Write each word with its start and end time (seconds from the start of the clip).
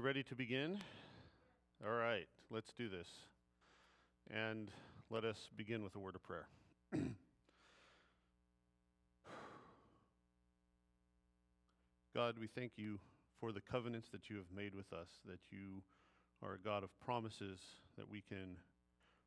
ready 0.00 0.22
to 0.22 0.34
begin? 0.34 0.78
All 1.84 1.92
right, 1.92 2.26
let's 2.50 2.72
do 2.78 2.88
this. 2.88 3.08
And 4.30 4.70
let 5.10 5.24
us 5.24 5.36
begin 5.56 5.82
with 5.82 5.96
a 5.96 5.98
word 5.98 6.14
of 6.14 6.22
prayer. 6.22 6.46
God, 12.14 12.36
we 12.40 12.46
thank 12.46 12.72
you 12.76 13.00
for 13.40 13.50
the 13.50 13.60
covenants 13.60 14.08
that 14.12 14.30
you 14.30 14.36
have 14.36 14.46
made 14.54 14.74
with 14.74 14.92
us, 14.92 15.08
that 15.26 15.40
you 15.50 15.82
are 16.42 16.54
a 16.54 16.58
God 16.58 16.84
of 16.84 16.90
promises, 17.00 17.58
that 17.96 18.08
we 18.08 18.22
can 18.28 18.56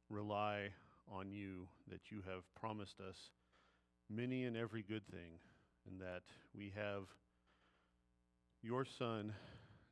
rely 0.10 0.70
on 1.12 1.32
you, 1.32 1.68
that 1.90 2.12
you 2.12 2.22
have 2.28 2.44
promised 2.60 3.02
us 3.02 3.18
many 4.10 4.46
and 4.46 4.56
every 4.56 4.84
good 4.84 5.06
thing, 5.12 5.40
and 5.90 6.00
that 6.00 6.24
we 6.56 6.72
have 6.76 7.04
your 8.62 8.86
Son, 8.86 9.34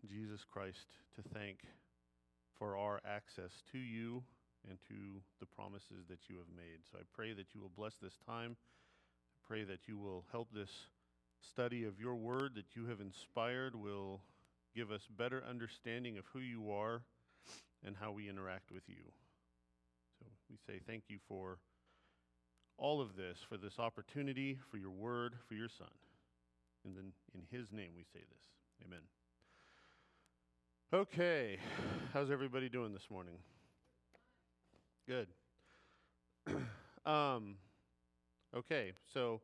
Jesus 0.08 0.42
Christ, 0.44 0.88
to 1.16 1.22
thank 1.34 1.60
for 2.58 2.76
our 2.76 3.02
access 3.06 3.64
to 3.72 3.78
you 3.78 4.24
and 4.70 4.78
to 4.88 5.22
the 5.40 5.46
promises 5.46 6.06
that 6.10 6.30
you 6.30 6.38
have 6.38 6.56
made. 6.56 6.80
So 6.92 6.98
I 7.00 7.04
pray 7.14 7.34
that 7.34 7.54
you 7.54 7.62
will 7.62 7.72
bless 7.76 7.96
this 7.96 8.18
time. 8.26 8.56
I 8.58 9.48
pray 9.48 9.64
that 9.64 9.88
you 9.88 9.98
will 9.98 10.26
help 10.32 10.50
this 10.54 10.72
study 11.42 11.86
of 11.86 12.00
your 12.00 12.16
word 12.16 12.52
that 12.56 12.76
you 12.76 12.88
have 12.88 13.00
inspired 13.00 13.76
will 13.76 14.22
give 14.76 14.92
us 14.92 15.08
better 15.18 15.44
understanding 15.50 16.18
of 16.18 16.26
who 16.34 16.40
you 16.40 16.72
are 16.72 17.02
and 17.86 17.96
how 18.00 18.12
we 18.12 18.30
interact 18.30 18.72
with 18.72 18.84
you. 18.88 19.04
So 20.20 20.26
we 20.50 20.58
say 20.68 20.80
thank 20.86 21.04
you 21.08 21.18
for 21.28 21.60
all 22.78 23.02
of 23.02 23.16
this, 23.16 23.40
for 23.48 23.58
this 23.58 23.80
opportunity, 23.80 24.58
for 24.70 24.78
your 24.78 24.92
word, 24.92 25.36
for 25.48 25.54
your 25.54 25.70
son. 25.70 25.88
And 26.86 26.96
then 26.96 27.12
in 27.34 27.42
his 27.58 27.72
name 27.72 27.92
we 27.96 28.04
say 28.04 28.20
this. 28.20 28.86
Amen. 28.86 29.02
Okay, 30.92 31.60
how's 32.14 32.32
everybody 32.32 32.68
doing 32.68 32.94
this 32.94 33.12
morning? 33.12 33.36
Good. 35.08 35.28
um, 37.06 37.58
okay, 38.58 38.94
so 39.14 39.40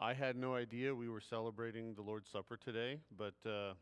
I 0.00 0.14
had 0.14 0.34
no 0.34 0.56
idea 0.56 0.92
we 0.92 1.08
were 1.08 1.20
celebrating 1.20 1.94
the 1.94 2.02
Lord's 2.02 2.28
Supper 2.28 2.56
today, 2.56 2.98
but 3.16 3.34
uh, 3.48 3.74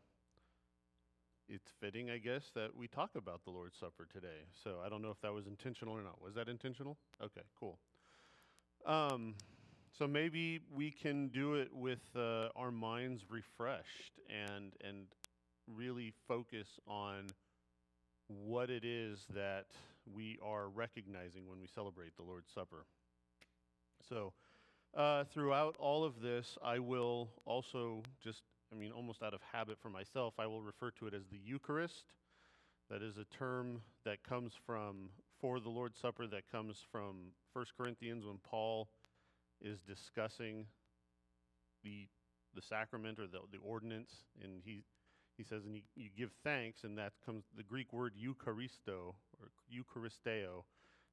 it's 1.49 1.71
fitting, 1.79 2.11
I 2.11 2.19
guess, 2.19 2.43
that 2.53 2.75
we 2.75 2.87
talk 2.87 3.09
about 3.15 3.43
the 3.43 3.49
Lord's 3.49 3.79
Supper 3.79 4.07
today. 4.13 4.45
So 4.63 4.75
I 4.85 4.87
don't 4.87 5.01
know 5.01 5.09
if 5.09 5.19
that 5.21 5.33
was 5.33 5.47
intentional 5.47 5.95
or 5.95 6.03
not. 6.03 6.21
Was 6.21 6.35
that 6.35 6.47
intentional? 6.47 6.95
Okay, 7.19 7.41
cool. 7.59 7.79
Um, 8.85 9.33
so 9.97 10.05
maybe 10.07 10.59
we 10.71 10.91
can 10.91 11.29
do 11.29 11.55
it 11.55 11.73
with 11.73 12.05
uh, 12.15 12.49
our 12.55 12.69
minds 12.69 13.23
refreshed 13.31 14.19
and 14.29 14.73
and 14.87 15.07
really 15.75 16.13
focus 16.27 16.67
on 16.87 17.27
what 18.27 18.69
it 18.69 18.83
is 18.83 19.25
that 19.33 19.65
we 20.13 20.37
are 20.43 20.69
recognizing 20.69 21.47
when 21.47 21.59
we 21.59 21.67
celebrate 21.67 22.15
the 22.15 22.23
Lord's 22.23 22.51
Supper. 22.53 22.85
So, 24.07 24.33
uh, 24.95 25.25
throughout 25.25 25.75
all 25.79 26.03
of 26.03 26.21
this, 26.21 26.57
I 26.63 26.79
will 26.79 27.29
also 27.45 28.03
just, 28.23 28.43
I 28.71 28.75
mean, 28.75 28.91
almost 28.91 29.21
out 29.21 29.33
of 29.33 29.41
habit 29.51 29.77
for 29.81 29.89
myself, 29.89 30.33
I 30.39 30.47
will 30.47 30.61
refer 30.61 30.91
to 30.91 31.07
it 31.07 31.13
as 31.13 31.23
the 31.31 31.37
Eucharist. 31.37 32.05
That 32.89 33.01
is 33.01 33.17
a 33.17 33.25
term 33.25 33.81
that 34.05 34.23
comes 34.23 34.53
from, 34.65 35.09
for 35.41 35.59
the 35.59 35.69
Lord's 35.69 35.99
Supper, 35.99 36.25
that 36.27 36.49
comes 36.49 36.77
from 36.89 37.31
1 37.53 37.65
Corinthians 37.77 38.25
when 38.25 38.37
Paul 38.49 38.89
is 39.61 39.79
discussing 39.81 40.65
the, 41.83 42.07
the 42.55 42.61
sacrament 42.61 43.19
or 43.19 43.27
the, 43.27 43.39
the 43.51 43.57
ordinance, 43.63 44.11
and 44.41 44.61
he, 44.63 44.83
he 45.37 45.43
says, 45.43 45.65
and 45.65 45.75
you, 45.75 45.81
you 45.95 46.09
give 46.17 46.31
thanks, 46.43 46.83
and 46.83 46.97
that 46.97 47.13
comes, 47.25 47.45
the 47.55 47.63
Greek 47.63 47.93
word 47.93 48.13
Eucharisto, 48.15 49.13
or 49.39 49.51
Eucharisteo, 49.71 50.63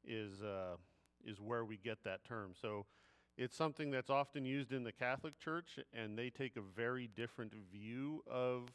is, 0.06 0.42
uh, 0.42 0.76
is 1.24 1.40
where 1.40 1.64
we 1.64 1.76
get 1.76 1.98
that 2.04 2.24
term. 2.24 2.52
So 2.60 2.86
it's 3.36 3.56
something 3.56 3.90
that's 3.90 4.10
often 4.10 4.44
used 4.44 4.72
in 4.72 4.84
the 4.84 4.92
Catholic 4.92 5.38
Church, 5.38 5.78
and 5.92 6.18
they 6.18 6.30
take 6.30 6.56
a 6.56 6.60
very 6.60 7.08
different 7.14 7.52
view 7.72 8.22
of 8.30 8.68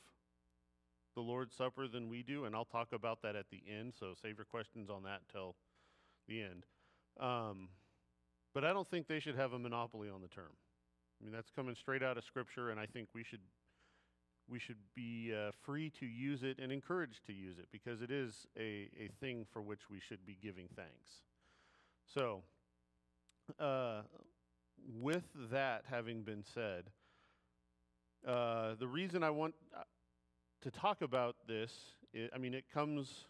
the 1.16 1.22
Lord's 1.22 1.56
Supper 1.56 1.88
than 1.88 2.10
we 2.10 2.22
do, 2.24 2.46
and 2.46 2.56
I'll 2.56 2.66
talk 2.66 2.94
about 2.94 3.22
that 3.24 3.36
at 3.36 3.50
the 3.50 3.62
end, 3.68 3.94
so 4.00 4.14
save 4.22 4.38
your 4.38 4.46
questions 4.46 4.90
on 4.90 5.04
that 5.04 5.22
till 5.32 5.56
the 6.28 6.42
end. 6.42 6.66
Um, 7.20 7.70
but 8.54 8.64
I 8.64 8.74
don't 8.74 8.88
think 8.88 9.08
they 9.08 9.20
should 9.20 9.36
have 9.36 9.54
a 9.54 9.60
monopoly 9.60 10.10
on 10.10 10.22
the 10.22 10.28
term. 10.28 10.52
I 11.20 11.26
mean, 11.26 11.34
that's 11.34 11.50
coming 11.50 11.76
straight 11.76 12.04
out 12.04 12.18
of 12.18 12.24
Scripture, 12.24 12.70
and 12.70 12.80
I 12.80 12.86
think 12.86 13.10
we 13.14 13.24
should 13.24 13.42
we 14.50 14.60
should 14.60 14.78
be 14.96 15.34
uh, 15.34 15.52
free 15.64 15.92
to 16.00 16.06
use 16.06 16.44
it 16.44 16.58
and 16.60 16.72
encouraged 16.72 17.26
to 17.28 17.34
use 17.34 17.58
it 17.58 17.68
because 17.72 18.02
it 18.02 18.12
is 18.12 18.48
a, 18.58 18.90
a 18.98 19.10
thing 19.20 19.46
for 19.52 19.62
which 19.62 19.90
we 19.90 20.00
should 20.00 20.26
be 20.26 20.38
giving 20.42 20.68
thanks. 20.76 21.24
So, 22.14 22.42
uh, 23.60 24.02
with 25.00 25.24
that 25.52 25.84
having 25.90 26.24
been 26.24 26.44
said, 26.54 26.86
uh, 28.28 28.76
the 28.80 28.88
reason 28.88 29.24
I 29.24 29.30
want 29.30 29.54
uh, 29.76 29.84
to 30.62 30.72
talk 30.72 31.02
about 31.02 31.36
this, 31.48 31.72
I 32.34 32.38
mean, 32.38 32.54
it 32.54 32.66
comes 32.74 33.26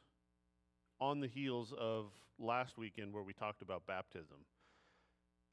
on 1.00 1.20
the 1.20 1.28
heels 1.28 1.74
of 1.78 2.06
last 2.40 2.78
weekend 2.78 3.14
where 3.14 3.24
we 3.24 3.34
talked 3.34 3.62
about 3.62 3.86
baptism. 3.86 4.38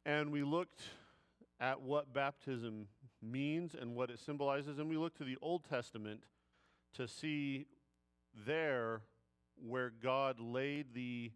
And 0.05 0.31
we 0.31 0.43
looked 0.43 0.83
at 1.61 1.81
what 1.81 2.13
baptism 2.13 2.87
means 3.31 3.75
and 3.79 3.95
what 3.95 4.11
it 4.11 4.19
symbolizes, 4.19 4.79
and 4.79 4.89
we 4.89 4.97
look 4.97 5.17
to 5.19 5.25
the 5.25 5.37
Old 5.43 5.65
Testament 5.69 6.23
to 6.95 7.07
see 7.07 7.67
there 8.47 9.03
where 9.67 9.91
God 10.03 10.39
laid 10.39 10.95
the 10.95 11.33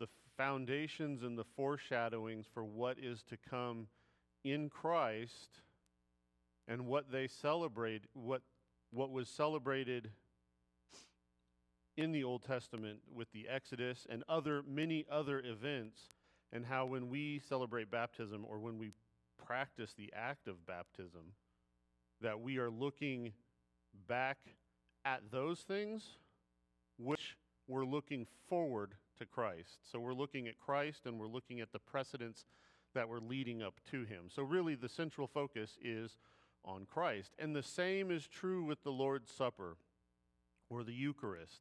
the 0.00 0.08
foundations 0.36 1.22
and 1.22 1.38
the 1.38 1.44
foreshadowings 1.56 2.46
for 2.52 2.64
what 2.64 2.98
is 2.98 3.22
to 3.22 3.36
come 3.48 3.86
in 4.42 4.68
Christ 4.68 5.60
and 6.66 6.86
what 6.86 7.10
they 7.10 7.26
celebrate, 7.26 8.02
what, 8.12 8.42
what 8.90 9.10
was 9.10 9.28
celebrated 9.28 10.10
in 11.96 12.12
the 12.12 12.24
Old 12.24 12.42
Testament 12.42 12.98
with 13.14 13.30
the 13.32 13.48
Exodus 13.48 14.06
and 14.08 14.24
other 14.28 14.62
many 14.66 15.06
other 15.10 15.40
events, 15.40 16.00
and 16.52 16.66
how 16.66 16.86
when 16.86 17.08
we 17.08 17.40
celebrate 17.48 17.90
baptism 17.90 18.44
or 18.48 18.58
when 18.58 18.78
we 18.78 18.90
practice 19.46 19.94
the 19.96 20.12
act 20.14 20.48
of 20.48 20.66
baptism, 20.66 21.32
that 22.20 22.40
we 22.40 22.58
are 22.58 22.70
looking 22.70 23.32
back 24.08 24.38
at 25.04 25.20
those 25.30 25.60
things 25.60 26.16
which 26.98 27.36
we're 27.68 27.84
looking 27.84 28.26
forward 28.48 28.94
to 29.18 29.26
Christ. 29.26 29.78
So 29.90 29.98
we're 29.98 30.14
looking 30.14 30.48
at 30.48 30.58
Christ 30.58 31.06
and 31.06 31.18
we're 31.18 31.26
looking 31.28 31.60
at 31.60 31.72
the 31.72 31.78
precedents 31.78 32.44
that 32.94 33.08
were 33.08 33.20
leading 33.20 33.62
up 33.62 33.74
to 33.90 34.04
him. 34.04 34.24
So 34.28 34.42
really, 34.42 34.74
the 34.74 34.88
central 34.88 35.26
focus 35.26 35.76
is 35.82 36.16
on 36.64 36.86
Christ. 36.86 37.32
And 37.38 37.54
the 37.54 37.62
same 37.62 38.10
is 38.10 38.26
true 38.26 38.64
with 38.64 38.82
the 38.82 38.90
Lord's 38.90 39.30
Supper 39.30 39.76
or 40.70 40.84
the 40.84 40.92
Eucharist 40.92 41.60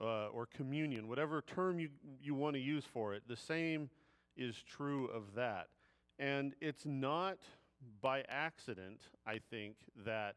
uh, 0.00 0.26
or 0.28 0.46
communion, 0.46 1.08
whatever 1.08 1.42
term 1.42 1.78
you, 1.78 1.88
you 2.20 2.34
want 2.34 2.54
to 2.54 2.60
use 2.60 2.84
for 2.84 3.14
it. 3.14 3.22
The 3.28 3.36
same 3.36 3.90
is 4.36 4.56
true 4.62 5.06
of 5.06 5.34
that. 5.36 5.68
And 6.22 6.54
it's 6.60 6.86
not 6.86 7.38
by 8.00 8.22
accident, 8.28 9.00
I 9.26 9.40
think, 9.50 9.74
that 10.06 10.36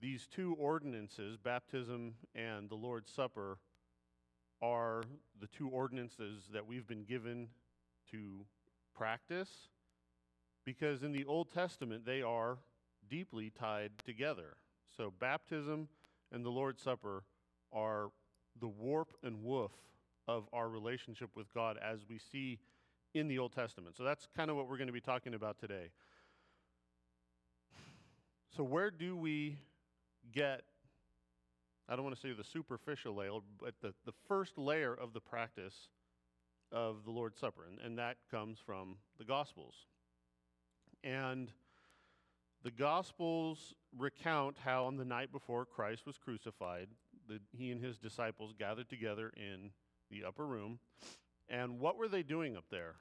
these 0.00 0.26
two 0.26 0.56
ordinances, 0.58 1.36
baptism 1.36 2.14
and 2.34 2.68
the 2.68 2.74
Lord's 2.74 3.12
Supper, 3.12 3.58
are 4.60 5.04
the 5.40 5.46
two 5.46 5.68
ordinances 5.68 6.48
that 6.52 6.66
we've 6.66 6.88
been 6.88 7.04
given 7.04 7.46
to 8.10 8.44
practice 8.96 9.68
because 10.64 11.04
in 11.04 11.12
the 11.12 11.24
Old 11.24 11.52
Testament 11.52 12.04
they 12.04 12.22
are 12.22 12.58
deeply 13.08 13.50
tied 13.50 13.92
together. 14.04 14.56
So, 14.96 15.12
baptism 15.20 15.86
and 16.32 16.44
the 16.44 16.50
Lord's 16.50 16.82
Supper 16.82 17.22
are 17.72 18.10
the 18.60 18.68
warp 18.68 19.12
and 19.22 19.44
woof 19.44 19.70
of 20.26 20.48
our 20.52 20.68
relationship 20.68 21.30
with 21.36 21.52
God 21.54 21.78
as 21.80 22.00
we 22.08 22.18
see 22.18 22.58
in 23.14 23.28
the 23.28 23.38
Old 23.38 23.52
Testament. 23.52 23.96
So, 23.96 24.04
that's 24.04 24.28
kind 24.36 24.50
of 24.50 24.56
what 24.56 24.68
we're 24.68 24.76
going 24.76 24.88
to 24.88 24.92
be 24.92 25.00
talking 25.00 25.34
about 25.34 25.58
today. 25.58 25.90
So, 28.56 28.62
where 28.62 28.90
do 28.90 29.16
we 29.16 29.58
get 30.32 30.62
I 31.88 31.96
don't 31.96 32.04
want 32.04 32.16
to 32.16 32.20
say 32.20 32.32
the 32.32 32.44
superficial 32.44 33.14
layer, 33.14 33.32
but 33.60 33.74
the, 33.82 33.92
the 34.06 34.14
first 34.26 34.56
layer 34.56 34.94
of 34.94 35.12
the 35.12 35.20
practice 35.20 35.88
of 36.72 37.04
the 37.04 37.10
Lord's 37.10 37.38
Supper, 37.38 37.66
and, 37.68 37.78
and 37.78 37.98
that 37.98 38.16
comes 38.30 38.58
from 38.58 38.96
the 39.18 39.24
Gospels. 39.24 39.74
And 41.02 41.50
the 42.62 42.70
Gospels 42.70 43.74
recount 43.96 44.56
how 44.64 44.86
on 44.86 44.96
the 44.96 45.04
night 45.04 45.30
before 45.30 45.66
Christ 45.66 46.06
was 46.06 46.16
crucified, 46.16 46.88
the, 47.28 47.38
he 47.52 47.70
and 47.70 47.82
his 47.82 47.98
disciples 47.98 48.54
gathered 48.58 48.88
together 48.88 49.30
in 49.36 49.70
the 50.10 50.24
upper 50.24 50.46
room. 50.46 50.78
And 51.48 51.78
what 51.78 51.96
were 51.96 52.08
they 52.08 52.22
doing 52.22 52.56
up 52.56 52.64
there? 52.70 52.96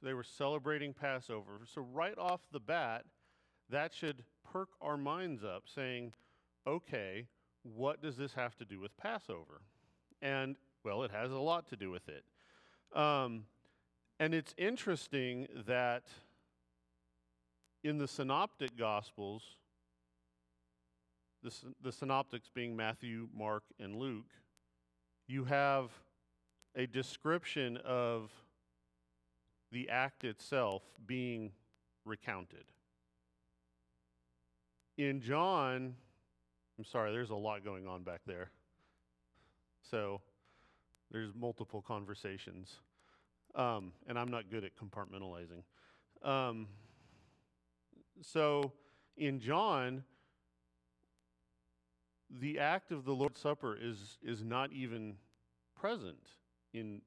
So 0.00 0.06
they 0.06 0.14
were 0.14 0.22
celebrating 0.22 0.92
Passover. 0.92 1.60
So, 1.72 1.80
right 1.80 2.16
off 2.18 2.40
the 2.52 2.60
bat, 2.60 3.04
that 3.70 3.94
should 3.94 4.22
perk 4.52 4.68
our 4.80 4.96
minds 4.96 5.42
up, 5.42 5.64
saying, 5.72 6.12
okay, 6.66 7.26
what 7.62 8.02
does 8.02 8.16
this 8.16 8.34
have 8.34 8.56
to 8.56 8.64
do 8.64 8.80
with 8.80 8.96
Passover? 8.96 9.62
And, 10.22 10.56
well, 10.84 11.02
it 11.02 11.10
has 11.10 11.32
a 11.32 11.38
lot 11.38 11.68
to 11.68 11.76
do 11.76 11.90
with 11.90 12.08
it. 12.08 12.24
Um, 12.96 13.44
and 14.20 14.34
it's 14.34 14.54
interesting 14.56 15.46
that 15.66 16.04
in 17.82 17.98
the 17.98 18.08
synoptic 18.08 18.76
gospels, 18.76 19.42
the, 21.42 21.52
the 21.82 21.92
synoptics 21.92 22.50
being 22.52 22.76
Matthew, 22.76 23.28
Mark, 23.36 23.62
and 23.78 23.96
Luke, 23.96 24.30
you 25.26 25.44
have 25.44 25.90
a 26.76 26.86
description 26.86 27.78
of 27.78 28.30
the 29.72 29.88
act 29.88 30.24
itself 30.24 30.82
being 31.06 31.50
recounted. 32.04 32.64
In 34.98 35.20
John, 35.20 35.94
I'm 36.78 36.84
sorry, 36.84 37.12
there's 37.12 37.30
a 37.30 37.34
lot 37.34 37.64
going 37.64 37.86
on 37.86 38.02
back 38.02 38.20
there. 38.26 38.50
So 39.90 40.20
there's 41.10 41.32
multiple 41.34 41.82
conversations. 41.86 42.76
Um, 43.54 43.92
and 44.06 44.18
I'm 44.18 44.28
not 44.28 44.50
good 44.50 44.64
at 44.64 44.72
compartmentalizing. 44.76 45.62
Um, 46.22 46.68
so 48.20 48.72
in 49.16 49.40
John, 49.40 50.04
the 52.30 52.58
act 52.58 52.92
of 52.92 53.04
the 53.04 53.12
Lord's 53.12 53.40
Supper 53.40 53.78
is, 53.80 54.18
is 54.22 54.42
not 54.42 54.72
even 54.72 55.14
present 55.74 56.32
in 56.72 57.02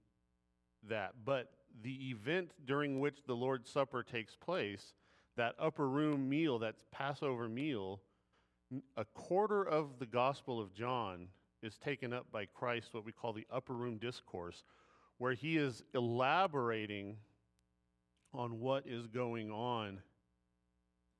that. 0.87 1.13
But 1.25 1.51
the 1.81 2.09
event 2.09 2.51
during 2.65 2.99
which 2.99 3.17
the 3.25 3.35
Lord's 3.35 3.69
Supper 3.69 4.03
takes 4.03 4.35
place, 4.35 4.93
that 5.37 5.55
upper 5.59 5.87
room 5.87 6.27
meal, 6.29 6.59
that 6.59 6.75
Passover 6.91 7.47
meal, 7.47 8.01
a 8.97 9.05
quarter 9.05 9.63
of 9.63 9.99
the 9.99 10.05
Gospel 10.05 10.59
of 10.59 10.73
John 10.73 11.27
is 11.61 11.77
taken 11.77 12.13
up 12.13 12.31
by 12.31 12.45
Christ, 12.45 12.93
what 12.93 13.05
we 13.05 13.11
call 13.11 13.33
the 13.33 13.47
upper 13.51 13.73
room 13.73 13.97
discourse, 13.97 14.63
where 15.17 15.33
he 15.33 15.57
is 15.57 15.83
elaborating 15.93 17.17
on 18.33 18.59
what 18.59 18.85
is 18.85 19.07
going 19.07 19.51
on 19.51 19.99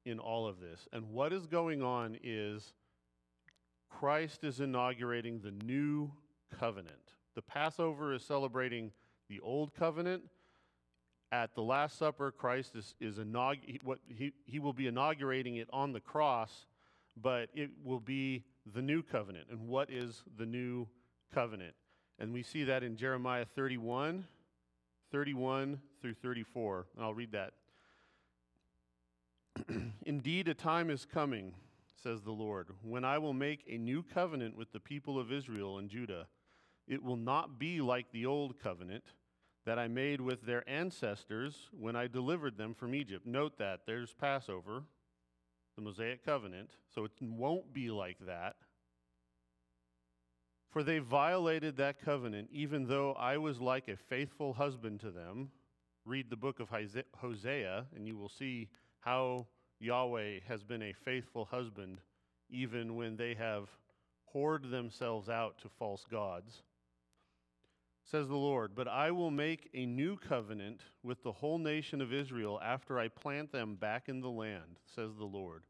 in 0.05 0.19
all 0.19 0.47
of 0.47 0.59
this. 0.59 0.87
And 0.93 1.09
what 1.09 1.33
is 1.33 1.45
going 1.45 1.81
on 1.81 2.17
is 2.23 2.73
Christ 3.89 4.43
is 4.43 4.59
inaugurating 4.59 5.39
the 5.39 5.51
new 5.65 6.11
covenant. 6.57 7.13
The 7.35 7.41
Passover 7.41 8.13
is 8.13 8.23
celebrating 8.23 8.91
the 9.29 9.39
old 9.39 9.73
covenant. 9.73 10.23
At 11.31 11.53
the 11.53 11.61
Last 11.61 11.97
Supper, 11.99 12.31
Christ 12.31 12.75
is, 12.75 12.95
is 12.99 13.17
inaug- 13.17 13.83
what 13.83 13.99
he, 14.07 14.33
he 14.45 14.57
will 14.57 14.73
be 14.73 14.87
inaugurating 14.87 15.57
it 15.57 15.67
on 15.71 15.93
the 15.93 15.99
cross, 15.99 16.65
but 17.15 17.49
it 17.53 17.69
will 17.83 17.99
be 17.99 18.43
the 18.73 18.81
new 18.81 19.03
covenant. 19.03 19.47
And 19.51 19.67
what 19.67 19.91
is 19.91 20.23
the 20.37 20.45
new 20.45 20.87
covenant? 21.33 21.75
And 22.17 22.33
we 22.33 22.41
see 22.41 22.63
that 22.65 22.83
in 22.83 22.97
Jeremiah 22.97 23.45
31, 23.55 24.25
31 25.11 25.79
through 26.01 26.15
34. 26.15 26.87
And 26.95 27.05
I'll 27.05 27.13
read 27.13 27.31
that. 27.31 27.53
Indeed, 30.05 30.47
a 30.47 30.53
time 30.53 30.89
is 30.89 31.05
coming, 31.05 31.53
says 32.01 32.21
the 32.21 32.31
Lord, 32.31 32.67
when 32.81 33.05
I 33.05 33.17
will 33.19 33.33
make 33.33 33.63
a 33.67 33.77
new 33.77 34.03
covenant 34.03 34.57
with 34.57 34.71
the 34.71 34.79
people 34.79 35.19
of 35.19 35.31
Israel 35.31 35.77
and 35.77 35.89
Judah. 35.89 36.27
It 36.89 37.03
will 37.03 37.17
not 37.17 37.59
be 37.59 37.81
like 37.81 38.11
the 38.11 38.25
old 38.25 38.59
covenant 38.59 39.03
that 39.65 39.77
I 39.77 39.87
made 39.87 40.19
with 40.19 40.41
their 40.41 40.67
ancestors 40.67 41.69
when 41.71 41.95
I 41.95 42.07
delivered 42.07 42.57
them 42.57 42.73
from 42.73 42.95
Egypt. 42.95 43.27
Note 43.27 43.59
that 43.59 43.81
there's 43.85 44.13
Passover, 44.15 44.83
the 45.75 45.83
Mosaic 45.83 46.25
covenant, 46.25 46.71
so 46.93 47.05
it 47.05 47.11
won't 47.21 47.71
be 47.71 47.91
like 47.91 48.17
that. 48.25 48.55
For 50.71 50.81
they 50.81 50.97
violated 50.97 51.77
that 51.77 52.01
covenant, 52.01 52.49
even 52.51 52.87
though 52.87 53.13
I 53.13 53.37
was 53.37 53.61
like 53.61 53.87
a 53.87 53.95
faithful 53.95 54.53
husband 54.53 54.99
to 55.01 55.11
them. 55.11 55.51
Read 56.05 56.31
the 56.31 56.37
book 56.37 56.59
of 56.59 56.69
Hosea, 56.69 57.85
and 57.95 58.07
you 58.07 58.17
will 58.17 58.29
see 58.29 58.69
how 59.01 59.45
Yahweh 59.79 60.39
has 60.47 60.63
been 60.63 60.81
a 60.81 60.93
faithful 60.93 61.45
husband, 61.45 61.99
even 62.49 62.95
when 62.95 63.15
they 63.15 63.35
have 63.35 63.69
whored 64.33 64.71
themselves 64.71 65.29
out 65.29 65.59
to 65.59 65.69
false 65.69 66.05
gods. 66.09 66.63
Says 68.09 68.27
the 68.27 68.35
Lord, 68.35 68.71
But 68.73 68.87
I 68.87 69.11
will 69.11 69.29
make 69.29 69.69
a 69.75 69.85
new 69.85 70.17
covenant 70.17 70.81
with 71.03 71.21
the 71.21 71.31
whole 71.31 71.59
nation 71.59 72.01
of 72.01 72.11
Israel 72.11 72.59
after 72.63 72.97
I 72.97 73.07
plant 73.07 73.51
them 73.51 73.75
back 73.75 74.09
in 74.09 74.19
the 74.19 74.31
land, 74.31 74.79
says 74.95 75.11
the 75.15 75.25
Lord. 75.25 75.63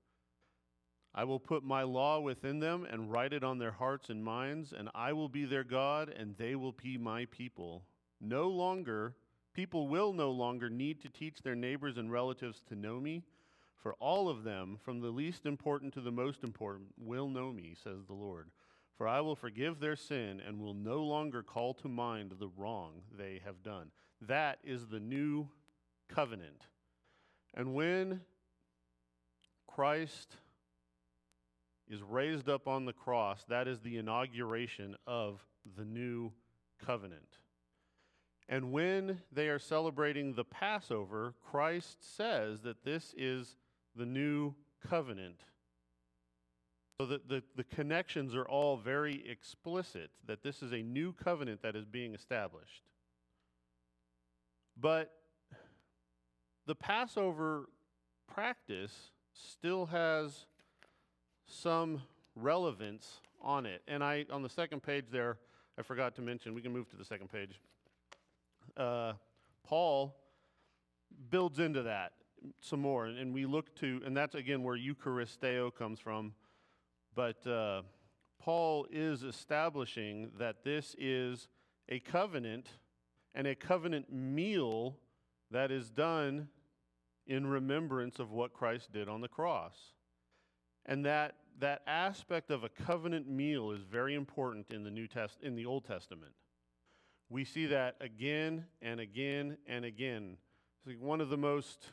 I 1.13 1.25
will 1.25 1.39
put 1.39 1.63
my 1.63 1.83
law 1.83 2.21
within 2.21 2.59
them 2.59 2.87
and 2.89 3.11
write 3.11 3.33
it 3.33 3.43
on 3.43 3.57
their 3.57 3.71
hearts 3.71 4.09
and 4.09 4.23
minds, 4.23 4.71
and 4.71 4.89
I 4.95 5.11
will 5.11 5.27
be 5.27 5.43
their 5.43 5.65
God, 5.65 6.07
and 6.07 6.37
they 6.37 6.55
will 6.55 6.71
be 6.71 6.97
my 6.97 7.25
people. 7.25 7.83
No 8.21 8.47
longer, 8.47 9.15
people 9.53 9.89
will 9.89 10.13
no 10.13 10.31
longer 10.31 10.69
need 10.69 11.01
to 11.01 11.09
teach 11.09 11.41
their 11.41 11.55
neighbors 11.55 11.97
and 11.97 12.09
relatives 12.09 12.61
to 12.69 12.75
know 12.75 13.01
me, 13.01 13.21
for 13.83 13.95
all 13.95 14.29
of 14.29 14.45
them, 14.45 14.77
from 14.81 15.01
the 15.01 15.09
least 15.09 15.45
important 15.45 15.93
to 15.95 16.01
the 16.01 16.11
most 16.11 16.45
important, 16.45 16.87
will 16.97 17.27
know 17.27 17.51
me, 17.51 17.75
says 17.83 18.05
the 18.07 18.13
Lord. 18.13 18.49
For 18.99 19.07
I 19.07 19.21
will 19.21 19.37
forgive 19.37 19.79
their 19.79 19.95
sin 19.95 20.41
and 20.45 20.59
will 20.59 20.73
no 20.73 21.01
longer 21.03 21.41
call 21.41 21.73
to 21.75 21.87
mind 21.87 22.33
the 22.37 22.49
wrong 22.57 22.95
they 23.17 23.39
have 23.45 23.63
done. 23.63 23.91
That 24.27 24.59
is 24.61 24.87
the 24.87 24.99
new 24.99 25.47
covenant. 26.09 26.67
And 27.53 27.73
when 27.73 28.19
Christ 29.67 30.35
is 31.87 32.03
raised 32.03 32.49
up 32.49 32.67
on 32.67 32.83
the 32.83 32.91
cross, 32.91 33.45
that 33.47 33.69
is 33.69 33.79
the 33.79 33.95
inauguration 33.95 34.97
of 35.07 35.45
the 35.77 35.85
new 35.85 36.33
covenant. 36.85 37.37
And 38.49 38.73
when 38.73 39.21
they 39.31 39.47
are 39.47 39.59
celebrating 39.59 40.33
the 40.33 40.43
Passover, 40.43 41.35
Christ 41.49 42.17
says 42.17 42.59
that 42.63 42.83
this 42.83 43.15
is 43.17 43.55
the 43.95 44.05
new 44.05 44.55
covenant. 44.85 45.45
So 46.99 47.05
the, 47.05 47.21
the, 47.29 47.43
the 47.55 47.63
connections 47.63 48.35
are 48.35 48.43
all 48.43 48.75
very 48.75 49.23
explicit 49.25 50.09
that 50.27 50.43
this 50.43 50.61
is 50.61 50.73
a 50.73 50.81
new 50.81 51.13
covenant 51.13 51.61
that 51.61 51.73
is 51.77 51.85
being 51.85 52.13
established. 52.13 52.83
But 54.77 55.09
the 56.65 56.75
Passover 56.75 57.69
practice 58.27 59.11
still 59.33 59.85
has 59.85 60.45
some 61.45 62.01
relevance 62.35 63.21
on 63.41 63.65
it. 63.65 63.81
And 63.87 64.03
I, 64.03 64.25
on 64.29 64.43
the 64.43 64.49
second 64.49 64.83
page 64.83 65.05
there, 65.09 65.37
I 65.77 65.83
forgot 65.83 66.15
to 66.15 66.21
mention, 66.21 66.53
we 66.53 66.61
can 66.61 66.73
move 66.73 66.89
to 66.89 66.97
the 66.97 67.05
second 67.05 67.31
page. 67.31 67.61
Uh, 68.75 69.13
Paul 69.63 70.17
builds 71.29 71.59
into 71.59 71.83
that 71.83 72.11
some 72.59 72.81
more, 72.81 73.05
and, 73.05 73.17
and, 73.17 73.33
we 73.33 73.45
look 73.45 73.73
to, 73.75 74.01
and 74.05 74.15
that's 74.15 74.35
again 74.35 74.63
where 74.63 74.77
Eucharisteo 74.77 75.73
comes 75.73 75.99
from. 75.99 76.33
But 77.15 77.45
uh, 77.47 77.81
Paul 78.39 78.87
is 78.91 79.23
establishing 79.23 80.31
that 80.39 80.63
this 80.63 80.95
is 80.97 81.49
a 81.89 81.99
covenant 81.99 82.69
and 83.35 83.47
a 83.47 83.55
covenant 83.55 84.11
meal 84.11 84.95
that 85.51 85.71
is 85.71 85.89
done 85.89 86.47
in 87.27 87.45
remembrance 87.45 88.19
of 88.19 88.31
what 88.31 88.53
Christ 88.53 88.91
did 88.91 89.07
on 89.07 89.21
the 89.21 89.27
cross. 89.27 89.75
And 90.85 91.05
that, 91.05 91.35
that 91.59 91.81
aspect 91.85 92.49
of 92.49 92.63
a 92.63 92.69
covenant 92.69 93.29
meal 93.29 93.71
is 93.71 93.81
very 93.83 94.15
important 94.15 94.67
in 94.71 94.83
the 94.83 94.89
New 94.89 95.07
Test 95.07 95.37
in 95.41 95.55
the 95.55 95.65
Old 95.65 95.85
Testament. 95.85 96.31
We 97.29 97.45
see 97.45 97.67
that 97.67 97.95
again 98.01 98.65
and 98.81 98.99
again 98.99 99.57
and 99.67 99.85
again. 99.85 100.37
Like 100.85 100.99
one 100.99 101.21
of 101.21 101.29
the 101.29 101.37
most 101.37 101.91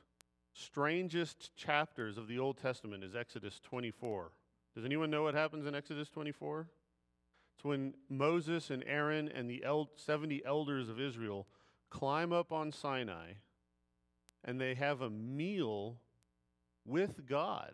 strangest 0.55 1.55
chapters 1.57 2.17
of 2.17 2.29
the 2.29 2.39
Old 2.39 2.57
Testament 2.57 3.05
is 3.05 3.15
Exodus 3.15 3.61
24. 3.61 4.33
Does 4.77 4.85
anyone 4.85 5.11
know 5.11 5.23
what 5.23 5.35
happens 5.35 5.65
in 5.65 5.75
Exodus 5.75 6.11
24? 6.11 6.69
It's 7.57 7.65
when 7.65 7.95
Moses 8.11 8.69
and 8.69 8.85
Aaron 8.87 9.31
and 9.35 9.49
the 9.49 9.65
70 9.97 10.43
elders 10.45 10.91
of 10.91 11.01
Israel 11.01 11.47
climb 11.89 12.31
up 12.31 12.53
on 12.53 12.71
Sinai 12.73 13.33
and 14.45 14.61
they 14.61 14.75
have 14.75 15.01
a 15.01 15.09
meal 15.09 15.97
with 16.85 17.27
God. 17.27 17.73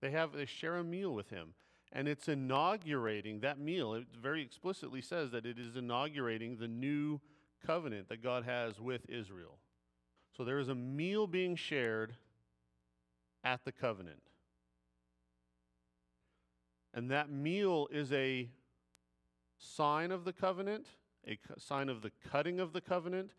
They 0.00 0.10
have 0.10 0.32
they 0.32 0.44
share 0.44 0.76
a 0.76 0.84
meal 0.84 1.14
with 1.14 1.30
him. 1.30 1.54
And 1.92 2.08
it's 2.08 2.26
inaugurating 2.28 3.40
that 3.40 3.60
meal. 3.60 3.94
It 3.94 4.08
very 4.20 4.42
explicitly 4.42 5.00
says 5.00 5.30
that 5.30 5.46
it 5.46 5.56
is 5.56 5.76
inaugurating 5.76 6.56
the 6.56 6.66
new 6.66 7.20
covenant 7.64 8.08
that 8.08 8.24
God 8.24 8.42
has 8.42 8.80
with 8.80 9.08
Israel. 9.08 9.58
So 10.36 10.44
there 10.44 10.58
is 10.58 10.68
a 10.68 10.74
meal 10.74 11.28
being 11.28 11.54
shared 11.54 12.16
at 13.44 13.64
the 13.64 13.70
covenant. 13.70 14.22
And 16.96 17.10
that 17.10 17.30
meal 17.30 17.88
is 17.92 18.10
a 18.10 18.48
sign 19.58 20.10
of 20.10 20.24
the 20.24 20.32
covenant, 20.32 20.86
a 21.28 21.38
sign 21.58 21.90
of 21.90 22.00
the 22.00 22.10
cutting 22.32 22.58
of 22.58 22.72
the 22.72 22.80
covenant, 22.80 23.32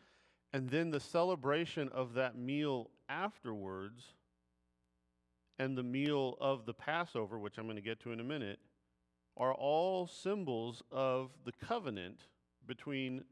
and 0.53 0.69
then 0.69 0.91
the 0.91 0.99
celebration 0.99 1.89
of 1.89 2.13
that 2.13 2.37
meal 2.37 2.91
afterwards 3.09 4.03
and 5.57 5.75
the 5.75 5.83
meal 5.83 6.37
of 6.39 6.67
the 6.67 6.73
Passover, 6.73 7.39
which 7.39 7.57
I'm 7.57 7.65
going 7.65 7.77
to 7.77 7.81
get 7.81 7.99
to 8.01 8.11
in 8.11 8.19
a 8.19 8.23
minute, 8.23 8.59
are 9.35 9.55
all 9.55 10.05
symbols 10.05 10.83
of 10.91 11.31
the 11.43 11.51
covenant 11.51 12.19
between 12.67 13.23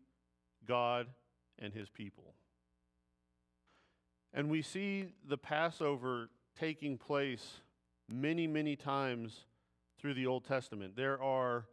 God 0.68 1.06
and 1.60 1.72
his 1.72 1.88
people. 1.88 2.34
And 4.34 4.50
we 4.50 4.64
see 4.64 5.10
the 5.28 5.38
Passover 5.38 6.30
taking 6.60 6.98
place 6.98 7.62
many, 8.10 8.48
many 8.48 8.76
times 8.76 9.46
through 10.00 10.14
the 10.14 10.28
Old 10.28 10.46
Testament. 10.46 10.96
There 10.96 11.22
are, 11.22 11.66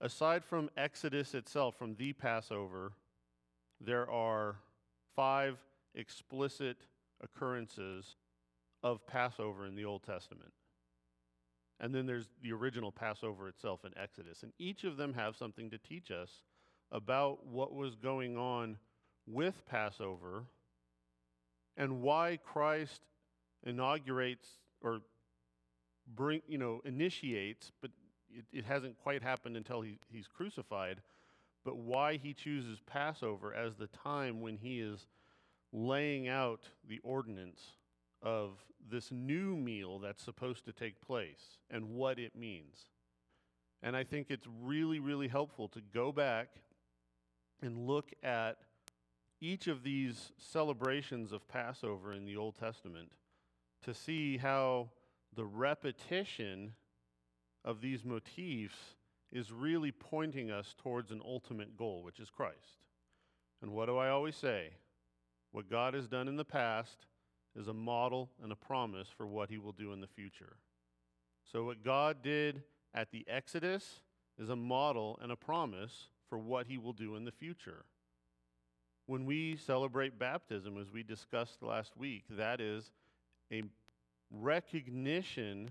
aside 0.00 0.44
from 0.44 0.70
Exodus 0.76 1.34
itself, 1.34 1.76
from 1.76 1.94
the 1.96 2.12
Passover, 2.12 2.92
there 3.80 4.10
are 4.10 4.56
five 5.16 5.58
explicit 5.94 6.76
occurrences 7.22 8.16
of 8.82 9.06
Passover 9.06 9.66
in 9.66 9.74
the 9.74 9.84
Old 9.84 10.02
Testament. 10.02 10.52
And 11.80 11.94
then 11.94 12.06
there's 12.06 12.28
the 12.42 12.52
original 12.52 12.92
Passover 12.92 13.48
itself 13.48 13.84
in 13.84 13.92
Exodus. 13.98 14.42
And 14.42 14.52
each 14.58 14.84
of 14.84 14.96
them 14.96 15.14
have 15.14 15.36
something 15.36 15.70
to 15.70 15.78
teach 15.78 16.10
us 16.10 16.42
about 16.92 17.46
what 17.46 17.74
was 17.74 17.96
going 17.96 18.36
on 18.36 18.78
with 19.26 19.66
Passover 19.66 20.44
and 21.76 22.00
why 22.00 22.38
Christ 22.44 23.02
inaugurates 23.64 24.46
or 24.80 25.00
bring, 26.06 26.42
you 26.46 26.58
know, 26.58 26.80
initiates, 26.84 27.72
but 27.80 27.90
it, 28.30 28.44
it 28.52 28.64
hasn't 28.64 28.98
quite 29.02 29.22
happened 29.22 29.56
until 29.56 29.80
he, 29.80 29.98
he's 30.10 30.26
crucified, 30.26 31.00
but 31.64 31.76
why 31.76 32.16
he 32.16 32.34
chooses 32.34 32.80
Passover 32.86 33.54
as 33.54 33.76
the 33.76 33.86
time 33.88 34.40
when 34.40 34.56
he 34.56 34.80
is 34.80 35.06
laying 35.72 36.28
out 36.28 36.60
the 36.88 37.00
ordinance 37.02 37.60
of 38.22 38.52
this 38.90 39.10
new 39.10 39.56
meal 39.56 39.98
that's 39.98 40.22
supposed 40.22 40.64
to 40.64 40.72
take 40.72 41.00
place 41.00 41.58
and 41.70 41.90
what 41.90 42.18
it 42.18 42.36
means. 42.36 42.86
And 43.82 43.96
I 43.96 44.04
think 44.04 44.28
it's 44.30 44.46
really, 44.62 44.98
really 44.98 45.28
helpful 45.28 45.68
to 45.68 45.80
go 45.92 46.12
back 46.12 46.48
and 47.62 47.86
look 47.86 48.12
at 48.22 48.56
each 49.40 49.66
of 49.66 49.82
these 49.82 50.32
celebrations 50.38 51.32
of 51.32 51.46
Passover 51.48 52.14
in 52.14 52.24
the 52.24 52.36
Old 52.36 52.58
Testament 52.58 53.10
to 53.84 53.92
see 53.92 54.38
how 54.38 54.88
the 55.34 55.44
repetition 55.44 56.72
of 57.64 57.80
these 57.80 58.04
motifs 58.04 58.74
is 59.32 59.50
really 59.50 59.90
pointing 59.90 60.50
us 60.50 60.74
towards 60.82 61.10
an 61.10 61.20
ultimate 61.24 61.76
goal, 61.76 62.02
which 62.02 62.20
is 62.20 62.30
Christ. 62.30 62.84
And 63.62 63.72
what 63.72 63.86
do 63.86 63.96
I 63.96 64.10
always 64.10 64.36
say? 64.36 64.70
What 65.52 65.70
God 65.70 65.94
has 65.94 66.06
done 66.06 66.28
in 66.28 66.36
the 66.36 66.44
past 66.44 67.06
is 67.56 67.68
a 67.68 67.74
model 67.74 68.30
and 68.42 68.52
a 68.52 68.56
promise 68.56 69.08
for 69.16 69.26
what 69.26 69.48
he 69.48 69.58
will 69.58 69.72
do 69.72 69.92
in 69.92 70.00
the 70.00 70.06
future. 70.06 70.56
So, 71.50 71.64
what 71.64 71.84
God 71.84 72.22
did 72.22 72.62
at 72.94 73.10
the 73.10 73.24
Exodus 73.28 74.00
is 74.38 74.48
a 74.48 74.56
model 74.56 75.18
and 75.22 75.30
a 75.30 75.36
promise 75.36 76.08
for 76.28 76.38
what 76.38 76.66
he 76.66 76.78
will 76.78 76.92
do 76.92 77.16
in 77.16 77.24
the 77.24 77.32
future. 77.32 77.84
When 79.06 79.26
we 79.26 79.56
celebrate 79.56 80.18
baptism, 80.18 80.78
as 80.80 80.90
we 80.90 81.02
discussed 81.02 81.62
last 81.62 81.96
week, 81.96 82.24
that 82.30 82.60
is 82.60 82.90
a 83.52 83.62
recognition, 84.30 85.70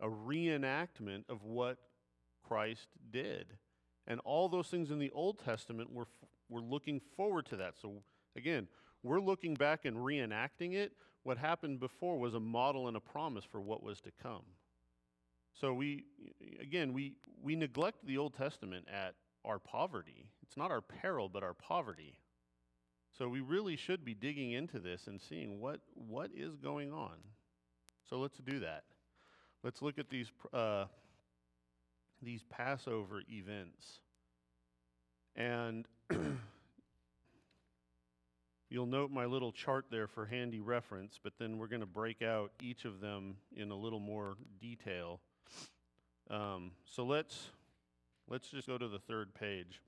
a 0.00 0.08
reenactment 0.08 1.24
of 1.28 1.42
what 1.42 1.78
Christ 2.46 2.88
did. 3.10 3.54
And 4.06 4.20
all 4.20 4.48
those 4.48 4.68
things 4.68 4.90
in 4.90 4.98
the 4.98 5.10
Old 5.10 5.38
Testament, 5.44 5.90
we're, 5.92 6.06
we're 6.48 6.60
looking 6.60 7.00
forward 7.16 7.46
to 7.46 7.56
that. 7.56 7.74
So, 7.80 8.02
again, 8.36 8.68
we're 9.02 9.20
looking 9.20 9.54
back 9.54 9.84
and 9.84 9.96
reenacting 9.96 10.74
it. 10.74 10.92
What 11.22 11.38
happened 11.38 11.80
before 11.80 12.18
was 12.18 12.34
a 12.34 12.40
model 12.40 12.88
and 12.88 12.96
a 12.96 13.00
promise 13.00 13.44
for 13.44 13.60
what 13.60 13.82
was 13.82 14.00
to 14.02 14.10
come. 14.22 14.44
So 15.60 15.74
we 15.74 16.04
again 16.60 16.92
we 16.92 17.14
we 17.42 17.56
neglect 17.56 18.06
the 18.06 18.18
Old 18.18 18.34
Testament 18.34 18.86
at 18.92 19.14
our 19.44 19.58
poverty. 19.58 20.30
It's 20.42 20.56
not 20.56 20.70
our 20.70 20.80
peril 20.80 21.28
but 21.28 21.42
our 21.42 21.54
poverty. 21.54 22.18
So 23.16 23.28
we 23.28 23.40
really 23.40 23.76
should 23.76 24.04
be 24.04 24.14
digging 24.14 24.52
into 24.52 24.78
this 24.78 25.06
and 25.06 25.20
seeing 25.20 25.60
what 25.60 25.80
what 25.94 26.30
is 26.34 26.54
going 26.56 26.92
on. 26.92 27.16
So 28.08 28.18
let's 28.18 28.38
do 28.38 28.60
that. 28.60 28.84
Let's 29.62 29.82
look 29.82 29.98
at 29.98 30.08
these 30.08 30.30
uh, 30.52 30.86
these 32.22 32.42
Passover 32.50 33.22
events. 33.28 34.00
And 35.36 35.86
You'll 38.70 38.86
note 38.86 39.10
my 39.10 39.24
little 39.24 39.50
chart 39.50 39.86
there 39.90 40.06
for 40.06 40.26
handy 40.26 40.60
reference, 40.60 41.18
but 41.22 41.32
then 41.38 41.56
we're 41.56 41.68
going 41.68 41.80
to 41.80 41.86
break 41.86 42.20
out 42.20 42.52
each 42.60 42.84
of 42.84 43.00
them 43.00 43.36
in 43.56 43.70
a 43.70 43.74
little 43.74 44.00
more 44.00 44.36
detail. 44.60 45.20
Um, 46.28 46.72
so 46.84 47.04
let's 47.04 47.48
let's 48.28 48.50
just 48.50 48.66
go 48.66 48.76
to 48.76 48.88
the 48.88 48.98
third 48.98 49.32
page. 49.32 49.80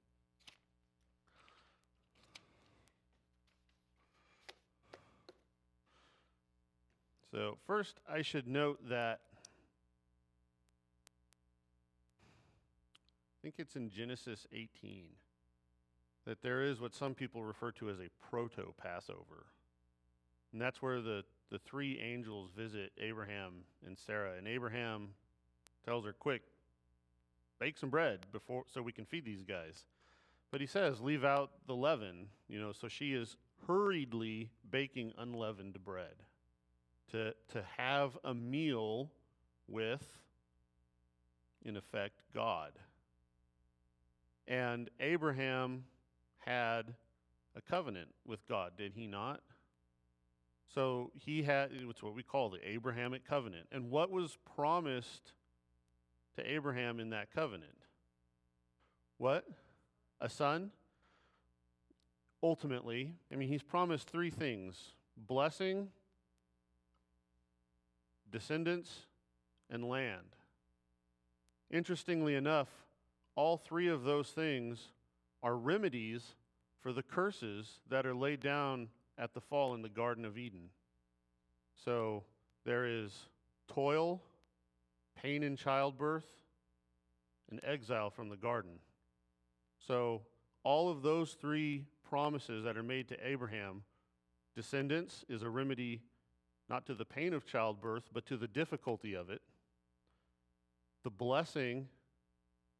So 7.30 7.58
first, 7.66 8.00
I 8.12 8.22
should 8.22 8.48
note 8.48 8.80
that 8.88 9.20
I 13.32 13.38
think 13.42 13.54
it's 13.58 13.76
in 13.76 13.88
Genesis 13.88 14.46
18 14.52 15.04
that 16.26 16.42
there 16.42 16.62
is 16.62 16.80
what 16.80 16.94
some 16.94 17.14
people 17.14 17.44
refer 17.44 17.70
to 17.72 17.88
as 17.88 17.98
a 17.98 18.10
proto 18.28 18.74
Passover. 18.76 19.46
And 20.52 20.60
that's 20.60 20.82
where 20.82 21.00
the, 21.00 21.24
the 21.50 21.58
three 21.58 21.98
angels 22.00 22.50
visit 22.54 22.92
Abraham 22.98 23.64
and 23.86 23.96
Sarah. 23.96 24.32
And 24.36 24.46
Abraham 24.46 25.10
tells 25.86 26.04
her, 26.04 26.12
Quick, 26.12 26.42
bake 27.58 27.78
some 27.78 27.90
bread 27.90 28.26
before 28.32 28.64
so 28.66 28.82
we 28.82 28.92
can 28.92 29.06
feed 29.06 29.24
these 29.24 29.44
guys. 29.44 29.86
But 30.50 30.60
he 30.60 30.66
says, 30.66 31.00
Leave 31.00 31.24
out 31.24 31.52
the 31.66 31.76
leaven, 31.76 32.26
you 32.48 32.60
know, 32.60 32.72
so 32.72 32.88
she 32.88 33.14
is 33.14 33.36
hurriedly 33.66 34.50
baking 34.70 35.12
unleavened 35.16 35.82
bread 35.84 36.16
to, 37.12 37.34
to 37.52 37.64
have 37.76 38.16
a 38.24 38.34
meal 38.34 39.10
with, 39.68 40.04
in 41.64 41.76
effect, 41.76 42.22
God. 42.34 42.72
And 44.46 44.90
Abraham 44.98 45.84
had 46.38 46.94
a 47.56 47.60
covenant 47.60 48.08
with 48.26 48.46
God, 48.48 48.72
did 48.76 48.92
he 48.94 49.06
not? 49.06 49.40
So 50.74 51.10
he 51.14 51.42
had, 51.42 51.70
it's 51.72 52.02
what 52.02 52.14
we 52.14 52.22
call 52.22 52.50
the 52.50 52.68
Abrahamic 52.68 53.26
covenant. 53.26 53.66
And 53.72 53.90
what 53.90 54.10
was 54.10 54.38
promised 54.54 55.32
to 56.36 56.48
Abraham 56.48 57.00
in 57.00 57.10
that 57.10 57.32
covenant? 57.34 57.76
What? 59.18 59.46
A 60.20 60.28
son? 60.28 60.70
Ultimately, 62.42 63.14
I 63.32 63.36
mean, 63.36 63.48
he's 63.48 63.62
promised 63.62 64.08
three 64.08 64.30
things 64.30 64.92
blessing, 65.16 65.88
descendants, 68.30 69.06
and 69.70 69.88
land. 69.88 70.36
Interestingly 71.70 72.34
enough, 72.34 72.68
all 73.36 73.56
three 73.56 73.88
of 73.88 74.02
those 74.02 74.28
things 74.28 74.88
are 75.42 75.56
remedies 75.56 76.34
for 76.80 76.92
the 76.92 77.02
curses 77.02 77.80
that 77.88 78.06
are 78.06 78.14
laid 78.14 78.40
down 78.40 78.88
at 79.16 79.34
the 79.34 79.40
fall 79.40 79.74
in 79.74 79.82
the 79.82 79.88
Garden 79.88 80.24
of 80.24 80.36
Eden. 80.36 80.70
So 81.84 82.24
there 82.64 82.86
is 82.86 83.12
toil, 83.68 84.20
pain 85.14 85.42
in 85.42 85.56
childbirth, 85.56 86.26
and 87.50 87.60
exile 87.62 88.10
from 88.10 88.28
the 88.28 88.36
garden. 88.36 88.78
So 89.86 90.22
all 90.62 90.88
of 90.90 91.02
those 91.02 91.32
three 91.32 91.86
promises 92.08 92.64
that 92.64 92.76
are 92.76 92.82
made 92.82 93.08
to 93.08 93.26
Abraham, 93.26 93.82
descendants 94.54 95.24
is 95.28 95.42
a 95.42 95.48
remedy 95.48 96.02
not 96.70 96.86
to 96.86 96.94
the 96.94 97.04
pain 97.04 97.34
of 97.34 97.44
childbirth, 97.44 98.04
but 98.14 98.24
to 98.26 98.36
the 98.36 98.46
difficulty 98.46 99.14
of 99.14 99.28
it. 99.28 99.42
The 101.02 101.10
blessing 101.10 101.88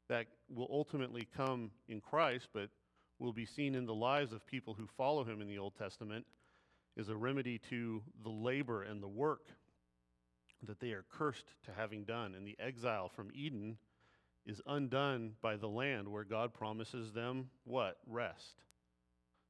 that 0.09 0.27
will 0.49 0.69
ultimately 0.71 1.27
come 1.37 1.73
in 1.89 2.01
Christ, 2.01 2.49
but 2.55 2.71
will 3.19 3.33
be 3.33 3.45
seen 3.45 3.75
in 3.75 3.87
the 3.87 3.95
lives 3.95 4.33
of 4.33 4.47
people 4.47 4.75
who 4.75 4.87
follow 4.97 5.25
him 5.25 5.41
in 5.41 5.49
the 5.49 5.59
Old 5.59 5.75
Testament, 5.77 6.25
is 6.97 7.09
a 7.09 7.17
remedy 7.17 7.59
to 7.71 8.01
the 8.23 8.31
labor 8.31 8.83
and 8.85 9.03
the 9.03 9.09
work 9.09 9.49
that 10.63 10.79
they 10.79 10.93
are 10.93 11.05
cursed 11.11 11.47
to 11.65 11.73
having 11.73 12.05
done. 12.05 12.35
And 12.35 12.47
the 12.47 12.57
exile 12.61 13.09
from 13.09 13.31
Eden 13.35 13.77
is 14.47 14.63
undone 14.67 15.33
by 15.43 15.57
the 15.57 15.69
land 15.69 16.09
where 16.09 16.25
God 16.25 16.55
promises 16.55 17.13
them 17.13 17.51
what? 17.65 17.97
Rest. 18.07 18.63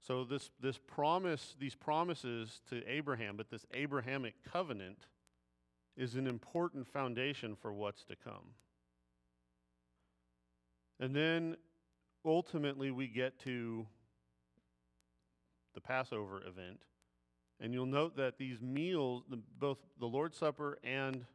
So 0.06 0.24
this, 0.24 0.50
this 0.60 0.78
promise, 0.78 1.54
these 1.58 1.74
promises 1.74 2.60
to 2.70 2.82
Abraham, 2.88 3.36
but 3.36 3.50
this 3.50 3.66
Abrahamic 3.74 4.34
covenant 4.50 5.06
is 5.96 6.14
an 6.14 6.26
important 6.26 6.86
foundation 6.86 7.54
for 7.54 7.72
what's 7.72 8.04
to 8.04 8.16
come. 8.16 8.54
And 10.98 11.14
then 11.14 11.56
ultimately 12.24 12.90
we 12.90 13.08
get 13.08 13.38
to 13.40 13.86
the 15.74 15.80
Passover 15.80 16.42
event. 16.46 16.80
And 17.60 17.74
you'll 17.74 17.86
note 17.86 18.16
that 18.16 18.38
these 18.38 18.60
meals, 18.62 19.24
the, 19.28 19.38
both 19.58 19.78
the 19.98 20.06
Lord's 20.06 20.38
Supper 20.38 20.78
and 20.82 21.26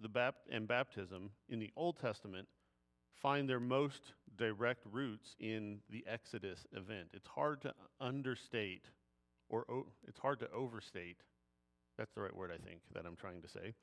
the 0.00 0.08
bap- 0.08 0.46
and 0.50 0.68
baptism 0.68 1.30
in 1.48 1.58
the 1.58 1.70
Old 1.76 1.98
Testament 1.98 2.46
find 3.14 3.48
their 3.48 3.60
most 3.60 4.12
direct 4.38 4.84
roots 4.90 5.36
in 5.38 5.80
the 5.90 6.04
Exodus 6.08 6.66
event. 6.72 7.08
It's 7.12 7.26
hard 7.26 7.60
to 7.62 7.74
understate, 8.00 8.84
or 9.48 9.64
o- 9.70 9.86
it's 10.06 10.18
hard 10.18 10.38
to 10.40 10.50
overstate. 10.50 11.18
That's 11.98 12.12
the 12.14 12.22
right 12.22 12.34
word, 12.34 12.50
I 12.52 12.64
think, 12.66 12.80
that 12.94 13.04
I'm 13.04 13.16
trying 13.16 13.42
to 13.42 13.48
say. 13.48 13.74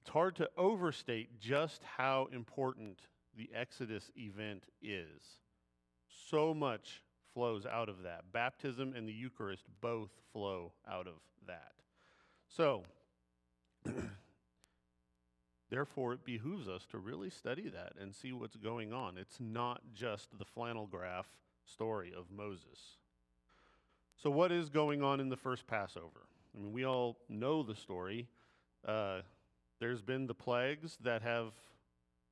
It's 0.00 0.10
hard 0.10 0.36
to 0.36 0.48
overstate 0.56 1.40
just 1.40 1.82
how 1.96 2.28
important 2.32 3.00
the 3.36 3.50
Exodus 3.54 4.10
event 4.16 4.64
is. 4.82 5.38
So 6.30 6.54
much 6.54 7.02
flows 7.32 7.66
out 7.66 7.88
of 7.88 8.02
that. 8.02 8.30
Baptism 8.32 8.94
and 8.94 9.08
the 9.08 9.12
Eucharist 9.12 9.64
both 9.80 10.10
flow 10.32 10.72
out 10.88 11.08
of 11.08 11.14
that. 11.46 11.72
So, 12.48 12.84
therefore, 15.74 16.12
it 16.12 16.24
behooves 16.24 16.68
us 16.68 16.86
to 16.86 16.98
really 16.98 17.30
study 17.30 17.68
that 17.68 17.94
and 18.00 18.14
see 18.14 18.32
what's 18.32 18.56
going 18.56 18.92
on. 18.92 19.18
It's 19.18 19.40
not 19.40 19.82
just 19.92 20.28
the 20.38 20.44
flannel 20.44 20.86
graph 20.86 21.28
story 21.64 22.12
of 22.16 22.30
Moses. 22.30 22.98
So, 24.22 24.30
what 24.30 24.52
is 24.52 24.70
going 24.70 25.02
on 25.02 25.20
in 25.20 25.28
the 25.28 25.36
first 25.36 25.66
Passover? 25.66 26.28
I 26.54 26.60
mean, 26.60 26.72
we 26.72 26.86
all 26.86 27.18
know 27.28 27.62
the 27.62 27.74
story. 27.74 28.28
Uh, 28.86 29.20
there's 29.80 30.02
been 30.02 30.26
the 30.26 30.34
plagues 30.34 30.96
that 31.02 31.22
have 31.22 31.52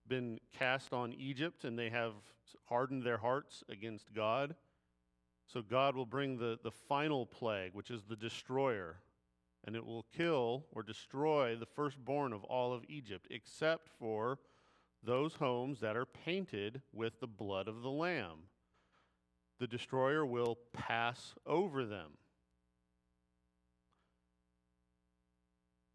been 0.06 0.38
cast 0.56 0.92
on 0.92 1.12
Egypt, 1.12 1.64
and 1.64 1.78
they 1.78 1.90
have 1.90 2.12
hardened 2.66 3.02
their 3.02 3.18
hearts 3.18 3.64
against 3.68 4.12
God. 4.14 4.54
So 5.52 5.60
God 5.62 5.96
will 5.96 6.06
bring 6.06 6.38
the, 6.38 6.58
the 6.62 6.70
final 6.70 7.26
plague, 7.26 7.72
which 7.74 7.90
is 7.90 8.02
the 8.08 8.16
destroyer, 8.16 8.96
and 9.64 9.76
it 9.76 9.84
will 9.84 10.06
kill 10.16 10.66
or 10.72 10.82
destroy 10.82 11.56
the 11.56 11.66
firstborn 11.66 12.32
of 12.32 12.44
all 12.44 12.72
of 12.72 12.84
Egypt, 12.88 13.26
except 13.30 13.88
for 13.98 14.38
those 15.02 15.34
homes 15.34 15.80
that 15.80 15.96
are 15.96 16.06
painted 16.06 16.82
with 16.92 17.20
the 17.20 17.26
blood 17.26 17.68
of 17.68 17.82
the 17.82 17.90
Lamb. 17.90 18.48
The 19.58 19.66
destroyer 19.66 20.26
will 20.26 20.58
pass 20.72 21.34
over 21.46 21.84
them. 21.84 22.12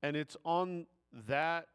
And 0.04 0.16
it's 0.16 0.38
on 0.46 0.86
that 1.28 1.68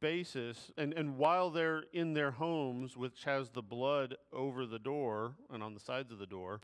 basis, 0.00 0.70
and, 0.78 0.94
and 0.94 1.18
while 1.18 1.50
they're 1.50 1.84
in 1.92 2.14
their 2.14 2.30
homes, 2.30 2.96
which 2.96 3.24
has 3.24 3.50
the 3.50 3.62
blood 3.62 4.16
over 4.32 4.64
the 4.64 4.78
door 4.78 5.34
and 5.50 5.62
on 5.62 5.74
the 5.74 5.80
sides 5.80 6.10
of 6.10 6.18
the 6.18 6.26
door, 6.26 6.60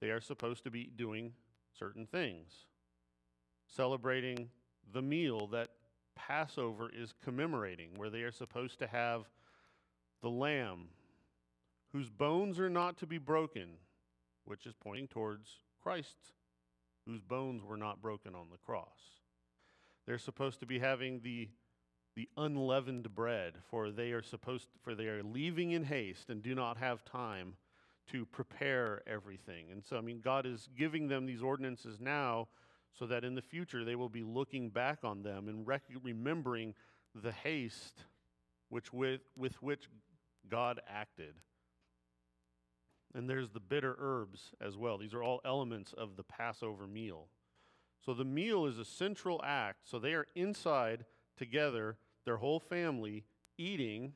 they 0.00 0.10
are 0.10 0.20
supposed 0.20 0.64
to 0.64 0.70
be 0.70 0.90
doing 0.96 1.32
certain 1.78 2.06
things. 2.06 2.66
Celebrating 3.74 4.50
the 4.92 5.02
meal 5.02 5.46
that 5.48 5.68
Passover 6.14 6.90
is 6.94 7.14
commemorating, 7.24 7.90
where 7.96 8.10
they 8.10 8.22
are 8.22 8.32
supposed 8.32 8.78
to 8.80 8.86
have 8.86 9.22
the 10.20 10.28
lamb, 10.28 10.88
whose 11.92 12.10
bones 12.10 12.60
are 12.60 12.70
not 12.70 12.98
to 12.98 13.06
be 13.06 13.18
broken, 13.18 13.70
which 14.44 14.66
is 14.66 14.74
pointing 14.74 15.08
towards 15.08 15.48
Christ, 15.82 16.16
whose 17.06 17.22
bones 17.22 17.64
were 17.64 17.76
not 17.76 18.02
broken 18.02 18.34
on 18.34 18.48
the 18.50 18.58
cross. 18.58 19.20
They're 20.06 20.18
supposed 20.18 20.60
to 20.60 20.66
be 20.66 20.78
having 20.78 21.20
the 21.20 21.48
the 22.14 22.28
unleavened 22.36 23.14
bread, 23.14 23.54
for 23.70 23.90
they 23.90 24.12
are 24.12 24.22
supposed 24.22 24.68
for 24.82 24.94
they 24.94 25.06
are 25.06 25.22
leaving 25.22 25.70
in 25.70 25.84
haste 25.84 26.28
and 26.28 26.42
do 26.42 26.54
not 26.54 26.76
have 26.76 27.04
time 27.04 27.54
to 28.10 28.26
prepare 28.26 29.02
everything. 29.06 29.70
And 29.70 29.82
so 29.82 29.96
I 29.96 30.02
mean 30.02 30.20
God 30.20 30.44
is 30.44 30.68
giving 30.76 31.08
them 31.08 31.24
these 31.24 31.42
ordinances 31.42 31.98
now 32.00 32.48
so 32.98 33.06
that 33.06 33.24
in 33.24 33.34
the 33.34 33.42
future 33.42 33.84
they 33.84 33.96
will 33.96 34.08
be 34.08 34.22
looking 34.22 34.68
back 34.68 34.98
on 35.02 35.22
them 35.22 35.48
and 35.48 35.66
rec- 35.66 35.82
remembering 36.02 36.74
the 37.14 37.32
haste 37.32 38.04
which 38.68 38.92
with, 38.92 39.20
with 39.36 39.60
which 39.62 39.88
God 40.48 40.80
acted. 40.88 41.34
And 43.14 43.28
there's 43.28 43.50
the 43.50 43.60
bitter 43.60 43.94
herbs 43.98 44.52
as 44.60 44.76
well. 44.76 44.96
These 44.96 45.12
are 45.12 45.22
all 45.22 45.40
elements 45.44 45.92
of 45.92 46.16
the 46.16 46.22
Passover 46.22 46.86
meal. 46.86 47.28
So 48.04 48.14
the 48.14 48.24
meal 48.24 48.66
is 48.66 48.78
a 48.78 48.84
central 48.84 49.40
act. 49.44 49.80
So 49.84 49.98
they 49.98 50.14
are 50.14 50.26
inside 50.34 51.04
together, 51.36 51.98
their 52.24 52.38
whole 52.38 52.60
family, 52.60 53.24
eating 53.58 54.14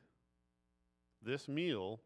this 1.21 1.47
meal 1.47 2.01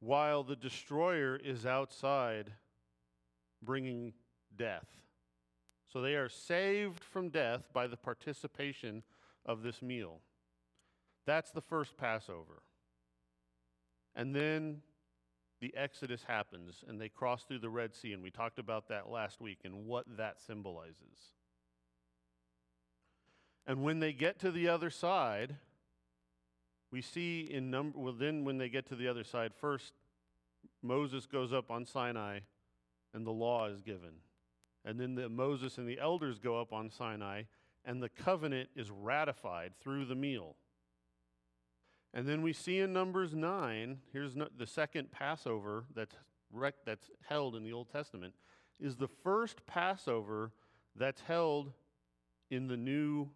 while 0.00 0.42
the 0.42 0.56
destroyer 0.56 1.36
is 1.36 1.64
outside 1.64 2.52
bringing 3.62 4.12
death. 4.56 4.86
So 5.92 6.00
they 6.00 6.14
are 6.14 6.28
saved 6.28 7.04
from 7.04 7.28
death 7.28 7.68
by 7.72 7.86
the 7.86 7.96
participation 7.96 9.02
of 9.44 9.62
this 9.62 9.82
meal. 9.82 10.20
That's 11.26 11.50
the 11.50 11.60
first 11.60 11.96
Passover. 11.96 12.62
And 14.14 14.34
then 14.34 14.82
the 15.60 15.74
Exodus 15.76 16.24
happens 16.26 16.82
and 16.86 17.00
they 17.00 17.08
cross 17.08 17.44
through 17.44 17.60
the 17.60 17.70
Red 17.70 17.94
Sea, 17.94 18.12
and 18.12 18.22
we 18.22 18.30
talked 18.30 18.58
about 18.58 18.88
that 18.88 19.10
last 19.10 19.40
week 19.40 19.60
and 19.64 19.86
what 19.86 20.04
that 20.16 20.40
symbolizes. 20.40 21.32
And 23.66 23.84
when 23.84 24.00
they 24.00 24.12
get 24.12 24.40
to 24.40 24.50
the 24.50 24.68
other 24.68 24.90
side, 24.90 25.56
we 26.90 27.00
see 27.00 27.42
in 27.42 27.70
number, 27.70 27.98
well, 27.98 28.12
then 28.12 28.44
when 28.44 28.58
they 28.58 28.68
get 28.68 28.86
to 28.88 28.96
the 28.96 29.08
other 29.08 29.24
side, 29.24 29.52
first 29.54 29.92
Moses 30.82 31.26
goes 31.26 31.52
up 31.52 31.70
on 31.70 31.84
Sinai 31.86 32.40
and 33.14 33.26
the 33.26 33.30
law 33.30 33.66
is 33.68 33.80
given. 33.80 34.14
And 34.84 34.98
then 34.98 35.14
the, 35.14 35.28
Moses 35.28 35.78
and 35.78 35.88
the 35.88 35.98
elders 36.00 36.38
go 36.38 36.60
up 36.60 36.72
on 36.72 36.90
Sinai 36.90 37.42
and 37.84 38.02
the 38.02 38.08
covenant 38.08 38.70
is 38.76 38.90
ratified 38.90 39.72
through 39.80 40.06
the 40.06 40.14
meal. 40.14 40.56
And 42.14 42.28
then 42.28 42.42
we 42.42 42.52
see 42.52 42.78
in 42.78 42.92
Numbers 42.92 43.34
9, 43.34 43.98
here's 44.12 44.34
the 44.34 44.66
second 44.66 45.10
Passover 45.10 45.84
that's, 45.94 46.14
rec- 46.52 46.84
that's 46.84 47.10
held 47.26 47.56
in 47.56 47.64
the 47.64 47.72
Old 47.72 47.90
Testament, 47.90 48.34
is 48.78 48.96
the 48.96 49.08
first 49.08 49.64
Passover 49.66 50.52
that's 50.94 51.22
held 51.22 51.72
in 52.50 52.68
the 52.68 52.76
new 52.76 53.30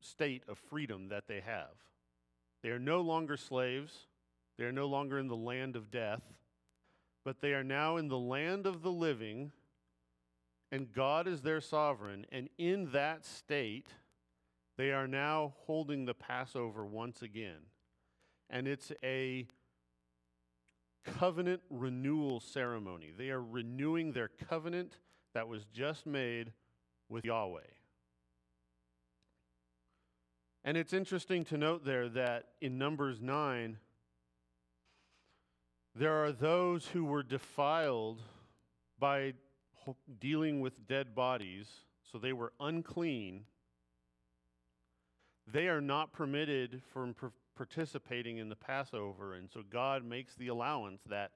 state 0.00 0.42
of 0.48 0.58
freedom 0.58 1.08
that 1.08 1.26
they 1.26 1.40
have. 1.40 1.74
They 2.62 2.68
are 2.68 2.78
no 2.78 3.00
longer 3.00 3.36
slaves, 3.36 4.06
they 4.58 4.64
are 4.64 4.72
no 4.72 4.86
longer 4.86 5.18
in 5.18 5.28
the 5.28 5.36
land 5.36 5.76
of 5.76 5.90
death, 5.90 6.22
but 7.24 7.40
they 7.40 7.54
are 7.54 7.64
now 7.64 7.96
in 7.96 8.08
the 8.08 8.18
land 8.18 8.66
of 8.66 8.82
the 8.82 8.90
living, 8.90 9.52
and 10.72 10.92
God 10.92 11.26
is 11.26 11.42
their 11.42 11.60
sovereign. 11.60 12.26
And 12.30 12.48
in 12.58 12.92
that 12.92 13.24
state, 13.24 13.88
they 14.76 14.92
are 14.92 15.08
now 15.08 15.54
holding 15.66 16.04
the 16.04 16.14
Passover 16.14 16.84
once 16.86 17.22
again. 17.22 17.66
And 18.48 18.66
it's 18.68 18.92
a 19.02 19.46
covenant 21.04 21.62
renewal 21.70 22.40
ceremony. 22.40 23.12
They 23.16 23.30
are 23.30 23.42
renewing 23.42 24.12
their 24.12 24.28
covenant 24.48 24.98
that 25.34 25.48
was 25.48 25.64
just 25.72 26.06
made 26.06 26.52
with 27.08 27.24
Yahweh. 27.24 27.60
And 30.64 30.76
it's 30.76 30.92
interesting 30.92 31.44
to 31.46 31.56
note 31.56 31.84
there 31.84 32.08
that 32.10 32.48
in 32.60 32.76
Numbers 32.76 33.20
9, 33.20 33.78
there 35.94 36.24
are 36.24 36.32
those 36.32 36.86
who 36.86 37.04
were 37.04 37.22
defiled 37.22 38.20
by 38.98 39.34
dealing 40.20 40.60
with 40.60 40.86
dead 40.86 41.14
bodies, 41.14 41.66
so 42.10 42.18
they 42.18 42.32
were 42.32 42.52
unclean. 42.60 43.44
They 45.46 45.68
are 45.68 45.80
not 45.80 46.12
permitted 46.12 46.82
from 46.92 47.14
participating 47.56 48.38
in 48.38 48.48
the 48.48 48.56
Passover, 48.56 49.34
and 49.34 49.50
so 49.50 49.62
God 49.68 50.04
makes 50.04 50.34
the 50.34 50.48
allowance 50.48 51.02
that 51.08 51.32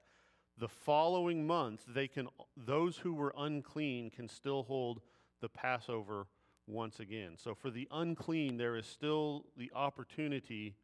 the 0.57 0.67
following 0.69 1.45
month 1.45 1.83
they 1.87 2.07
can 2.07 2.29
those 2.55 2.97
who 2.97 3.13
were 3.13 3.33
unclean 3.37 4.09
can 4.09 4.29
still 4.29 4.63
hold 4.63 5.01
the 5.41 5.49
Passover 5.49 6.27
once 6.67 6.99
again. 6.99 7.33
So 7.37 7.53
for 7.53 7.69
the 7.69 7.87
unclean, 7.91 8.57
there 8.57 8.75
is 8.75 8.85
still 8.85 9.45
the 9.57 9.71
opportunity 9.75 10.75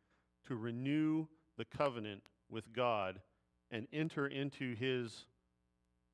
to 0.48 0.56
renew 0.56 1.28
the 1.58 1.66
covenant 1.66 2.24
with 2.50 2.74
God 2.74 3.22
and 3.72 3.88
enter 3.94 4.28
into 4.28 4.76
his 4.76 5.26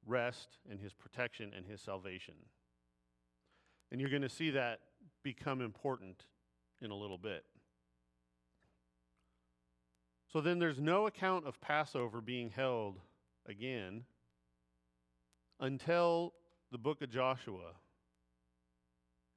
rest 0.07 0.57
and 0.69 0.79
his 0.79 0.93
protection 0.93 1.51
and 1.55 1.65
his 1.65 1.81
salvation. 1.81 2.35
And 3.91 4.01
you're 4.01 4.09
going 4.09 4.21
to 4.21 4.29
see 4.29 4.51
that 4.51 4.79
become 5.23 5.61
important 5.61 6.25
in 6.81 6.91
a 6.91 6.95
little 6.95 7.17
bit. 7.17 7.43
So 10.31 10.41
then 10.41 10.59
there's 10.59 10.79
no 10.79 11.07
account 11.07 11.47
of 11.47 11.59
Passover 11.61 12.21
being 12.21 12.49
held 12.49 12.99
again 13.47 14.03
until 15.59 16.33
the 16.71 16.77
book 16.77 17.01
of 17.01 17.09
Joshua. 17.09 17.71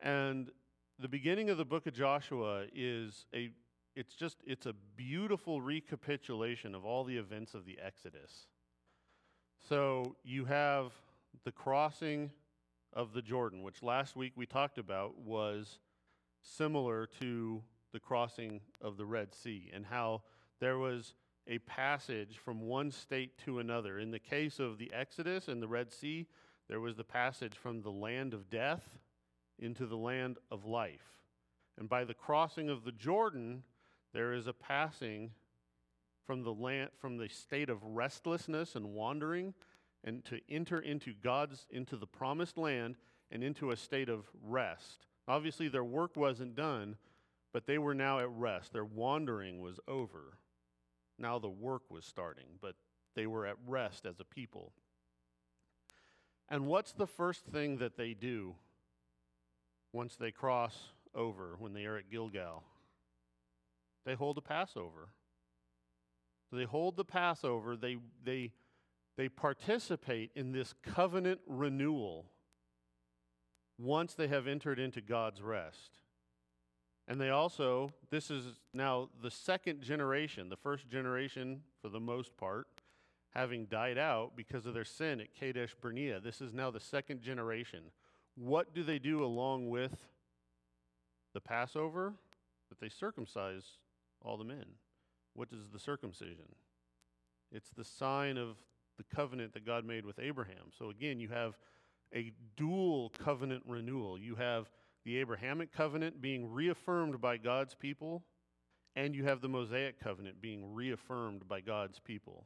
And 0.00 0.50
the 0.98 1.09
beginning 1.09 1.50
of 1.50 1.59
the 1.59 1.64
book 1.64 1.87
of 1.87 1.94
Joshua 1.94 2.64
is 2.74 3.26
a 3.35 3.50
it's 3.96 4.14
just 4.14 4.38
it's 4.46 4.66
a 4.66 4.74
beautiful 4.96 5.61
recapitulation 5.61 6.74
of 6.74 6.85
all 6.85 7.04
the 7.04 7.16
events 7.16 7.54
of 7.54 7.64
the 7.64 7.78
Exodus. 7.85 8.46
So 9.68 10.16
you 10.24 10.44
have 10.46 10.92
the 11.44 11.52
crossing 11.52 12.30
of 12.92 13.12
the 13.12 13.22
Jordan, 13.22 13.62
which 13.62 13.82
last 13.82 14.16
week 14.16 14.32
we 14.36 14.46
talked 14.46 14.78
about 14.78 15.18
was 15.18 15.78
similar 16.42 17.06
to 17.20 17.62
the 17.92 18.00
crossing 18.00 18.60
of 18.80 18.96
the 18.96 19.06
Red 19.06 19.34
Sea 19.34 19.70
and 19.72 19.86
how 19.86 20.22
there 20.60 20.78
was 20.78 21.14
a 21.46 21.58
passage 21.58 22.38
from 22.38 22.62
one 22.62 22.90
state 22.90 23.38
to 23.44 23.58
another. 23.58 23.98
In 23.98 24.10
the 24.10 24.18
case 24.18 24.58
of 24.58 24.78
the 24.78 24.92
Exodus 24.92 25.48
and 25.48 25.62
the 25.62 25.68
Red 25.68 25.92
Sea, 25.92 26.26
there 26.68 26.80
was 26.80 26.96
the 26.96 27.04
passage 27.04 27.54
from 27.54 27.82
the 27.82 27.90
land 27.90 28.34
of 28.34 28.50
death 28.50 28.98
into 29.58 29.86
the 29.86 29.96
land 29.96 30.38
of 30.50 30.64
life. 30.64 31.22
And 31.78 31.88
by 31.88 32.04
the 32.04 32.14
crossing 32.14 32.68
of 32.68 32.84
the 32.84 32.92
Jordan, 32.92 33.62
there 34.12 34.32
is 34.32 34.46
a 34.46 34.52
passing 34.52 35.30
from 36.26 36.42
the 36.42 36.52
land 36.52 36.90
from 36.98 37.16
the 37.16 37.28
state 37.28 37.68
of 37.68 37.83
restlessness 37.83 38.74
and 38.74 38.92
wandering 38.92 39.54
and 40.04 40.24
to 40.24 40.40
enter 40.48 40.78
into 40.78 41.12
God's 41.12 41.66
into 41.70 41.96
the 41.96 42.06
promised 42.06 42.56
land 42.56 42.96
and 43.30 43.44
into 43.44 43.70
a 43.70 43.76
state 43.76 44.09
of 44.09 44.26
rest. 44.42 45.06
Obviously 45.28 45.68
their 45.68 45.85
work 45.85 46.16
wasn't 46.16 46.54
done, 46.54 46.96
but 47.52 47.66
they 47.66 47.78
were 47.78 47.94
now 47.94 48.18
at 48.18 48.30
rest. 48.30 48.72
Their 48.72 48.85
wandering 48.85 49.61
was 49.61 49.78
over. 49.87 50.38
Now 51.18 51.38
the 51.38 51.50
work 51.50 51.83
was 51.90 52.04
starting, 52.04 52.59
but 52.61 52.74
they 53.14 53.26
were 53.26 53.46
at 53.46 53.56
rest 53.66 54.06
as 54.06 54.20
a 54.20 54.24
people. 54.24 54.72
And 56.48 56.66
what's 56.66 56.92
the 56.92 57.06
first 57.06 57.44
thing 57.44 57.78
that 57.78 57.96
they 57.96 58.14
do 58.14 58.56
once 59.92 60.16
they 60.16 60.33
cross 60.33 60.76
over 61.14 61.54
when 61.59 61.72
they 61.72 61.85
are 61.85 61.96
at 61.96 62.11
Gilgal? 62.11 62.64
They 64.04 64.14
hold 64.14 64.38
a 64.38 64.40
Passover. 64.40 65.11
So 66.50 66.56
they 66.56 66.64
hold 66.64 66.96
the 66.96 67.04
Passover, 67.04 67.76
they, 67.76 67.98
they, 68.24 68.50
they 69.16 69.28
participate 69.28 70.32
in 70.34 70.50
this 70.50 70.74
covenant 70.82 71.40
renewal 71.46 72.26
once 73.78 74.14
they 74.14 74.26
have 74.28 74.48
entered 74.48 74.78
into 74.78 75.00
God's 75.00 75.40
rest. 75.40 76.00
And 77.06 77.20
they 77.20 77.30
also, 77.30 77.92
this 78.10 78.30
is 78.30 78.44
now 78.74 79.08
the 79.22 79.30
second 79.30 79.80
generation, 79.82 80.48
the 80.48 80.56
first 80.56 80.88
generation, 80.88 81.62
for 81.80 81.88
the 81.88 82.00
most 82.00 82.36
part, 82.36 82.66
having 83.34 83.66
died 83.66 83.98
out 83.98 84.32
because 84.36 84.66
of 84.66 84.74
their 84.74 84.84
sin 84.84 85.20
at 85.20 85.34
Kadesh 85.34 85.74
Barnea. 85.80 86.20
This 86.20 86.40
is 86.40 86.52
now 86.52 86.70
the 86.70 86.80
second 86.80 87.22
generation. 87.22 87.84
What 88.36 88.74
do 88.74 88.82
they 88.82 88.98
do 88.98 89.24
along 89.24 89.70
with 89.70 90.06
the 91.32 91.40
Passover? 91.40 92.14
That 92.68 92.80
they 92.80 92.88
circumcise 92.88 93.64
all 94.22 94.36
the 94.36 94.44
men. 94.44 94.66
What 95.40 95.48
is 95.55 95.70
the 95.72 95.79
circumcision? 95.79 96.55
It's 97.50 97.70
the 97.70 97.83
sign 97.83 98.37
of 98.37 98.59
the 98.98 99.05
covenant 99.05 99.55
that 99.55 99.64
God 99.64 99.87
made 99.87 100.05
with 100.05 100.18
Abraham. 100.18 100.68
So 100.79 100.90
again, 100.90 101.18
you 101.18 101.31
have 101.31 101.57
a 102.14 102.31
dual 102.59 103.11
covenant 103.18 103.62
renewal. 103.66 104.18
You 104.18 104.35
have 104.35 104.68
the 105.07 105.16
Abrahamic 105.16 105.72
covenant 105.72 106.20
being 106.20 106.53
reaffirmed 106.53 107.22
by 107.22 107.38
God's 107.38 107.74
people, 107.74 108.22
and 108.94 109.14
you 109.14 109.24
have 109.24 109.40
the 109.40 109.48
Mosaic 109.48 109.98
covenant 109.98 110.42
being 110.42 110.74
reaffirmed 110.74 111.48
by 111.48 111.62
God's 111.62 111.98
people. 111.98 112.44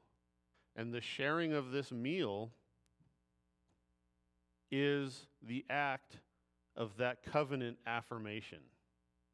And 0.76 0.94
the 0.94 1.00
sharing 1.00 1.52
of 1.52 1.72
this 1.72 1.90
meal 1.90 2.52
is 4.70 5.26
the 5.42 5.64
act 5.68 6.18
of 6.76 6.96
that 6.98 7.24
covenant 7.24 7.78
affirmation. 7.88 8.60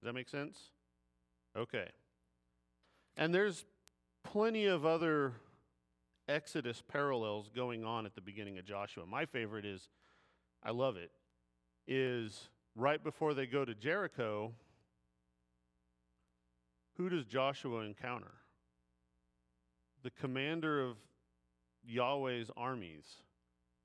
Does 0.01 0.07
that 0.07 0.15
make 0.15 0.31
sense? 0.31 0.59
Okay. 1.55 1.89
And 3.21 3.35
there's 3.35 3.67
plenty 4.25 4.65
of 4.65 4.87
other 4.87 5.35
Exodus 6.27 6.83
parallels 6.89 7.51
going 7.55 7.85
on 7.85 8.07
at 8.07 8.15
the 8.15 8.23
beginning 8.23 8.57
of 8.57 8.65
Joshua. 8.65 9.05
My 9.05 9.27
favorite 9.27 9.67
is, 9.67 9.91
I 10.65 10.71
love 10.71 10.97
it, 10.97 11.11
is 11.87 12.49
right 12.75 13.05
before 13.05 13.35
they 13.35 13.45
go 13.45 13.67
to 13.67 13.75
Jericho, 13.75 14.53
who 16.97 17.11
does 17.11 17.27
Joshua 17.27 17.81
encounter? 17.81 18.33
The 20.03 20.11
commander 20.11 20.83
of 20.83 20.97
Yahweh's 21.87 22.51
armies. 22.57 23.05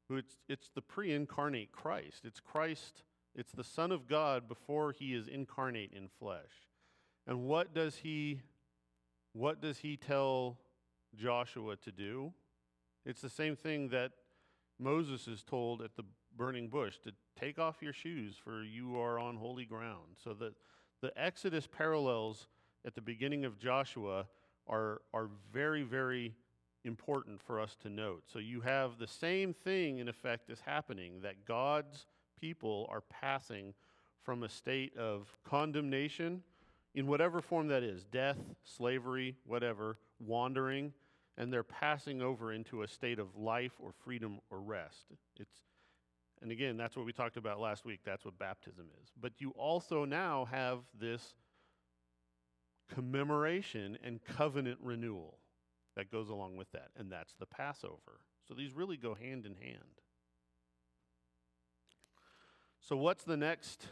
Who 0.08 0.16
it's, 0.16 0.38
it's 0.48 0.70
the 0.74 0.82
pre 0.82 1.12
incarnate 1.12 1.74
Christ. 1.74 2.22
It's 2.24 2.40
Christ, 2.40 3.04
it's 3.36 3.52
the 3.52 3.66
Son 3.66 3.92
of 3.92 4.08
God 4.08 4.48
before 4.48 4.94
he 4.94 5.14
is 5.14 5.28
incarnate 5.28 5.92
in 5.92 6.08
flesh. 6.08 6.70
And 7.28 7.48
what 7.48 7.74
does 7.74 7.98
he 7.98 8.40
what 9.36 9.62
does 9.62 9.80
he 9.80 9.98
tell 9.98 10.58
Joshua 11.14 11.76
to 11.76 11.92
do? 11.92 12.32
It's 13.06 13.20
the 13.20 13.30
same 13.30 13.58
thing 13.58 13.90
that 13.90 14.12
Moses 14.80 15.28
is 15.28 15.44
told 15.44 15.82
at 15.82 15.96
the 15.98 16.06
burning 16.38 16.70
bush 16.70 16.96
to 17.04 17.12
take 17.38 17.60
off 17.60 17.82
your 17.82 17.92
shoes, 17.92 18.36
for 18.42 18.64
you 18.64 18.98
are 18.98 19.20
on 19.20 19.36
holy 19.36 19.66
ground. 19.66 20.16
So 20.24 20.34
that 20.36 20.54
the 21.02 21.12
Exodus 21.22 21.68
parallels 21.68 22.48
at 22.86 22.96
the 22.96 23.02
beginning 23.02 23.44
of 23.44 23.60
Joshua 23.60 24.26
are, 24.68 25.02
are 25.14 25.30
very, 25.52 25.84
very 25.84 26.34
important 26.86 27.42
for 27.42 27.60
us 27.60 27.76
to 27.82 27.90
note. 27.90 28.24
So 28.32 28.40
you 28.40 28.62
have 28.62 28.98
the 28.98 29.08
same 29.08 29.54
thing, 29.54 30.00
in 30.00 30.08
effect, 30.08 30.50
is 30.50 30.62
happening 30.62 31.20
that 31.24 31.46
God's 31.46 32.06
people 32.40 32.88
are 32.90 33.02
passing 33.02 33.74
from 34.24 34.44
a 34.44 34.50
state 34.50 34.96
of 34.96 35.36
condemnation 35.44 36.42
in 36.96 37.06
whatever 37.06 37.42
form 37.42 37.68
that 37.68 37.84
is 37.84 38.06
death, 38.06 38.38
slavery, 38.64 39.36
whatever, 39.46 40.00
wandering, 40.20 40.94
and 41.38 41.52
they're 41.52 41.64
passing 41.64 42.22
over 42.22 42.54
into 42.54 42.82
a 42.82 42.88
state 42.88 43.20
of 43.20 43.36
life 43.36 43.74
or 43.80 43.92
freedom 44.04 44.40
or 44.50 44.62
rest. 44.62 45.06
It's 45.38 45.54
and 46.42 46.52
again, 46.52 46.76
that's 46.78 46.98
what 46.98 47.06
we 47.06 47.14
talked 47.14 47.38
about 47.38 47.60
last 47.60 47.86
week. 47.86 48.02
That's 48.06 48.26
what 48.26 48.38
baptism 48.38 48.86
is. 49.02 49.10
But 49.20 49.34
you 49.40 49.52
also 49.52 50.06
now 50.06 50.46
have 50.52 50.80
this 51.00 51.34
commemoration 52.94 53.98
and 54.04 54.24
covenant 54.24 54.80
renewal 54.82 55.40
that 55.96 56.12
goes 56.12 56.30
along 56.30 56.58
with 56.58 56.72
that, 56.74 56.90
and 56.98 57.12
that's 57.12 57.34
the 57.40 57.46
Passover. 57.46 58.20
So 58.48 58.54
these 58.54 58.74
really 58.74 58.98
go 58.98 59.16
hand 59.16 59.46
in 59.46 59.56
hand. 59.56 60.02
So, 62.82 62.96
what's 62.96 63.24
the 63.24 63.38
next 63.38 63.88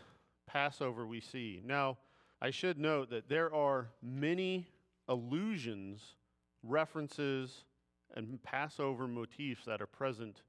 Passover 0.45 1.07
we 1.07 1.21
see? 1.21 1.61
Now, 1.65 1.97
I 2.43 2.51
should 2.51 2.77
note 2.77 3.09
that 3.11 3.29
there 3.29 3.55
are 3.55 3.87
many 4.01 4.67
allusions, 5.07 6.01
references, 6.61 7.63
and 8.15 8.43
Passover 8.43 9.07
motifs 9.07 9.63
that 9.63 9.81
are 9.81 9.87
present 9.87 10.41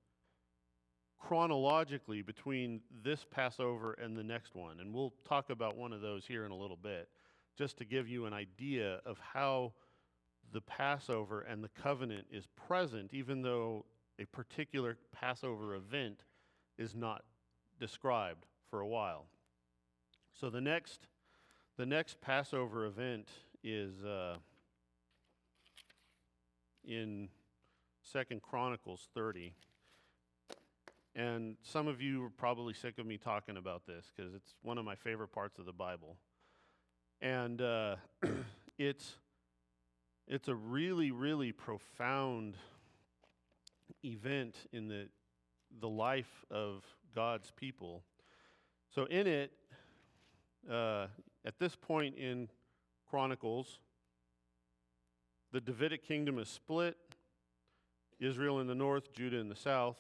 chronologically 1.21 2.21
between 2.21 2.81
this 3.05 3.25
Passover 3.31 3.93
and 3.93 4.17
the 4.17 4.25
next 4.25 4.57
one. 4.57 4.81
And 4.81 4.93
we'll 4.93 5.15
talk 5.25 5.51
about 5.51 5.77
one 5.77 5.93
of 5.93 6.01
those 6.01 6.27
here 6.27 6.45
in 6.45 6.51
a 6.51 6.57
little 6.57 6.77
bit, 6.77 7.09
just 7.57 7.77
to 7.79 7.85
give 7.85 8.09
you 8.09 8.27
an 8.27 8.33
idea 8.33 9.01
of 9.07 9.17
how 9.21 9.73
the 10.53 10.63
Passover 10.63 11.43
and 11.43 11.63
the 11.63 11.71
covenant 11.81 12.27
is 12.29 12.49
present, 12.67 13.15
even 13.15 13.41
though 13.41 13.85
a 14.19 14.25
particular 14.25 14.99
Passover 15.13 15.77
event 15.77 16.25
is 16.77 16.97
not 16.97 17.23
described 17.79 18.47
for 18.69 18.81
a 18.81 18.87
while. 18.89 19.27
So 20.33 20.51
the 20.51 20.61
next 20.61 21.07
the 21.77 21.87
next 21.87 22.21
Passover 22.21 22.87
event 22.87 23.29
is 23.65 24.05
uh, 24.05 24.37
in 26.85 27.29
Second 28.03 28.43
Chronicles 28.43 29.09
30. 29.15 29.55
And 31.17 31.57
some 31.63 31.89
of 31.89 32.01
you 32.01 32.25
are 32.25 32.31
probably 32.31 32.75
sick 32.75 32.99
of 32.99 33.07
me 33.07 33.19
talking 33.19 33.57
about 33.57 33.87
this 33.87 34.13
because 34.15 34.35
it's 34.35 34.55
one 34.63 34.79
of 34.79 34.85
my 34.85 34.95
favorite 34.95 35.33
parts 35.33 35.59
of 35.59 35.67
the 35.67 35.73
Bible. 35.73 36.17
And 37.21 37.61
uh, 37.61 37.97
it's, 38.79 39.17
it's 40.29 40.47
a 40.47 40.55
really, 40.55 41.11
really 41.11 41.51
profound 41.51 42.57
event 44.05 44.55
in 44.73 44.87
the, 44.87 45.09
the 45.81 45.89
life 45.89 46.45
of 46.53 46.85
God's 47.15 47.51
people. 47.51 48.05
So, 48.95 49.07
in 49.07 49.27
it, 49.27 49.51
uh, 50.71 51.07
at 51.45 51.59
this 51.59 51.77
point 51.77 52.17
in 52.17 52.49
Chronicles, 53.09 53.79
the 55.53 55.61
Davidic 55.61 56.07
kingdom 56.07 56.39
is 56.39 56.49
split 56.49 56.97
Israel 58.21 58.61
in 58.61 58.67
the 58.67 58.75
north, 58.75 59.13
Judah 59.13 59.39
in 59.39 59.49
the 59.49 59.57
south. 59.57 59.99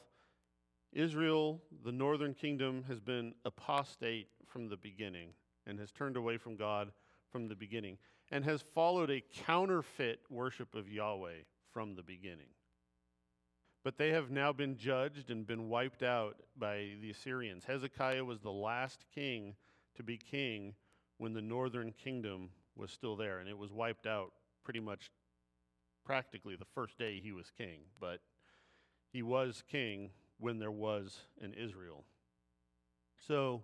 Israel, 0.93 1.61
the 1.85 1.93
northern 1.93 2.33
kingdom, 2.33 2.85
has 2.89 3.01
been 3.01 3.35
apostate 3.45 4.29
from 4.47 4.69
the 4.69 4.77
beginning 4.77 5.31
and 5.67 5.79
has 5.79 5.91
turned 5.91 6.17
away 6.17 6.37
from 6.37 6.57
God 6.57 6.93
from 7.31 7.49
the 7.49 7.57
beginning 7.57 7.99
and 8.31 8.45
has 8.45 8.65
followed 8.75 9.11
a 9.11 9.23
counterfeit 9.33 10.21
worship 10.31 10.75
of 10.75 10.89
Yahweh 10.89 11.43
from 11.73 11.95
the 11.95 12.03
beginning. 12.03 12.47
But 13.83 13.99
they 13.99 14.11
have 14.11 14.31
now 14.31 14.53
been 14.53 14.77
judged 14.77 15.31
and 15.31 15.47
been 15.47 15.69
wiped 15.69 16.03
out 16.03 16.37
by 16.57 16.91
the 17.03 17.11
Assyrians. 17.11 17.65
Hezekiah 17.65 18.25
was 18.25 18.41
the 18.41 18.51
last 18.51 19.05
king 19.15 19.57
to 19.97 20.03
be 20.03 20.17
king 20.17 20.75
when 21.19 21.33
the 21.33 21.43
northern 21.43 21.93
kingdom 21.93 22.51
was 22.77 22.91
still 22.91 23.17
there, 23.17 23.39
and 23.39 23.49
it 23.49 23.57
was 23.57 23.73
wiped 23.73 24.07
out 24.07 24.33
pretty 24.65 24.81
much 24.81 25.11
practically 26.05 26.57
the 26.57 26.65
first 26.75 26.99
day 26.99 27.21
he 27.23 27.33
was 27.33 27.51
king. 27.57 27.81
But 28.01 28.21
he 29.13 29.23
was 29.23 29.63
king 29.71 30.11
when 30.39 30.59
there 30.59 30.71
was 30.71 31.19
an 31.41 31.55
Israel. 31.55 32.05
So, 33.27 33.63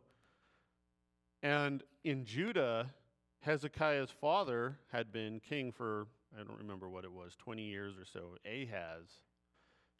and 1.43 1.83
in 2.05 2.25
Judah, 2.25 2.95
Hezekiah's 3.41 4.11
father 4.11 4.79
had 4.93 5.13
been 5.13 5.41
king 5.41 5.73
for, 5.73 6.07
I 6.39 6.43
don't 6.43 6.59
remember 6.59 6.89
what 6.89 7.05
it 7.05 7.13
was, 7.13 7.35
20 7.37 7.63
years 7.63 7.95
or 7.99 8.05
so, 8.05 8.37
Ahaz. 8.47 9.09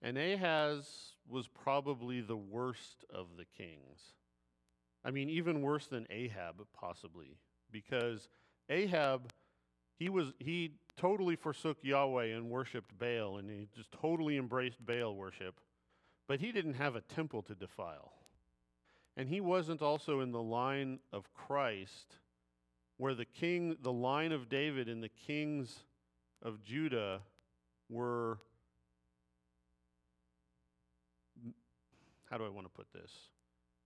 And 0.03 0.17
Ahaz 0.17 0.87
was 1.29 1.49
probably 1.49 2.21
the 2.21 2.37
worst 2.37 3.05
of 3.13 3.27
the 3.37 3.45
kings. 3.45 3.99
I 5.05 5.11
mean, 5.11 5.31
even 5.31 5.63
worse 5.63 5.87
than 5.87 6.07
Ahab, 6.11 6.67
possibly, 6.79 7.39
because 7.71 8.29
Ahab, 8.69 9.31
he 9.99 10.09
was 10.09 10.33
he 10.39 10.75
totally 10.97 11.37
forsook 11.37 11.79
Yahweh 11.83 12.27
and 12.27 12.51
worshipped 12.51 12.97
Baal, 12.99 13.39
and 13.39 13.51
he 13.51 13.69
just 13.75 13.91
totally 13.93 14.37
embraced 14.37 14.85
Baal 14.85 15.15
worship, 15.15 15.61
but 16.29 16.41
he 16.41 16.53
didn't 16.53 16.75
have 16.75 16.97
a 16.97 17.01
temple 17.01 17.43
to 17.43 17.55
defile. 17.55 18.13
And 19.17 19.29
he 19.29 19.41
wasn't 19.41 19.83
also 19.83 20.21
in 20.21 20.33
the 20.33 20.43
line 20.43 21.01
of 21.13 21.33
Christ, 21.35 22.17
where 22.97 23.15
the 23.15 23.25
king, 23.25 23.77
the 23.83 23.93
line 23.93 24.33
of 24.33 24.49
David 24.49 24.89
and 24.89 25.03
the 25.03 25.09
kings 25.09 25.81
of 26.43 26.63
Judah 26.63 27.21
were 27.89 28.39
how 32.31 32.39
do 32.39 32.45
I 32.45 32.49
want 32.49 32.67
to 32.67 32.73
put 32.73 32.87
this? 32.93 33.11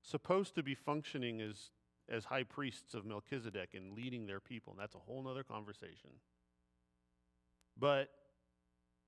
Supposed 0.07 0.55
to 0.57 0.63
be 0.63 0.75
functioning 0.75 1.41
as, 1.41 1.71
as 2.09 2.27
high 2.27 2.45
priests 2.45 2.93
of 2.93 3.07
Melchizedek 3.07 3.71
and 3.75 3.97
leading 3.97 4.27
their 4.27 4.39
people. 4.39 4.73
And 4.75 4.81
that's 4.81 4.95
a 4.95 4.99
whole 4.99 5.27
other 5.27 5.43
conversation. 5.43 6.11
But 7.79 8.11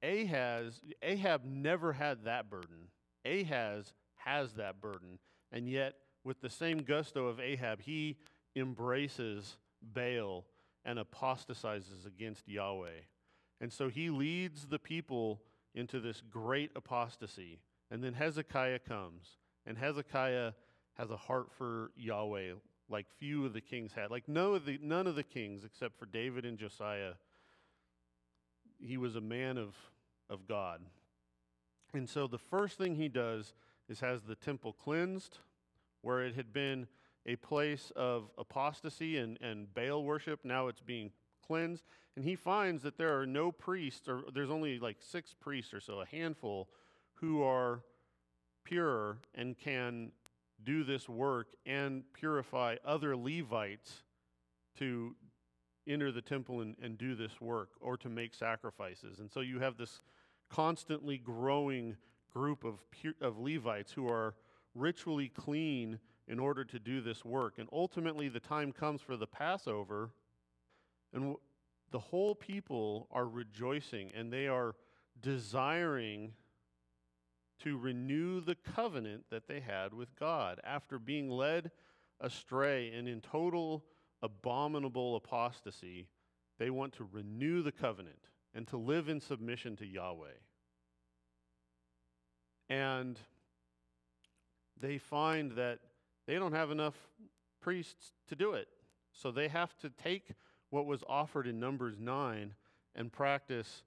Ahaz, 0.02 0.80
Ahab 1.02 1.44
never 1.44 1.92
had 1.92 2.24
that 2.24 2.48
burden. 2.48 2.88
Ahaz 3.26 3.92
has 4.16 4.54
that 4.54 4.80
burden. 4.80 5.18
And 5.52 5.68
yet, 5.68 5.94
with 6.24 6.40
the 6.40 6.50
same 6.50 6.78
gusto 6.78 7.26
of 7.26 7.40
Ahab, 7.40 7.82
he 7.82 8.16
embraces 8.56 9.59
Baal 9.82 10.44
and 10.85 10.98
apostatizes 10.98 12.06
against 12.06 12.48
Yahweh. 12.48 13.04
And 13.61 13.72
so 13.72 13.88
he 13.88 14.11
leads 14.11 14.66
the 14.66 14.78
people 14.78 15.42
into 15.74 16.00
this 16.00 16.22
great 16.30 16.70
apostasy. 16.74 17.61
And 17.90 18.02
then 18.02 18.14
Hezekiah 18.14 18.80
comes, 18.80 19.38
and 19.66 19.78
Hezekiah 19.78 20.52
has 20.98 21.11
a 21.11 21.16
heart 21.16 21.48
for 21.56 21.90
Yahweh 21.96 22.52
like 22.88 23.06
few 23.18 23.44
of 23.44 23.52
the 23.52 23.61
kings 23.61 23.92
had. 23.92 24.11
Like 24.11 24.28
none 24.28 24.54
of 24.54 24.64
the, 24.64 24.78
none 24.82 25.06
of 25.06 25.16
the 25.16 25.22
kings, 25.22 25.64
except 25.64 25.98
for 25.98 26.06
David 26.06 26.44
and 26.44 26.59
Josiah, 26.59 27.12
he 28.78 28.96
was 28.96 29.16
a 29.16 29.20
man 29.20 29.59
of, 29.59 29.74
of 30.30 30.46
God. 30.46 30.80
And 31.94 32.09
so 32.09 32.26
the 32.26 32.38
first 32.38 32.78
thing 32.78 32.94
he 32.94 33.09
does 33.09 33.54
is 33.88 34.00
has 34.00 34.22
the 34.22 34.35
temple 34.35 34.72
cleansed, 34.72 35.38
where 36.02 36.24
it 36.24 36.35
had 36.35 36.52
been 36.52 36.87
a 37.24 37.37
place 37.37 37.90
of 37.96 38.30
apostasy 38.38 39.16
and, 39.18 39.38
and 39.40 39.72
Baal 39.74 40.04
worship. 40.04 40.40
Now 40.44 40.68
it's 40.68 40.80
being 40.80 41.11
cleansed. 41.44 41.85
And 42.14 42.24
he 42.24 42.37
finds 42.37 42.82
that 42.82 42.98
there 42.98 43.18
are 43.18 43.26
no 43.26 43.50
priests, 43.50 44.09
or 44.09 44.22
there's 44.32 44.50
only 44.50 44.78
like 44.78 44.98
six 45.00 45.35
priests 45.38 45.74
or 45.74 45.80
so, 45.80 46.00
a 46.00 46.06
handful 46.06 46.68
who 47.14 47.42
are 47.42 47.80
pure 48.64 49.18
and 49.35 49.59
can 49.59 50.12
do 50.64 50.85
this 50.85 51.09
work 51.09 51.49
and 51.64 52.03
purify 52.12 52.77
other 52.85 53.16
Levites 53.16 54.03
to 54.79 55.14
enter 55.87 56.11
the 56.11 56.23
temple 56.23 56.61
and, 56.61 56.77
and 56.83 56.99
do 56.99 57.14
this 57.14 57.40
work 57.40 57.71
or 57.81 57.97
to 57.97 58.09
make 58.09 58.35
sacrifices. 58.35 59.21
And 59.21 59.31
so 59.31 59.40
you 59.40 59.61
have 59.61 59.77
this 59.77 60.01
constantly 60.51 61.19
growing 61.19 61.97
group 62.33 62.64
of, 62.64 62.81
of 63.21 63.38
Levites 63.38 63.92
who 63.92 64.09
are 64.09 64.35
ritually 64.75 65.29
clean 65.29 65.99
in 66.29 66.38
order 66.38 66.64
to 66.64 66.79
do 66.79 67.01
this 67.01 67.25
work. 67.25 67.55
And 67.59 67.69
ultimately, 67.73 68.29
the 68.29 68.40
time 68.40 68.73
comes 68.73 69.01
for 69.01 69.16
the 69.16 69.27
Passover, 69.27 70.11
and 71.12 71.37
the 71.92 71.99
whole 71.99 72.35
people 72.35 73.09
are 73.12 73.27
rejoicing 73.27 74.11
and 74.14 74.33
they 74.33 74.49
are 74.49 74.75
desiring 75.21 76.33
to 77.62 77.79
renew 77.79 78.40
the 78.40 78.55
covenant 78.55 79.25
that 79.31 79.49
they 79.49 79.61
had 79.61 79.95
with 79.95 80.14
God 80.19 80.61
after 80.64 80.99
being 80.99 81.31
led 81.31 81.71
astray 82.21 82.92
and 82.92 83.09
in 83.09 83.21
total 83.21 83.85
abominable 84.23 85.16
apostasy. 85.16 86.09
They 86.59 86.71
want 86.71 86.95
to 86.95 87.09
renew 87.11 87.62
the 87.62 87.73
covenant 87.73 88.29
and 88.55 88.66
to 88.69 88.77
live 88.77 89.09
in 89.09 89.21
submission 89.21 89.77
to 89.77 89.87
Yahweh. 89.87 90.29
And 92.69 93.19
they 94.81 94.99
find 94.99 95.53
that 95.53 95.79
they 96.27 96.35
don't 96.35 96.53
have 96.53 96.71
enough 96.71 96.95
priests 97.61 98.12
to 98.29 98.35
do 98.35 98.55
it. 98.55 98.69
So 99.12 99.31
they 99.31 99.49
have 99.49 99.77
to 99.79 99.90
take 99.90 100.31
what 100.71 100.87
was 100.87 101.03
offered 101.09 101.47
in 101.47 101.61
Numbers 101.61 101.97
9 101.99 102.55
and 102.95 103.12
practice 103.12 103.83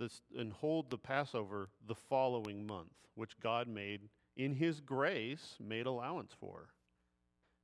this 0.00 0.22
and 0.36 0.52
hold 0.52 0.90
the 0.90 0.98
Passover 0.98 1.68
the 1.86 1.94
following 1.94 2.66
month, 2.66 2.90
which 3.14 3.38
God 3.40 3.68
made 3.68 4.08
in 4.36 4.54
his 4.54 4.80
grace 4.80 5.56
made 5.60 5.86
allowance 5.86 6.32
for. 6.40 6.70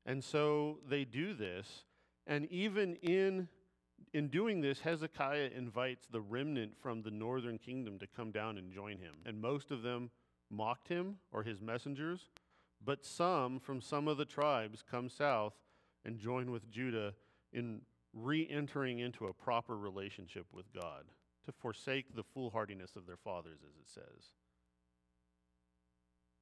And 0.05 0.23
so 0.23 0.79
they 0.89 1.05
do 1.05 1.35
this, 1.35 1.83
and 2.29 2.47
even 2.53 2.95
in 2.97 3.49
in 4.13 4.29
doing 4.29 4.61
this, 4.61 4.81
Hezekiah 4.81 5.51
invites 5.57 6.07
the 6.07 6.21
remnant 6.21 6.77
from 6.81 7.03
the 7.03 7.11
northern 7.11 7.59
kingdom 7.59 7.99
to 7.99 8.07
come 8.07 8.31
down 8.31 8.59
and 8.59 8.71
join 8.71 8.99
him. 8.99 9.15
And 9.25 9.41
most 9.41 9.71
of 9.71 9.83
them 9.83 10.11
mocked 10.51 10.89
him 10.89 11.17
or 11.33 11.43
his 11.43 11.61
messengers, 11.61 12.29
but 12.85 13.05
some 13.05 13.59
from 13.59 13.81
some 13.81 14.07
of 14.07 14.17
the 14.17 14.25
tribes 14.25 14.85
come 14.89 15.09
south 15.09 15.55
and 16.05 16.19
join 16.19 16.51
with 16.51 16.71
Judah 16.71 17.15
in 17.53 17.81
re 18.13 18.47
entering 18.49 18.99
into 18.99 19.27
a 19.27 19.33
proper 19.33 19.77
relationship 19.77 20.47
with 20.53 20.73
God 20.73 21.07
to 21.47 21.53
forsake 21.53 22.15
the 22.15 22.23
foolhardiness 22.23 22.97
of 22.97 23.07
their 23.07 23.17
fathers, 23.17 23.61
as 23.63 23.77
it 23.77 23.89
says. 23.89 24.33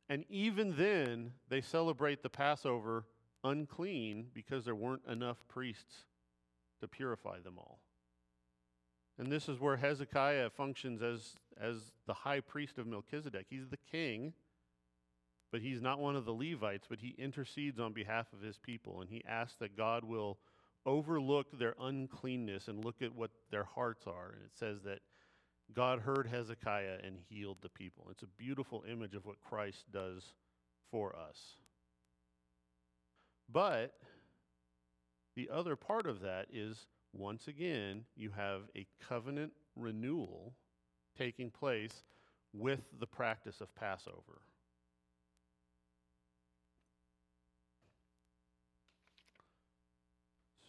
And 0.09 0.25
even 0.29 0.77
then, 0.77 1.33
they 1.49 1.61
celebrate 1.61 2.23
the 2.23 2.29
Passover 2.29 3.05
unclean 3.43 4.27
because 4.35 4.65
there 4.65 4.75
weren't 4.75 5.07
enough 5.09 5.39
priests 5.49 6.05
to 6.81 6.89
purify 6.89 7.41
them 7.41 7.59
all. 7.59 7.81
And 9.19 9.31
this 9.31 9.49
is 9.49 9.61
where 9.61 9.77
Hezekiah 9.77 10.51
functions 10.51 11.01
as, 11.01 11.37
as 11.61 11.93
the 12.07 12.15
high 12.15 12.41
priest 12.41 12.79
of 12.79 12.87
Melchizedek. 12.87 13.47
He's 13.49 13.69
the 13.69 13.79
king, 13.91 14.33
but 15.53 15.61
he's 15.61 15.81
not 15.81 16.01
one 16.01 16.17
of 16.17 16.25
the 16.25 16.33
Levites, 16.33 16.87
but 16.89 16.99
he 17.01 17.15
intercedes 17.17 17.79
on 17.79 17.93
behalf 17.93 18.27
of 18.33 18.43
his 18.43 18.59
people, 18.59 19.01
and 19.01 19.09
he 19.09 19.23
asks 19.27 19.57
that 19.59 19.77
God 19.77 20.05
will 20.05 20.39
overlook 20.87 21.59
their 21.59 21.75
uncleanness 21.81 22.69
and 22.69 22.85
look 22.85 23.03
at 23.03 23.15
what 23.15 23.31
their 23.51 23.65
hearts 23.65 24.07
are. 24.07 24.33
And 24.35 24.43
it 24.43 24.57
says 24.59 24.83
that 24.85 25.01
God 25.75 26.01
heard 26.01 26.27
Hezekiah 26.27 26.99
and 27.05 27.17
healed 27.29 27.59
the 27.63 27.69
people. 27.69 28.09
It's 28.11 28.23
a 28.23 28.39
beautiful 28.39 28.85
image 28.91 29.15
of 29.15 29.25
what 29.25 29.41
Christ 29.41 29.85
does 29.93 30.23
for 30.91 31.17
us. 31.17 31.39
But 33.51 33.95
the 35.37 35.51
other 35.53 35.77
part 35.77 36.07
of 36.07 36.21
that 36.21 36.47
is 36.53 36.87
once 37.13 37.49
again, 37.49 38.05
you 38.17 38.31
have 38.31 38.63
a 38.77 38.87
covenant 39.09 39.53
renewal 39.77 40.55
taking 41.17 41.51
place 41.51 42.03
with 42.53 42.81
the 42.99 43.07
practice 43.07 43.61
of 43.61 43.75
Passover. 43.75 44.43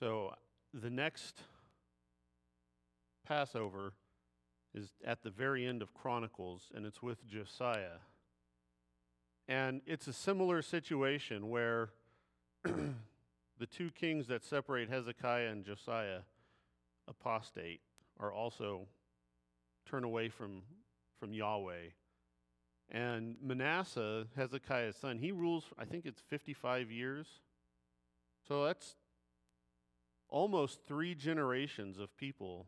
So 0.05 0.35
the 0.71 0.91
next 0.91 1.41
Passover 3.27 3.93
is 4.75 4.89
at 5.03 5.23
the 5.23 5.31
very 5.31 5.65
end 5.65 5.81
of 5.81 5.95
Chronicles, 5.95 6.69
and 6.75 6.85
it's 6.85 7.01
with 7.01 7.25
Josiah. 7.25 7.97
And 9.47 9.81
it's 9.87 10.05
a 10.05 10.13
similar 10.13 10.61
situation 10.61 11.49
where 11.49 11.89
the 12.63 13.65
two 13.65 13.89
kings 13.89 14.27
that 14.27 14.43
separate 14.43 14.91
Hezekiah 14.91 15.47
and 15.47 15.65
Josiah 15.65 16.19
apostate 17.07 17.81
are 18.19 18.31
also 18.31 18.85
turn 19.89 20.03
away 20.03 20.29
from, 20.29 20.61
from 21.19 21.33
Yahweh. 21.33 21.89
And 22.91 23.37
Manasseh, 23.41 24.27
Hezekiah's 24.35 24.97
son, 24.97 25.17
he 25.17 25.31
rules, 25.31 25.63
I 25.79 25.85
think 25.85 26.05
it's 26.05 26.21
55 26.29 26.91
years. 26.91 27.25
So 28.47 28.65
that's 28.65 28.97
almost 30.35 30.81
three 30.85 31.15
generations 31.15 31.97
of 31.97 32.15
people 32.17 32.67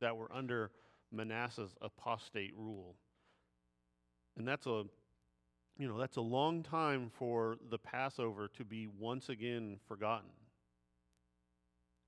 that 0.00 0.16
were 0.16 0.30
under 0.32 0.70
Manasseh's 1.10 1.74
apostate 1.82 2.54
rule. 2.56 2.94
And 4.38 4.46
that's 4.46 4.66
a 4.66 4.84
you 5.76 5.88
know, 5.88 5.98
that's 5.98 6.18
a 6.18 6.22
long 6.22 6.62
time 6.62 7.10
for 7.18 7.56
the 7.68 7.78
Passover 7.78 8.48
to 8.56 8.64
be 8.64 8.86
once 8.86 9.28
again 9.28 9.78
forgotten. 9.88 10.30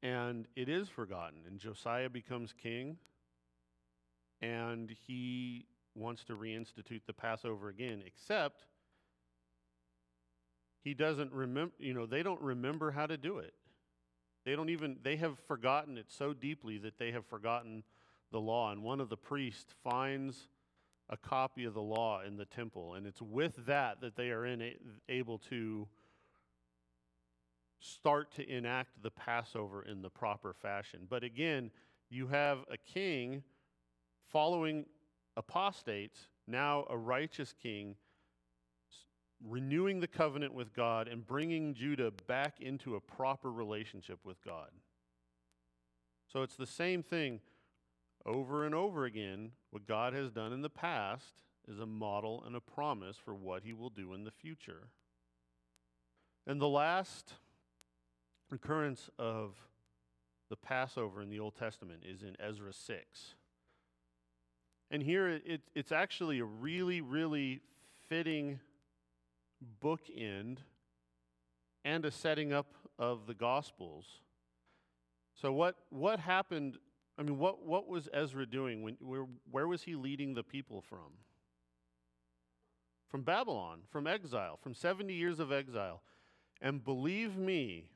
And 0.04 0.46
it 0.54 0.68
is 0.68 0.88
forgotten. 0.88 1.38
And 1.48 1.58
Josiah 1.58 2.10
becomes 2.10 2.52
king, 2.52 2.96
and 4.40 4.94
he 5.06 5.66
wants 5.96 6.22
to 6.24 6.34
reinstitute 6.34 7.00
the 7.06 7.12
Passover 7.12 7.70
again, 7.70 8.02
except 8.06 8.66
he 10.84 10.94
doesn't 10.94 11.32
remember, 11.32 11.72
you 11.78 11.94
know, 11.94 12.06
they 12.06 12.22
don't 12.22 12.40
remember 12.40 12.90
how 12.92 13.06
to 13.06 13.16
do 13.16 13.38
it. 13.38 13.54
They 14.44 14.56
don't 14.56 14.70
even, 14.70 14.98
they 15.02 15.16
have 15.16 15.38
forgotten 15.46 15.98
it 15.98 16.06
so 16.08 16.32
deeply 16.32 16.78
that 16.78 16.98
they 16.98 17.12
have 17.12 17.24
forgotten 17.26 17.84
the 18.32 18.40
law. 18.40 18.72
And 18.72 18.82
one 18.82 19.00
of 19.00 19.08
the 19.08 19.16
priests 19.16 19.72
finds 19.84 20.48
a 21.08 21.16
copy 21.16 21.64
of 21.64 21.74
the 21.74 21.82
law 21.82 22.22
in 22.22 22.36
the 22.36 22.44
temple. 22.44 22.94
And 22.94 23.06
it's 23.06 23.22
with 23.22 23.66
that 23.66 24.00
that 24.00 24.16
they 24.16 24.30
are 24.30 24.46
in, 24.46 24.72
able 25.08 25.38
to 25.50 25.86
start 27.78 28.32
to 28.36 28.48
enact 28.48 29.02
the 29.02 29.10
Passover 29.10 29.82
in 29.82 30.02
the 30.02 30.10
proper 30.10 30.52
fashion. 30.52 31.06
But 31.08 31.24
again, 31.24 31.70
you 32.10 32.28
have 32.28 32.58
a 32.70 32.76
king 32.76 33.42
following 34.28 34.86
apostates, 35.36 36.28
now 36.46 36.86
a 36.88 36.96
righteous 36.96 37.52
king, 37.60 37.96
renewing 39.48 40.00
the 40.00 40.06
covenant 40.06 40.54
with 40.54 40.74
God 40.74 41.08
and 41.08 41.26
bringing 41.26 41.74
Judah 41.74 42.12
back 42.26 42.60
into 42.60 42.94
a 42.94 43.00
proper 43.00 43.50
relationship 43.50 44.18
with 44.24 44.42
God. 44.44 44.68
So 46.32 46.42
it's 46.42 46.56
the 46.56 46.66
same 46.66 47.02
thing 47.02 47.40
over 48.24 48.64
and 48.64 48.74
over 48.74 49.04
again. 49.04 49.52
What 49.70 49.86
God 49.86 50.14
has 50.14 50.30
done 50.30 50.52
in 50.52 50.62
the 50.62 50.70
past 50.70 51.42
is 51.68 51.78
a 51.78 51.86
model 51.86 52.42
and 52.46 52.56
a 52.56 52.60
promise 52.60 53.16
for 53.16 53.34
what 53.34 53.62
he 53.64 53.72
will 53.72 53.90
do 53.90 54.14
in 54.14 54.24
the 54.24 54.30
future. 54.30 54.88
And 56.46 56.60
the 56.60 56.68
last 56.68 57.34
recurrence 58.50 59.10
of 59.18 59.54
the 60.50 60.56
Passover 60.56 61.22
in 61.22 61.30
the 61.30 61.40
Old 61.40 61.54
Testament 61.56 62.02
is 62.08 62.22
in 62.22 62.36
Ezra 62.40 62.72
6. 62.72 63.34
And 64.90 65.02
here 65.02 65.28
it, 65.28 65.62
it's 65.74 65.92
actually 65.92 66.40
a 66.40 66.44
really, 66.44 67.00
really 67.00 67.62
fitting 68.08 68.60
bookend 69.82 70.58
and 71.84 72.04
a 72.04 72.10
setting 72.10 72.52
up 72.52 72.74
of 72.98 73.26
the 73.26 73.34
Gospels. 73.34 74.06
So, 75.34 75.52
what, 75.52 75.76
what 75.90 76.20
happened? 76.20 76.78
I 77.18 77.22
mean, 77.22 77.38
what, 77.38 77.64
what 77.64 77.88
was 77.88 78.08
Ezra 78.12 78.46
doing? 78.46 78.82
When, 78.82 78.96
where, 79.00 79.26
where 79.50 79.68
was 79.68 79.82
he 79.82 79.94
leading 79.94 80.34
the 80.34 80.42
people 80.42 80.80
from? 80.80 81.18
From 83.08 83.22
Babylon, 83.22 83.80
from 83.90 84.06
exile, 84.06 84.58
from 84.62 84.74
70 84.74 85.12
years 85.12 85.38
of 85.38 85.52
exile. 85.52 86.02
And 86.60 86.82
believe 86.82 87.36
me, 87.36 87.90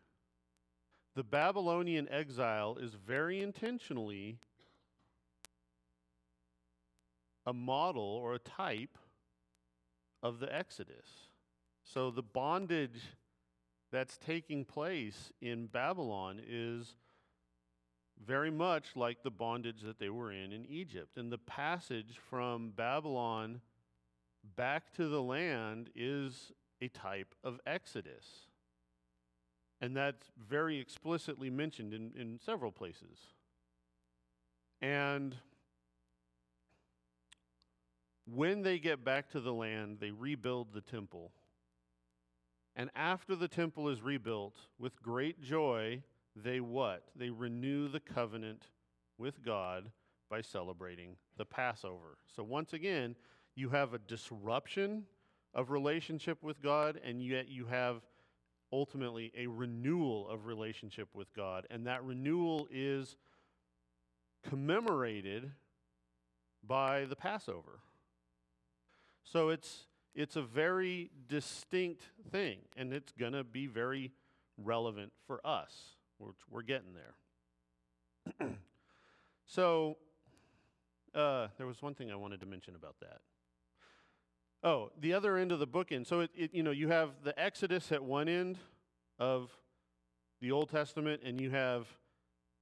the 1.15 1.23
Babylonian 1.23 2.09
exile 2.11 2.77
is 2.79 2.93
very 2.95 3.41
intentionally 3.41 4.39
a 7.47 7.53
model 7.53 8.03
or 8.03 8.35
a 8.35 8.39
type 8.39 8.99
of 10.23 10.41
the 10.41 10.55
Exodus. 10.55 11.26
So 11.93 12.11
the 12.11 12.23
bondage 12.23 13.01
that's 13.93 14.19
taking 14.19 14.65
place 14.65 15.33
in 15.41 15.67
Babylon 15.67 16.41
is 16.47 16.97
very 18.25 18.51
much 18.51 18.97
like 18.97 19.23
the 19.23 19.31
bondage 19.31 19.83
that 19.83 19.99
they 19.99 20.11
were 20.11 20.33
in 20.33 20.53
in 20.53 20.67
Egypt. 20.67 21.17
And 21.17 21.31
the 21.31 21.39
passage 21.39 22.19
from 22.29 22.71
Babylon 22.71 23.61
back 24.57 24.93
to 24.95 25.09
the 25.09 25.23
land 25.23 25.91
is 25.95 26.53
a 26.81 26.89
type 26.89 27.35
of 27.45 27.61
Exodus. 27.67 28.27
And 29.81 29.97
that's 29.97 30.33
very 30.49 30.79
explicitly 30.79 31.51
mentioned 31.51 31.95
in, 31.95 32.13
in 32.19 32.41
several 32.45 32.73
places. 32.73 33.19
And 34.81 35.37
when 38.25 38.63
they 38.63 38.79
get 38.79 39.05
back 39.05 39.31
to 39.31 39.41
the 39.41 39.53
land, 39.53 39.99
they 40.01 40.11
rebuild 40.11 40.73
the 40.73 40.81
temple. 40.81 41.31
And 42.77 42.91
after 42.95 43.35
the 43.35 43.49
temple 43.49 43.89
is 43.89 44.03
rebuilt, 44.03 44.55
with 44.79 45.03
great 45.03 45.41
joy, 45.41 46.03
they 46.37 46.61
what? 46.61 47.05
They 47.17 47.31
renew 47.31 47.89
the 47.89 48.01
covenant 48.01 48.69
with 49.17 49.43
God 49.43 49.91
by 50.29 50.43
celebrating 50.43 51.17
the 51.39 51.47
Passover. 51.47 52.19
So 52.35 52.43
once 52.43 52.75
again, 52.75 53.17
you 53.55 53.71
have 53.71 53.95
a 53.95 53.99
disruption 53.99 55.05
of 55.55 55.71
relationship 55.71 56.43
with 56.43 56.61
God, 56.63 57.01
and 57.03 57.23
yet 57.23 57.49
you 57.49 57.65
have 57.67 58.03
ultimately 58.73 59.33
a 59.37 59.47
renewal 59.47 60.29
of 60.29 60.45
relationship 60.45 61.09
with 61.15 61.33
God. 61.35 61.67
And 61.71 61.87
that 61.87 62.05
renewal 62.05 62.69
is 62.71 63.17
commemorated 64.47 65.51
by 66.63 67.07
the 67.07 67.17
Passover. 67.17 67.81
So 69.25 69.49
it's, 69.49 69.87
it's 70.17 70.35
a 70.35 70.43
very 70.43 71.11
distinct 71.29 72.03
thing, 72.33 72.59
and 72.77 72.93
it's 72.93 73.13
going 73.13 73.35
to 73.35 73.45
be 73.45 73.67
very 73.67 74.13
relevant 74.57 75.13
for 75.27 75.47
us. 75.47 75.73
We're, 76.19 76.31
we're 76.51 76.63
getting 76.63 76.95
there. 78.41 78.49
so 79.47 79.99
uh, 81.15 81.49
there 81.59 81.67
was 81.67 81.83
one 81.83 81.95
thing 81.95 82.11
I 82.11 82.17
wanted 82.17 82.41
to 82.41 82.47
mention 82.47 82.75
about 82.75 82.97
that. 83.01 83.21
Oh, 84.65 84.91
the 84.99 85.13
other 85.13 85.37
end 85.37 85.53
of 85.53 85.59
the 85.59 85.67
bookend. 85.67 86.07
So 86.07 86.21
it, 86.21 86.31
it, 86.35 86.55
you 86.55 86.63
know, 86.63 86.71
you 86.71 86.89
have 86.89 87.11
the 87.23 87.39
Exodus 87.39 87.93
at 87.93 88.03
one 88.03 88.27
end 88.27 88.57
of 89.19 89.51
the 90.41 90.51
Old 90.51 90.71
Testament, 90.71 91.21
and 91.25 91.39
you 91.39 91.51
have 91.51 91.87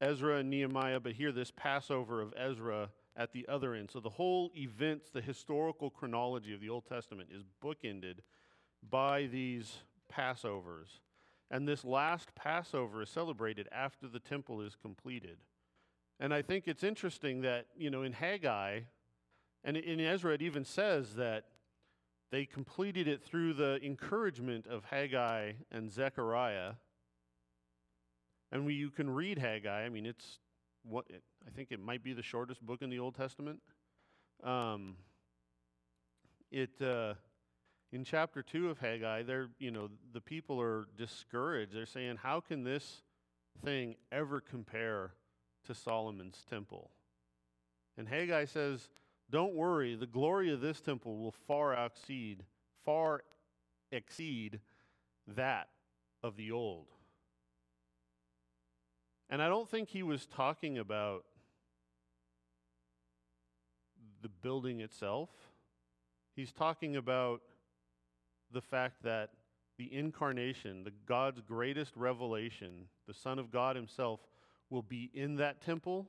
Ezra 0.00 0.38
and 0.38 0.50
Nehemiah, 0.50 0.98
but 0.98 1.12
here 1.12 1.30
this 1.30 1.52
Passover 1.52 2.20
of 2.20 2.34
Ezra 2.36 2.90
at 3.16 3.32
the 3.32 3.46
other 3.48 3.74
end. 3.74 3.90
So 3.90 4.00
the 4.00 4.10
whole 4.10 4.50
events, 4.56 5.10
the 5.10 5.20
historical 5.20 5.90
chronology 5.90 6.52
of 6.54 6.60
the 6.60 6.68
Old 6.68 6.86
Testament 6.86 7.28
is 7.32 7.44
bookended 7.62 8.18
by 8.88 9.26
these 9.26 9.78
Passovers. 10.12 11.00
And 11.50 11.68
this 11.68 11.84
last 11.84 12.34
Passover 12.34 13.02
is 13.02 13.10
celebrated 13.10 13.68
after 13.70 14.08
the 14.08 14.18
temple 14.18 14.60
is 14.60 14.74
completed. 14.74 15.38
And 16.18 16.32
I 16.32 16.42
think 16.42 16.64
it's 16.66 16.82
interesting 16.82 17.42
that, 17.42 17.66
you 17.76 17.90
know, 17.90 18.02
in 18.02 18.12
Haggai, 18.12 18.80
and 19.64 19.76
in 19.76 20.00
Ezra, 20.00 20.34
it 20.34 20.42
even 20.42 20.64
says 20.64 21.14
that 21.14 21.44
they 22.30 22.44
completed 22.44 23.06
it 23.06 23.22
through 23.22 23.54
the 23.54 23.78
encouragement 23.84 24.66
of 24.66 24.84
Haggai 24.84 25.52
and 25.70 25.90
Zechariah. 25.90 26.72
And 28.50 28.66
we, 28.66 28.74
you 28.74 28.90
can 28.90 29.08
read 29.08 29.38
Haggai. 29.38 29.84
I 29.84 29.88
mean, 29.88 30.06
it's 30.06 30.38
what 30.82 31.06
I 31.46 31.50
think 31.50 31.70
it 31.70 31.80
might 31.80 32.02
be 32.02 32.12
the 32.12 32.22
shortest 32.22 32.64
book 32.64 32.82
in 32.82 32.90
the 32.90 32.98
Old 32.98 33.14
Testament. 33.14 33.60
Um, 34.42 34.96
it 36.50 36.80
uh, 36.80 37.14
in 37.92 38.04
chapter 38.04 38.42
two 38.42 38.70
of 38.70 38.78
Haggai, 38.78 39.22
they're 39.22 39.48
you 39.58 39.70
know 39.70 39.88
the 40.12 40.20
people 40.20 40.60
are 40.60 40.86
discouraged. 40.96 41.74
They're 41.74 41.86
saying, 41.86 42.16
"How 42.22 42.40
can 42.40 42.64
this 42.64 43.02
thing 43.64 43.96
ever 44.10 44.40
compare 44.40 45.12
to 45.66 45.74
Solomon's 45.74 46.44
temple?" 46.48 46.90
And 47.96 48.08
Haggai 48.08 48.46
says, 48.46 48.88
don't 49.30 49.54
worry, 49.54 49.94
the 49.94 50.06
glory 50.06 50.52
of 50.52 50.60
this 50.60 50.80
temple 50.80 51.18
will 51.18 51.34
far 51.46 51.74
exceed, 51.74 52.44
far 52.84 53.24
exceed 53.90 54.60
that 55.26 55.68
of 56.22 56.36
the 56.36 56.52
old. 56.52 56.86
And 59.30 59.42
I 59.42 59.48
don't 59.48 59.68
think 59.68 59.88
he 59.88 60.02
was 60.02 60.26
talking 60.26 60.78
about 60.78 61.24
the 64.24 64.28
building 64.28 64.80
itself. 64.80 65.28
He's 66.34 66.50
talking 66.50 66.96
about 66.96 67.42
the 68.50 68.62
fact 68.62 69.02
that 69.02 69.30
the 69.76 69.92
incarnation, 69.92 70.82
the 70.82 70.92
God's 71.06 71.42
greatest 71.42 71.94
revelation, 71.94 72.86
the 73.06 73.12
Son 73.12 73.38
of 73.38 73.50
God 73.50 73.76
himself 73.76 74.20
will 74.70 74.82
be 74.82 75.10
in 75.12 75.36
that 75.36 75.60
temple, 75.60 76.08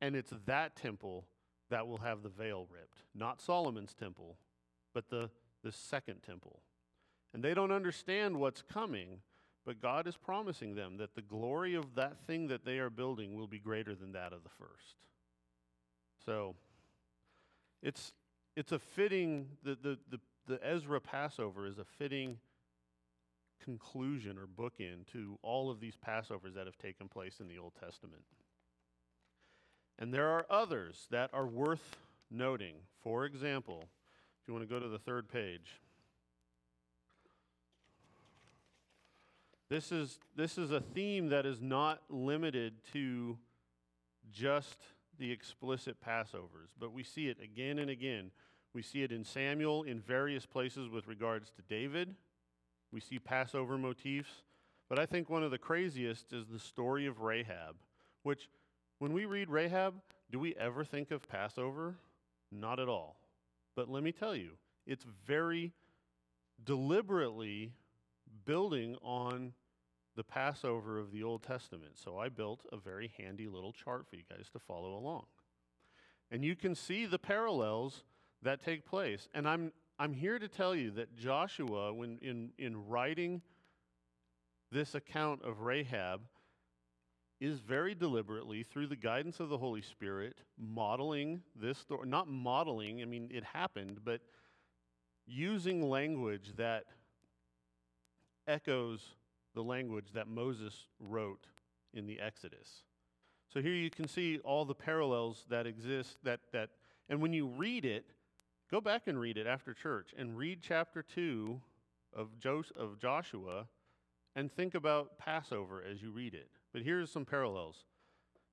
and 0.00 0.16
it's 0.16 0.32
that 0.46 0.74
temple 0.74 1.26
that 1.70 1.86
will 1.86 1.98
have 1.98 2.24
the 2.24 2.28
veil 2.28 2.66
ripped. 2.72 2.98
Not 3.14 3.40
Solomon's 3.40 3.94
temple, 3.94 4.36
but 4.92 5.08
the, 5.08 5.30
the 5.62 5.70
second 5.70 6.22
temple. 6.26 6.60
And 7.32 7.44
they 7.44 7.54
don't 7.54 7.70
understand 7.70 8.40
what's 8.40 8.62
coming, 8.62 9.20
but 9.64 9.80
God 9.80 10.08
is 10.08 10.16
promising 10.16 10.74
them 10.74 10.96
that 10.96 11.14
the 11.14 11.22
glory 11.22 11.76
of 11.76 11.94
that 11.94 12.18
thing 12.26 12.48
that 12.48 12.64
they 12.64 12.78
are 12.78 12.90
building 12.90 13.36
will 13.36 13.46
be 13.46 13.60
greater 13.60 13.94
than 13.94 14.10
that 14.12 14.32
of 14.32 14.42
the 14.42 14.50
first. 14.58 14.96
So 16.24 16.56
it's, 17.82 18.12
it's 18.56 18.72
a 18.72 18.78
fitting, 18.78 19.46
the, 19.62 19.76
the, 19.80 19.98
the, 20.10 20.20
the 20.46 20.66
Ezra 20.66 21.00
Passover 21.00 21.66
is 21.66 21.78
a 21.78 21.84
fitting 21.84 22.38
conclusion 23.62 24.38
or 24.38 24.46
bookend 24.46 25.06
to 25.12 25.38
all 25.42 25.70
of 25.70 25.80
these 25.80 25.94
Passovers 25.96 26.54
that 26.54 26.66
have 26.66 26.78
taken 26.78 27.08
place 27.08 27.40
in 27.40 27.48
the 27.48 27.58
Old 27.58 27.72
Testament. 27.78 28.22
And 29.98 30.14
there 30.14 30.28
are 30.28 30.46
others 30.48 31.06
that 31.10 31.30
are 31.32 31.46
worth 31.46 31.96
noting. 32.30 32.76
For 33.02 33.24
example, 33.24 33.84
if 34.40 34.48
you 34.48 34.54
want 34.54 34.68
to 34.68 34.72
go 34.72 34.80
to 34.80 34.88
the 34.88 34.98
third 34.98 35.28
page, 35.28 35.80
this 39.68 39.90
is, 39.90 40.18
this 40.36 40.56
is 40.56 40.70
a 40.70 40.80
theme 40.80 41.28
that 41.30 41.44
is 41.44 41.60
not 41.60 42.02
limited 42.08 42.74
to 42.92 43.38
just 44.32 44.78
the 45.18 45.30
explicit 45.32 45.96
Passovers, 46.04 46.72
but 46.78 46.92
we 46.92 47.02
see 47.02 47.28
it 47.28 47.38
again 47.42 47.78
and 47.78 47.90
again. 47.90 48.30
We 48.74 48.82
see 48.82 49.02
it 49.02 49.12
in 49.12 49.24
Samuel 49.24 49.82
in 49.82 50.00
various 50.00 50.46
places 50.46 50.88
with 50.88 51.06
regards 51.06 51.50
to 51.50 51.62
David. 51.68 52.14
We 52.92 53.00
see 53.00 53.18
Passover 53.18 53.76
motifs. 53.76 54.42
But 54.88 54.98
I 54.98 55.06
think 55.06 55.28
one 55.28 55.42
of 55.42 55.50
the 55.50 55.58
craziest 55.58 56.32
is 56.32 56.46
the 56.46 56.58
story 56.58 57.06
of 57.06 57.20
Rahab, 57.20 57.76
which, 58.22 58.48
when 58.98 59.12
we 59.12 59.26
read 59.26 59.50
Rahab, 59.50 59.94
do 60.30 60.38
we 60.38 60.54
ever 60.56 60.84
think 60.84 61.10
of 61.10 61.28
Passover? 61.28 61.96
Not 62.50 62.80
at 62.80 62.88
all. 62.88 63.16
But 63.76 63.90
let 63.90 64.02
me 64.02 64.12
tell 64.12 64.34
you, 64.34 64.52
it's 64.86 65.04
very 65.26 65.72
deliberately 66.64 67.72
building 68.44 68.96
on 69.02 69.52
the 70.18 70.24
Passover 70.24 70.98
of 70.98 71.12
the 71.12 71.22
Old 71.22 71.44
Testament. 71.44 71.92
So 71.94 72.18
I 72.18 72.28
built 72.28 72.66
a 72.72 72.76
very 72.76 73.12
handy 73.16 73.46
little 73.46 73.72
chart 73.72 74.04
for 74.10 74.16
you 74.16 74.24
guys 74.28 74.48
to 74.52 74.58
follow 74.58 74.96
along. 74.98 75.26
And 76.28 76.44
you 76.44 76.56
can 76.56 76.74
see 76.74 77.06
the 77.06 77.20
parallels 77.20 78.02
that 78.42 78.60
take 78.60 78.84
place. 78.84 79.28
And 79.32 79.48
I'm, 79.48 79.70
I'm 79.96 80.12
here 80.12 80.40
to 80.40 80.48
tell 80.48 80.74
you 80.74 80.90
that 80.90 81.16
Joshua, 81.16 81.94
when 81.94 82.18
in, 82.20 82.50
in 82.58 82.88
writing 82.88 83.42
this 84.72 84.96
account 84.96 85.42
of 85.44 85.60
Rahab, 85.60 86.22
is 87.40 87.60
very 87.60 87.94
deliberately, 87.94 88.64
through 88.64 88.88
the 88.88 88.96
guidance 88.96 89.38
of 89.38 89.48
the 89.48 89.58
Holy 89.58 89.82
Spirit, 89.82 90.40
modeling 90.58 91.42
this 91.54 91.78
story. 91.78 92.08
Not 92.08 92.26
modeling, 92.26 93.00
I 93.02 93.04
mean, 93.04 93.30
it 93.32 93.44
happened, 93.44 94.00
but 94.04 94.20
using 95.28 95.88
language 95.88 96.54
that 96.56 96.86
echoes 98.48 99.14
the 99.58 99.64
language 99.64 100.12
that 100.14 100.28
Moses 100.28 100.86
wrote 101.00 101.48
in 101.92 102.06
the 102.06 102.20
Exodus. 102.20 102.84
So 103.52 103.60
here 103.60 103.74
you 103.74 103.90
can 103.90 104.06
see 104.06 104.38
all 104.44 104.64
the 104.64 104.72
parallels 104.72 105.44
that 105.50 105.66
exist 105.66 106.18
that 106.22 106.38
that 106.52 106.70
and 107.08 107.20
when 107.20 107.32
you 107.32 107.48
read 107.48 107.84
it, 107.84 108.04
go 108.70 108.80
back 108.80 109.08
and 109.08 109.18
read 109.18 109.36
it 109.36 109.48
after 109.48 109.74
church 109.74 110.14
and 110.16 110.36
read 110.38 110.60
chapter 110.62 111.02
2 111.02 111.60
of, 112.14 112.38
Jos- 112.38 112.70
of 112.78 113.00
Joshua 113.00 113.66
and 114.36 114.52
think 114.52 114.76
about 114.76 115.18
Passover 115.18 115.82
as 115.82 116.00
you 116.00 116.12
read 116.12 116.34
it. 116.34 116.50
But 116.72 116.82
here's 116.82 117.10
some 117.10 117.24
parallels. 117.24 117.84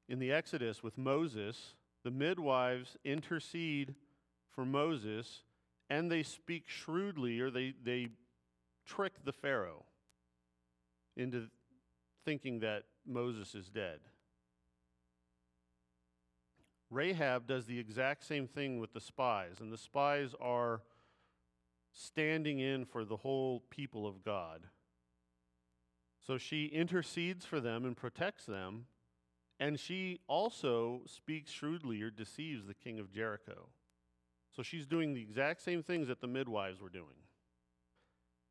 In 0.09 0.17
the 0.17 0.31
Exodus 0.31 0.81
with 0.81 0.97
Moses, 0.97 1.75
the 2.03 2.09
midwives 2.09 2.97
intercede 3.05 3.93
for 4.49 4.65
Moses 4.65 5.43
and 5.87 6.11
they 6.11 6.23
speak 6.23 6.63
shrewdly 6.65 7.39
or 7.41 7.51
they, 7.51 7.75
they 7.83 8.07
trick 8.87 9.13
the 9.23 9.33
Pharaoh 9.33 9.85
into 11.15 11.47
thinking 12.25 12.59
that 12.59 12.83
Moses 13.05 13.55
is 13.55 13.69
dead. 13.69 13.99
Rahab 16.89 17.47
does 17.47 17.65
the 17.65 17.79
exact 17.79 18.23
same 18.23 18.47
thing 18.47 18.79
with 18.79 18.93
the 18.93 19.01
spies, 19.01 19.59
and 19.59 19.71
the 19.71 19.77
spies 19.77 20.33
are 20.39 20.81
standing 21.91 22.59
in 22.59 22.85
for 22.85 23.05
the 23.05 23.17
whole 23.17 23.63
people 23.69 24.05
of 24.05 24.23
God. 24.23 24.67
So 26.25 26.37
she 26.37 26.65
intercedes 26.65 27.45
for 27.45 27.59
them 27.59 27.85
and 27.85 27.95
protects 27.95 28.45
them, 28.45 28.85
and 29.59 29.79
she 29.79 30.19
also 30.27 31.01
speaks 31.05 31.51
shrewdly 31.51 32.01
or 32.01 32.09
deceives 32.09 32.65
the 32.65 32.73
king 32.73 32.99
of 32.99 33.11
Jericho. 33.11 33.69
So 34.55 34.63
she's 34.63 34.85
doing 34.85 35.13
the 35.13 35.21
exact 35.21 35.61
same 35.61 35.83
things 35.83 36.07
that 36.07 36.21
the 36.21 36.27
midwives 36.27 36.81
were 36.81 36.89
doing. 36.89 37.23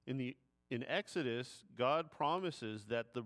In 0.07 0.19
the 0.19 0.37
in 0.71 0.85
Exodus, 0.85 1.65
God 1.77 2.11
promises 2.11 2.87
that 2.87 3.15
the 3.15 3.25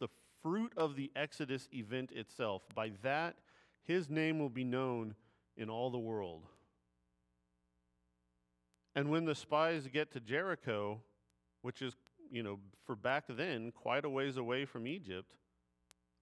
the 0.00 0.08
fruit 0.42 0.72
of 0.76 0.96
the 0.96 1.10
Exodus 1.14 1.68
event 1.72 2.10
itself, 2.12 2.62
by 2.74 2.92
that 3.02 3.36
his 3.84 4.08
name 4.08 4.38
will 4.38 4.48
be 4.48 4.64
known 4.64 5.14
in 5.56 5.68
all 5.68 5.90
the 5.90 5.98
world. 5.98 6.46
And 8.94 9.10
when 9.10 9.24
the 9.24 9.34
spies 9.34 9.88
get 9.92 10.12
to 10.12 10.20
Jericho, 10.20 11.00
which 11.62 11.82
is, 11.82 11.94
you 12.30 12.42
know, 12.42 12.58
for 12.84 12.94
back 12.94 13.24
then 13.28 13.72
quite 13.72 14.04
a 14.04 14.10
ways 14.10 14.36
away 14.36 14.64
from 14.64 14.86
Egypt, 14.86 15.34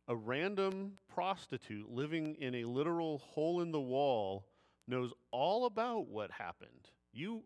a 0.08 0.14
random 0.14 0.92
prostitute 1.08 1.90
living 1.90 2.36
in 2.38 2.56
a 2.56 2.64
literal 2.64 3.18
hole 3.18 3.60
in 3.60 3.70
the 3.72 3.80
wall 3.80 4.46
knows 4.86 5.12
all 5.30 5.66
about 5.66 6.08
what 6.08 6.30
happened. 6.30 6.90
You 7.12 7.42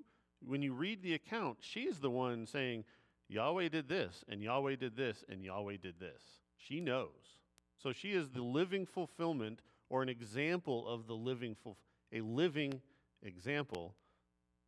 when 0.47 0.63
you 0.63 0.75
read 0.75 1.03
the 1.03 1.15
account, 1.15 1.59
she's 1.61 1.99
the 1.99 2.11
one 2.11 2.47
saying, 2.47 2.85
Yahweh 3.35 3.69
did 3.69 3.89
this, 3.89 4.25
and 4.29 4.41
Yahweh 4.41 4.77
did 4.77 4.97
this, 4.97 5.25
and 5.29 5.43
Yahweh 5.43 5.79
did 5.83 5.99
this. 5.99 6.23
She 6.57 6.81
knows. 6.81 7.41
So 7.83 7.93
she 7.93 8.13
is 8.13 8.31
the 8.31 8.43
living 8.43 8.87
fulfillment 8.87 9.61
or 9.91 10.03
an 10.03 10.09
example 10.09 10.87
of 10.87 11.09
the 11.09 11.15
living, 11.15 11.57
ful- 11.63 11.77
a 12.13 12.21
living 12.21 12.81
example 13.25 13.97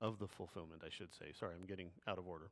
of 0.00 0.18
the 0.18 0.26
fulfillment, 0.26 0.82
I 0.84 0.90
should 0.90 1.14
say. 1.14 1.26
Sorry, 1.38 1.54
I'm 1.54 1.64
getting 1.64 1.90
out 2.08 2.18
of 2.18 2.26
order. 2.26 2.50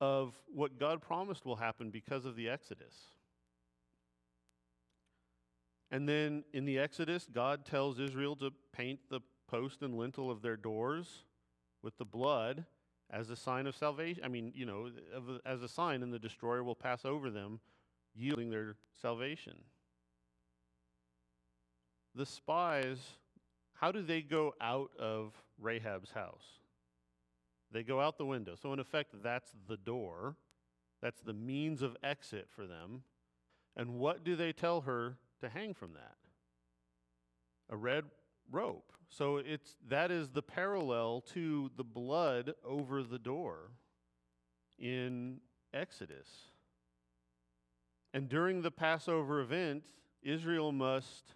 Of 0.00 0.34
what 0.52 0.76
God 0.78 1.00
promised 1.00 1.46
will 1.46 1.56
happen 1.56 1.90
because 1.90 2.24
of 2.24 2.34
the 2.34 2.48
Exodus. 2.48 2.94
And 5.92 6.08
then 6.08 6.42
in 6.52 6.64
the 6.64 6.80
Exodus, 6.80 7.28
God 7.32 7.64
tells 7.64 8.00
Israel 8.00 8.34
to 8.36 8.50
paint 8.72 8.98
the 9.08 9.20
post 9.48 9.82
and 9.82 9.96
lintel 9.96 10.32
of 10.32 10.42
their 10.42 10.56
doors 10.56 11.24
with 11.80 11.96
the 11.96 12.04
blood 12.04 12.66
as 13.10 13.30
a 13.30 13.36
sign 13.36 13.66
of 13.66 13.76
salvation. 13.76 14.22
I 14.24 14.28
mean, 14.28 14.52
you 14.54 14.66
know, 14.66 14.90
as 15.46 15.62
a 15.62 15.68
sign, 15.68 16.02
and 16.02 16.12
the 16.12 16.18
destroyer 16.18 16.62
will 16.62 16.74
pass 16.74 17.04
over 17.04 17.30
them, 17.30 17.60
yielding 18.14 18.50
their 18.50 18.76
salvation 19.00 19.54
the 22.18 22.26
spies, 22.26 22.98
how 23.74 23.92
do 23.92 24.02
they 24.02 24.20
go 24.20 24.52
out 24.60 24.90
of 24.98 25.32
Rahab's 25.62 26.10
house? 26.10 26.44
They 27.70 27.82
go 27.82 28.00
out 28.00 28.18
the 28.18 28.26
window. 28.26 28.56
So, 28.60 28.72
in 28.72 28.80
effect, 28.80 29.14
that's 29.22 29.52
the 29.68 29.76
door. 29.76 30.36
That's 31.00 31.20
the 31.20 31.32
means 31.32 31.80
of 31.80 31.96
exit 32.02 32.48
for 32.50 32.66
them. 32.66 33.02
And 33.76 33.98
what 33.98 34.24
do 34.24 34.34
they 34.34 34.52
tell 34.52 34.82
her 34.82 35.16
to 35.40 35.48
hang 35.48 35.74
from 35.74 35.92
that? 35.92 36.16
A 37.70 37.76
red 37.76 38.04
rope. 38.50 38.92
So 39.08 39.38
it's 39.38 39.76
that 39.88 40.10
is 40.10 40.30
the 40.30 40.42
parallel 40.42 41.22
to 41.32 41.70
the 41.76 41.84
blood 41.84 42.54
over 42.64 43.02
the 43.02 43.18
door 43.18 43.70
in 44.78 45.40
Exodus. 45.72 46.28
And 48.14 48.28
during 48.28 48.62
the 48.62 48.70
Passover 48.70 49.40
event, 49.40 49.84
Israel 50.22 50.72
must 50.72 51.34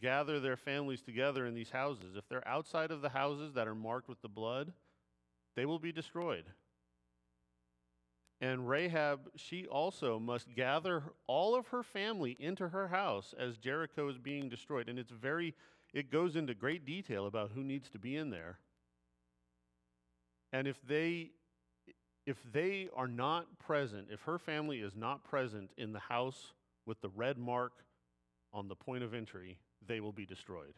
gather 0.00 0.40
their 0.40 0.56
families 0.56 1.00
together 1.00 1.46
in 1.46 1.54
these 1.54 1.70
houses. 1.70 2.16
If 2.16 2.28
they're 2.28 2.46
outside 2.46 2.90
of 2.90 3.02
the 3.02 3.08
houses 3.08 3.54
that 3.54 3.68
are 3.68 3.74
marked 3.74 4.08
with 4.08 4.20
the 4.20 4.28
blood, 4.28 4.72
they 5.54 5.64
will 5.64 5.78
be 5.78 5.92
destroyed. 5.92 6.44
And 8.40 8.68
Rahab, 8.68 9.30
she 9.36 9.66
also 9.66 10.18
must 10.18 10.52
gather 10.52 11.04
all 11.28 11.54
of 11.54 11.68
her 11.68 11.84
family 11.84 12.36
into 12.40 12.68
her 12.68 12.88
house 12.88 13.34
as 13.38 13.56
Jericho 13.56 14.08
is 14.08 14.18
being 14.18 14.48
destroyed. 14.48 14.88
And 14.88 14.98
it's 14.98 15.12
very, 15.12 15.54
it 15.92 16.10
goes 16.10 16.36
into 16.36 16.54
great 16.54 16.86
detail 16.86 17.26
about 17.26 17.50
who 17.54 17.62
needs 17.62 17.90
to 17.90 17.98
be 17.98 18.16
in 18.16 18.30
there. 18.30 18.58
And 20.52 20.66
if 20.66 20.76
they, 20.86 21.30
if 22.26 22.36
they 22.52 22.88
are 22.94 23.08
not 23.08 23.58
present, 23.58 24.08
if 24.10 24.22
her 24.22 24.38
family 24.38 24.80
is 24.80 24.94
not 24.96 25.24
present 25.24 25.70
in 25.76 25.92
the 25.92 25.98
house 25.98 26.52
with 26.86 27.00
the 27.00 27.08
red 27.10 27.38
mark 27.38 27.72
on 28.52 28.68
the 28.68 28.74
point 28.74 29.02
of 29.02 29.14
entry, 29.14 29.58
they 29.86 30.00
will 30.00 30.12
be 30.12 30.26
destroyed. 30.26 30.74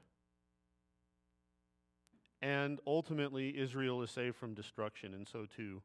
And 2.43 2.79
ultimately, 2.87 3.57
Israel 3.59 4.03
is 4.03 4.11
saved 4.11 4.37
from 4.37 4.55
destruction, 4.55 5.15
and 5.15 5.27
so 5.27 5.47
too 5.47 5.83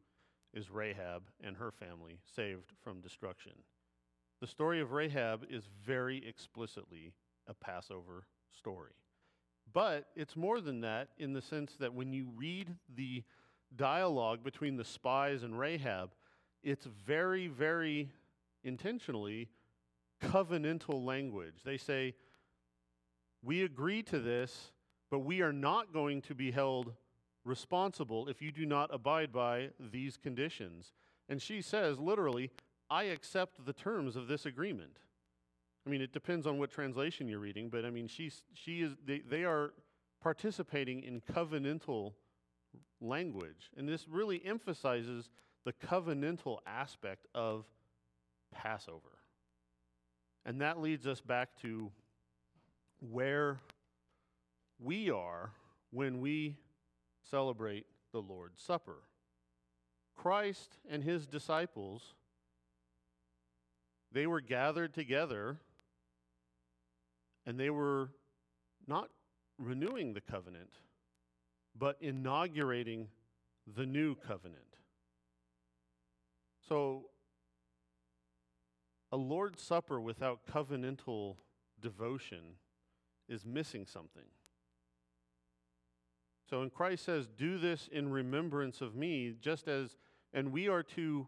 is 0.54 0.70
Rahab 0.70 1.24
and 1.44 1.56
her 1.58 1.72
family 1.72 2.20
saved 2.36 2.74
from 2.84 3.02
destruction. 3.02 3.54
The 4.42 4.48
story 4.48 4.82
of 4.82 4.92
Rahab 4.92 5.46
is 5.50 5.64
very 5.86 6.26
explicitly 6.28 7.14
a 7.48 7.54
Passover 7.54 8.26
story. 8.58 8.94
But 9.74 10.08
it's 10.16 10.36
more 10.36 10.62
than 10.62 10.82
that 10.82 11.10
in 11.18 11.34
the 11.34 11.42
sense 11.42 11.76
that 11.80 11.94
when 11.94 12.12
you 12.12 12.30
read 12.36 12.76
the 12.96 13.24
dialogue 13.76 14.44
between 14.44 14.78
the 14.78 14.84
spies 14.84 15.44
and 15.44 15.58
Rahab, 15.58 16.12
it's 16.64 16.86
very, 17.06 17.48
very 17.48 18.10
intentionally 18.64 19.50
covenantal 20.22 21.06
language. 21.06 21.62
They 21.64 21.78
say, 21.78 22.16
we 23.44 23.64
agree 23.64 24.04
to 24.04 24.20
this, 24.20 24.72
but 25.10 25.20
we 25.20 25.42
are 25.42 25.54
not 25.54 25.94
going 25.94 26.22
to 26.24 26.36
be 26.36 26.52
held 26.52 26.94
responsible 27.46 28.28
if 28.28 28.42
you 28.42 28.52
do 28.52 28.66
not 28.66 28.94
abide 28.94 29.32
by 29.32 29.70
these 29.80 30.18
conditions. 30.18 30.94
And 31.30 31.42
she 31.42 31.62
says, 31.62 32.00
literally, 32.00 32.52
I 32.90 33.04
accept 33.04 33.66
the 33.66 33.74
terms 33.74 34.16
of 34.16 34.28
this 34.28 34.46
agreement. 34.46 34.98
I 35.86 35.90
mean, 35.90 36.02
it 36.02 36.14
depends 36.14 36.46
on 36.46 36.58
what 36.58 36.72
translation 36.72 37.28
you're 37.28 37.40
reading, 37.40 37.70
but 37.70 37.86
I 37.86 37.90
mean, 37.90 38.08
she's, 38.08 38.44
she 38.54 38.82
is, 38.82 38.94
they, 39.06 39.20
they 39.20 39.44
are 39.44 39.74
participating 40.22 41.04
in 41.04 41.22
covenantal 41.22 42.14
language. 43.02 43.72
And 43.78 43.88
this 43.88 44.08
really 44.08 44.42
emphasizes 44.46 45.30
the 45.66 45.74
covenantal 45.74 46.60
aspect 46.68 47.28
of 47.34 47.66
Passover. 48.54 49.20
And 50.46 50.62
that 50.62 50.82
leads 50.82 51.08
us 51.08 51.22
back 51.22 51.50
to 51.62 51.92
where 53.00 53.60
we 54.80 55.10
are 55.10 55.52
when 55.92 56.20
we 56.20 56.58
celebrate 57.30 57.86
the 58.12 58.22
Lord's 58.22 58.62
Supper. 58.62 58.98
Christ 60.16 60.78
and 60.90 61.04
his 61.04 61.26
disciples 61.26 62.14
they 64.12 64.26
were 64.28 64.42
gathered 64.42 64.94
together 64.94 65.60
and 67.50 67.60
they 67.60 67.72
were 67.72 68.12
not 68.88 69.10
renewing 69.58 70.14
the 70.14 70.22
covenant, 70.22 70.70
but 71.76 71.98
inaugurating 72.00 73.08
the 73.76 73.88
new 73.88 74.14
covenant. 74.14 74.78
So, 76.68 77.06
a 79.12 79.18
Lord's 79.18 79.64
Supper 79.64 80.00
without 80.00 80.42
covenantal 80.46 81.38
devotion 81.82 82.58
is 83.28 83.48
missing 83.48 83.88
something. 83.88 84.30
So, 86.48 86.60
when 86.60 86.70
Christ 86.70 87.04
says, 87.04 87.28
Do 87.36 87.58
this 87.58 87.90
in 87.92 88.12
remembrance 88.12 88.80
of 88.80 88.96
me, 88.96 89.34
just 89.42 89.68
as, 89.68 89.98
and 90.36 90.52
we 90.52 90.68
are 90.68 90.84
to 90.84 91.28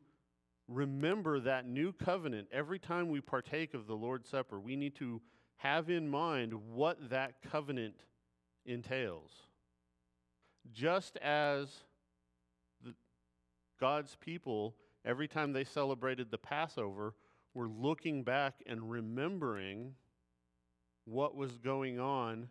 remember 0.68 1.40
that 1.40 1.68
new 1.68 1.92
covenant 1.92 2.48
every 2.52 2.78
time 2.78 3.10
we 3.10 3.22
partake 3.22 3.74
of 3.74 3.88
the 3.88 3.96
Lord's 3.96 4.30
Supper, 4.30 4.60
we 4.60 4.76
need 4.76 4.94
to 4.98 5.20
have 5.62 5.90
in 5.90 6.10
mind 6.10 6.54
what 6.74 7.10
that 7.10 7.36
covenant 7.52 7.96
entails. 8.66 9.32
Just 10.74 11.18
as 11.18 11.70
the, 12.84 12.94
God's 13.80 14.18
people, 14.20 14.76
every 15.06 15.28
time 15.28 15.54
they 15.54 15.64
celebrated 15.64 16.32
the 16.32 16.38
Passover, 16.38 17.14
were 17.54 17.68
looking 17.68 18.24
back 18.24 18.56
and 18.66 18.90
remembering 18.90 19.94
what 21.06 21.36
was 21.36 21.58
going 21.58 22.00
on, 22.00 22.48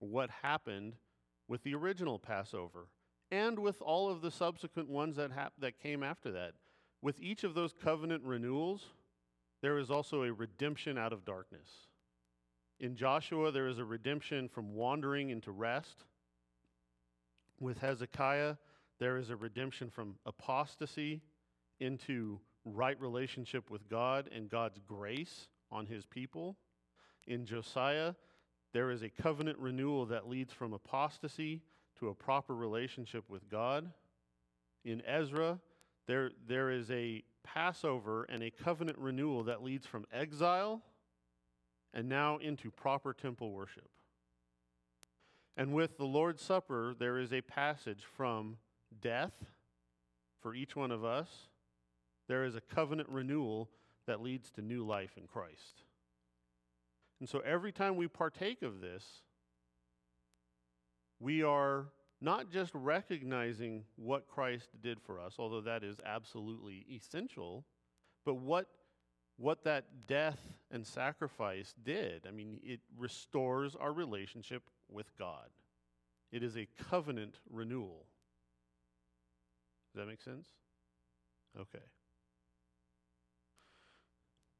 what 0.00 0.30
happened 0.42 0.94
with 1.46 1.62
the 1.62 1.74
original 1.74 2.18
Passover, 2.18 2.86
and 3.30 3.58
with 3.58 3.80
all 3.80 4.10
of 4.10 4.20
the 4.20 4.30
subsequent 4.30 4.88
ones 4.88 5.16
that, 5.16 5.30
hap- 5.30 5.52
that 5.58 5.78
came 5.78 6.02
after 6.02 6.32
that. 6.32 6.54
With 7.02 7.20
each 7.20 7.44
of 7.44 7.54
those 7.54 7.72
covenant 7.72 8.24
renewals, 8.24 8.86
there 9.60 9.78
is 9.78 9.90
also 9.90 10.24
a 10.24 10.32
redemption 10.32 10.98
out 10.98 11.12
of 11.12 11.24
darkness. 11.24 11.68
In 12.82 12.96
Joshua, 12.96 13.52
there 13.52 13.68
is 13.68 13.78
a 13.78 13.84
redemption 13.84 14.48
from 14.48 14.74
wandering 14.74 15.30
into 15.30 15.52
rest. 15.52 16.02
With 17.60 17.78
Hezekiah, 17.78 18.56
there 18.98 19.18
is 19.18 19.30
a 19.30 19.36
redemption 19.36 19.88
from 19.88 20.16
apostasy 20.26 21.22
into 21.78 22.40
right 22.64 23.00
relationship 23.00 23.70
with 23.70 23.88
God 23.88 24.28
and 24.34 24.50
God's 24.50 24.80
grace 24.84 25.46
on 25.70 25.86
his 25.86 26.04
people. 26.06 26.56
In 27.28 27.46
Josiah, 27.46 28.14
there 28.72 28.90
is 28.90 29.04
a 29.04 29.08
covenant 29.08 29.60
renewal 29.60 30.04
that 30.06 30.28
leads 30.28 30.52
from 30.52 30.72
apostasy 30.72 31.62
to 32.00 32.08
a 32.08 32.14
proper 32.14 32.56
relationship 32.56 33.30
with 33.30 33.48
God. 33.48 33.92
In 34.84 35.02
Ezra, 35.06 35.60
there, 36.08 36.32
there 36.48 36.72
is 36.72 36.90
a 36.90 37.22
Passover 37.44 38.24
and 38.24 38.42
a 38.42 38.50
covenant 38.50 38.98
renewal 38.98 39.44
that 39.44 39.62
leads 39.62 39.86
from 39.86 40.04
exile 40.12 40.82
and 41.94 42.08
now 42.08 42.38
into 42.38 42.70
proper 42.70 43.12
temple 43.12 43.52
worship. 43.52 43.88
And 45.56 45.74
with 45.74 45.98
the 45.98 46.04
Lord's 46.04 46.42
Supper, 46.42 46.94
there 46.98 47.18
is 47.18 47.32
a 47.32 47.42
passage 47.42 48.04
from 48.16 48.56
death 49.00 49.32
for 50.40 50.54
each 50.54 50.74
one 50.74 50.90
of 50.90 51.04
us. 51.04 51.28
There 52.28 52.44
is 52.44 52.56
a 52.56 52.60
covenant 52.60 53.08
renewal 53.10 53.68
that 54.06 54.22
leads 54.22 54.50
to 54.52 54.62
new 54.62 54.84
life 54.84 55.12
in 55.16 55.26
Christ. 55.26 55.82
And 57.20 57.28
so 57.28 57.40
every 57.40 57.70
time 57.70 57.96
we 57.96 58.08
partake 58.08 58.62
of 58.62 58.80
this, 58.80 59.04
we 61.20 61.42
are 61.42 61.86
not 62.20 62.50
just 62.50 62.72
recognizing 62.74 63.84
what 63.96 64.28
Christ 64.28 64.70
did 64.82 65.00
for 65.00 65.20
us, 65.20 65.34
although 65.38 65.60
that 65.60 65.84
is 65.84 66.00
absolutely 66.04 66.86
essential, 66.90 67.64
but 68.24 68.34
what, 68.34 68.66
what 69.36 69.64
that 69.64 69.84
death 70.06 70.40
and 70.70 70.86
sacrifice 70.86 71.74
did. 71.84 72.26
I 72.26 72.30
mean, 72.30 72.60
it 72.62 72.80
restores 72.96 73.74
our 73.76 73.92
relationship 73.92 74.62
with 74.90 75.06
God, 75.18 75.48
it 76.30 76.42
is 76.42 76.56
a 76.56 76.66
covenant 76.90 77.38
renewal. 77.50 78.06
Does 79.92 80.00
that 80.00 80.08
make 80.08 80.22
sense? 80.22 80.46
Okay. 81.58 81.84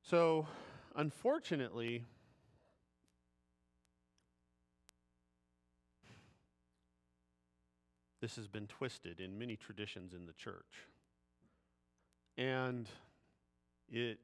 So, 0.03 0.47
unfortunately, 0.95 2.05
this 8.21 8.37
has 8.37 8.47
been 8.47 8.67
twisted 8.67 9.21
in 9.21 9.39
many 9.39 9.57
traditions 9.57 10.13
in 10.13 10.27
the 10.27 10.33
church. 10.33 10.87
And 12.37 12.89
it, 13.91 14.19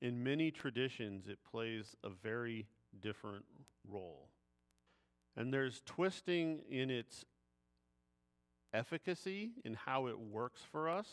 in 0.00 0.22
many 0.22 0.50
traditions, 0.50 1.26
it 1.28 1.38
plays 1.50 1.96
a 2.04 2.10
very 2.10 2.66
different 3.00 3.44
role. 3.88 4.28
And 5.36 5.52
there's 5.52 5.82
twisting 5.84 6.60
in 6.70 6.90
its 6.90 7.24
efficacy, 8.72 9.52
in 9.64 9.74
how 9.74 10.06
it 10.06 10.18
works 10.18 10.60
for 10.70 10.88
us, 10.88 11.08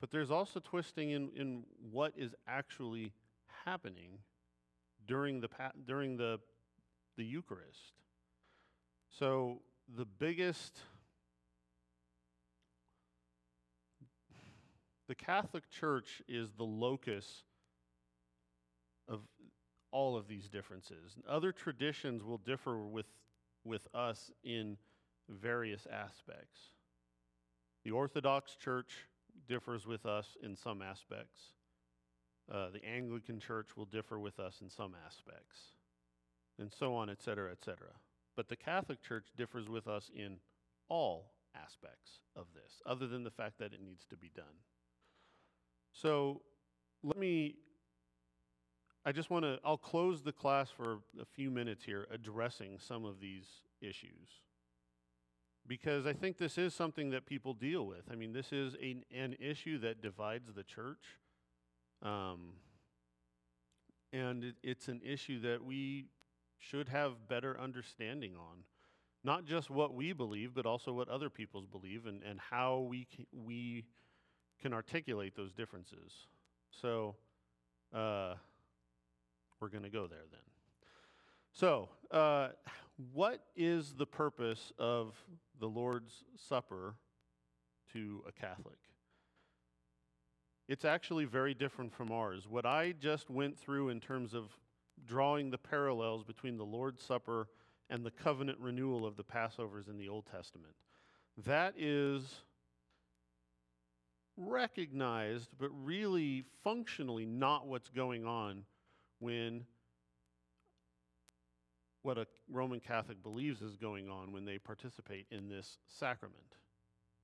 but 0.00 0.10
there's 0.10 0.30
also 0.30 0.60
twisting 0.60 1.10
in, 1.10 1.30
in 1.36 1.64
what 1.90 2.12
is 2.16 2.34
actually 2.46 3.12
happening 3.64 4.18
during 5.06 5.40
the, 5.40 5.48
during 5.86 6.16
the, 6.16 6.40
the 7.16 7.24
Eucharist. 7.24 7.92
So 9.08 9.60
the 9.96 10.04
biggest 10.04 10.80
the 15.08 15.14
Catholic 15.14 15.68
Church 15.68 16.22
is 16.26 16.52
the 16.52 16.64
locus 16.64 17.44
of 19.08 19.20
all 19.90 20.16
of 20.16 20.26
these 20.26 20.48
differences. 20.48 21.16
Other 21.28 21.52
traditions 21.52 22.22
will 22.22 22.38
differ 22.38 22.78
with, 22.86 23.06
with 23.64 23.86
us 23.94 24.30
in 24.42 24.76
various 25.28 25.86
aspects. 25.92 26.60
The 27.84 27.90
Orthodox 27.90 28.56
Church 28.56 29.06
differs 29.48 29.86
with 29.86 30.06
us 30.06 30.36
in 30.42 30.56
some 30.56 30.82
aspects. 30.82 31.40
Uh, 32.50 32.70
the 32.70 32.84
Anglican 32.84 33.38
Church 33.38 33.76
will 33.76 33.86
differ 33.86 34.18
with 34.18 34.40
us 34.40 34.60
in 34.62 34.70
some 34.70 34.94
aspects, 35.06 35.58
and 36.58 36.72
so 36.72 36.94
on, 36.94 37.08
et 37.08 37.22
cetera, 37.22 37.50
et 37.50 37.64
cetera. 37.64 37.92
But 38.36 38.48
the 38.48 38.56
Catholic 38.56 39.02
Church 39.02 39.26
differs 39.36 39.68
with 39.68 39.86
us 39.86 40.10
in 40.14 40.36
all 40.88 41.32
aspects 41.54 42.20
of 42.34 42.46
this, 42.54 42.82
other 42.86 43.06
than 43.06 43.24
the 43.24 43.30
fact 43.30 43.58
that 43.58 43.72
it 43.72 43.80
needs 43.82 44.04
to 44.06 44.16
be 44.16 44.30
done. 44.34 44.56
So 45.92 46.42
let 47.02 47.18
me, 47.18 47.56
I 49.04 49.12
just 49.12 49.30
want 49.30 49.44
to, 49.44 49.58
I'll 49.64 49.76
close 49.76 50.22
the 50.22 50.32
class 50.32 50.70
for 50.70 50.98
a 51.20 51.24
few 51.24 51.50
minutes 51.50 51.84
here 51.84 52.06
addressing 52.12 52.78
some 52.78 53.04
of 53.04 53.20
these 53.20 53.46
issues. 53.80 54.28
Because 55.66 56.06
I 56.06 56.12
think 56.12 56.38
this 56.38 56.58
is 56.58 56.74
something 56.74 57.10
that 57.10 57.26
people 57.26 57.54
deal 57.54 57.86
with. 57.86 58.02
I 58.10 58.14
mean, 58.14 58.32
this 58.32 58.52
is 58.52 58.74
a, 58.80 58.96
an 59.14 59.36
issue 59.40 59.78
that 59.80 60.02
divides 60.02 60.50
the 60.54 60.62
church. 60.62 61.18
Um, 62.02 62.54
and 64.12 64.44
it, 64.44 64.54
it's 64.62 64.88
an 64.88 65.00
issue 65.04 65.40
that 65.40 65.64
we 65.64 66.06
should 66.58 66.88
have 66.88 67.28
better 67.28 67.58
understanding 67.60 68.34
on. 68.36 68.58
Not 69.24 69.44
just 69.44 69.70
what 69.70 69.94
we 69.94 70.12
believe, 70.12 70.52
but 70.54 70.66
also 70.66 70.92
what 70.92 71.08
other 71.08 71.30
people's 71.30 71.66
believe 71.66 72.06
and, 72.06 72.22
and 72.22 72.40
how 72.40 72.80
we 72.88 73.06
can, 73.14 73.26
we 73.32 73.84
can 74.60 74.72
articulate 74.72 75.36
those 75.36 75.52
differences. 75.52 76.12
So, 76.70 77.16
uh, 77.94 78.34
we're 79.62 79.68
going 79.68 79.84
to 79.84 79.90
go 79.90 80.08
there 80.08 80.24
then. 80.30 80.40
So, 81.52 81.88
uh, 82.10 82.48
what 83.14 83.44
is 83.56 83.94
the 83.94 84.06
purpose 84.06 84.72
of 84.76 85.14
the 85.60 85.68
Lord's 85.68 86.24
Supper 86.36 86.96
to 87.92 88.24
a 88.26 88.32
Catholic? 88.32 88.78
It's 90.68 90.84
actually 90.84 91.26
very 91.26 91.54
different 91.54 91.92
from 91.94 92.10
ours. 92.10 92.48
What 92.48 92.66
I 92.66 92.92
just 93.00 93.30
went 93.30 93.56
through 93.56 93.90
in 93.90 94.00
terms 94.00 94.34
of 94.34 94.46
drawing 95.06 95.50
the 95.50 95.58
parallels 95.58 96.24
between 96.24 96.56
the 96.56 96.64
Lord's 96.64 97.02
Supper 97.02 97.48
and 97.88 98.04
the 98.04 98.10
covenant 98.10 98.58
renewal 98.58 99.06
of 99.06 99.16
the 99.16 99.24
Passovers 99.24 99.88
in 99.88 99.96
the 99.96 100.08
Old 100.08 100.26
Testament. 100.26 100.74
That 101.44 101.74
is 101.78 102.34
recognized, 104.36 105.50
but 105.58 105.70
really 105.84 106.44
functionally 106.64 107.26
not 107.26 107.68
what's 107.68 107.90
going 107.90 108.26
on 108.26 108.64
when 109.22 109.64
what 112.02 112.18
a 112.18 112.26
Roman 112.50 112.80
Catholic 112.80 113.22
believes 113.22 113.62
is 113.62 113.76
going 113.76 114.08
on 114.08 114.32
when 114.32 114.44
they 114.44 114.58
participate 114.58 115.26
in 115.30 115.48
this 115.48 115.78
sacrament. 115.86 116.56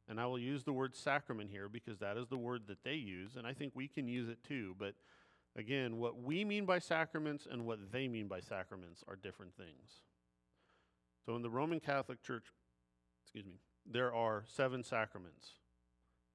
And 0.09 0.21
I 0.21 0.27
will 0.27 0.39
use 0.39 0.65
the 0.65 0.73
word 0.73 0.95
sacrament 0.97 1.51
here 1.51 1.69
because 1.69 1.99
that 1.99 2.17
is 2.17 2.29
the 2.29 2.39
word 2.39 2.63
that 2.69 2.85
they 2.85 2.95
use, 2.95 3.37
and 3.37 3.47
I 3.47 3.53
think 3.53 3.73
we 3.75 3.89
can 3.89 4.09
use 4.09 4.29
it 4.29 4.39
too, 4.43 4.75
but 4.79 4.95
Again, 5.59 5.97
what 5.97 6.23
we 6.23 6.45
mean 6.45 6.65
by 6.67 6.79
sacraments 6.79 7.49
and 7.51 7.67
what 7.67 7.91
they 7.91 8.07
mean 8.07 8.29
by 8.29 8.39
sacraments 8.39 9.03
are 9.09 9.17
different 9.17 9.57
things. 9.57 10.03
So 11.27 11.35
in 11.35 11.43
the 11.43 11.51
Roman 11.51 11.81
Catholic 11.81 12.23
Church, 12.23 12.45
excuse 13.25 13.45
me, 13.45 13.59
there 13.85 14.15
are 14.15 14.45
seven 14.47 14.85
sacraments. 14.85 15.55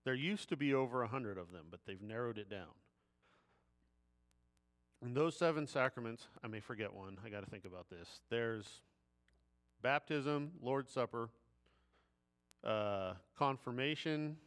There 0.04 0.14
used 0.14 0.50
to 0.50 0.58
be 0.58 0.74
over 0.74 1.04
a 1.04 1.08
hundred 1.08 1.38
of 1.38 1.54
them, 1.54 1.68
but 1.72 1.82
they've 1.88 2.02
narrowed 2.02 2.38
it 2.38 2.50
down. 2.50 2.76
And 5.04 5.14
those 5.14 5.36
seven 5.36 5.68
sacraments, 5.68 6.28
I 6.46 6.48
may 6.48 6.62
forget 6.62 6.94
one. 6.94 7.18
I 7.26 7.30
got 7.30 7.44
to 7.44 7.50
think 7.50 7.66
about 7.66 7.90
this. 7.90 8.22
There's 8.30 8.66
baptism, 9.82 10.52
Lord's 10.62 10.94
Supper, 10.94 11.30
uh, 12.64 13.16
confirmation, 13.38 14.38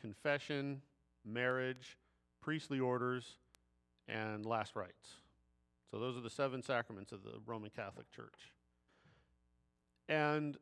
confession, 0.00 0.80
marriage, 1.26 1.98
priestly 2.40 2.80
orders, 2.80 3.36
and 4.08 4.46
last 4.46 4.76
rites. 4.76 5.16
So 5.90 5.98
those 5.98 6.16
are 6.16 6.22
the 6.22 6.30
seven 6.30 6.62
sacraments 6.62 7.12
of 7.12 7.22
the 7.22 7.34
Roman 7.44 7.68
Catholic 7.68 8.10
Church. 8.10 8.54
And 10.08 10.56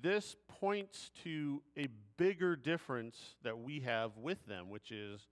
this 0.00 0.36
points 0.46 1.10
to 1.24 1.60
a 1.76 1.88
bigger 2.16 2.54
difference 2.54 3.34
that 3.42 3.58
we 3.58 3.80
have 3.80 4.16
with 4.16 4.46
them, 4.46 4.70
which 4.70 4.92
is 4.92 5.22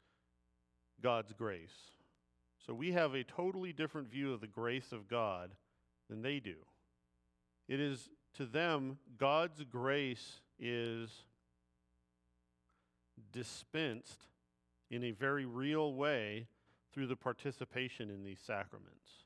God's 1.00 1.32
grace. 1.32 1.70
So 2.66 2.72
we 2.72 2.92
have 2.92 3.14
a 3.14 3.24
totally 3.24 3.72
different 3.72 4.10
view 4.10 4.32
of 4.32 4.40
the 4.40 4.46
grace 4.46 4.92
of 4.92 5.08
God 5.08 5.50
than 6.08 6.22
they 6.22 6.40
do. 6.40 6.56
It 7.68 7.80
is 7.80 8.08
to 8.34 8.46
them, 8.46 8.98
God's 9.18 9.62
grace 9.64 10.40
is 10.58 11.10
dispensed 13.32 14.28
in 14.90 15.04
a 15.04 15.10
very 15.12 15.44
real 15.44 15.94
way 15.94 16.46
through 16.92 17.06
the 17.06 17.16
participation 17.16 18.10
in 18.10 18.24
these 18.24 18.40
sacraments. 18.44 19.24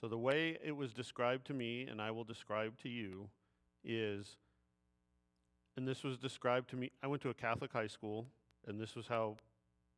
So, 0.00 0.08
the 0.08 0.18
way 0.18 0.58
it 0.64 0.76
was 0.76 0.92
described 0.92 1.46
to 1.46 1.54
me, 1.54 1.86
and 1.88 2.00
I 2.00 2.10
will 2.10 2.24
describe 2.24 2.76
to 2.82 2.88
you, 2.88 3.28
is, 3.84 4.36
and 5.76 5.86
this 5.86 6.02
was 6.02 6.18
described 6.18 6.70
to 6.70 6.76
me, 6.76 6.90
I 7.02 7.06
went 7.06 7.22
to 7.22 7.30
a 7.30 7.34
Catholic 7.34 7.72
high 7.72 7.86
school, 7.86 8.26
and 8.66 8.80
this 8.80 8.96
was 8.96 9.06
how 9.06 9.36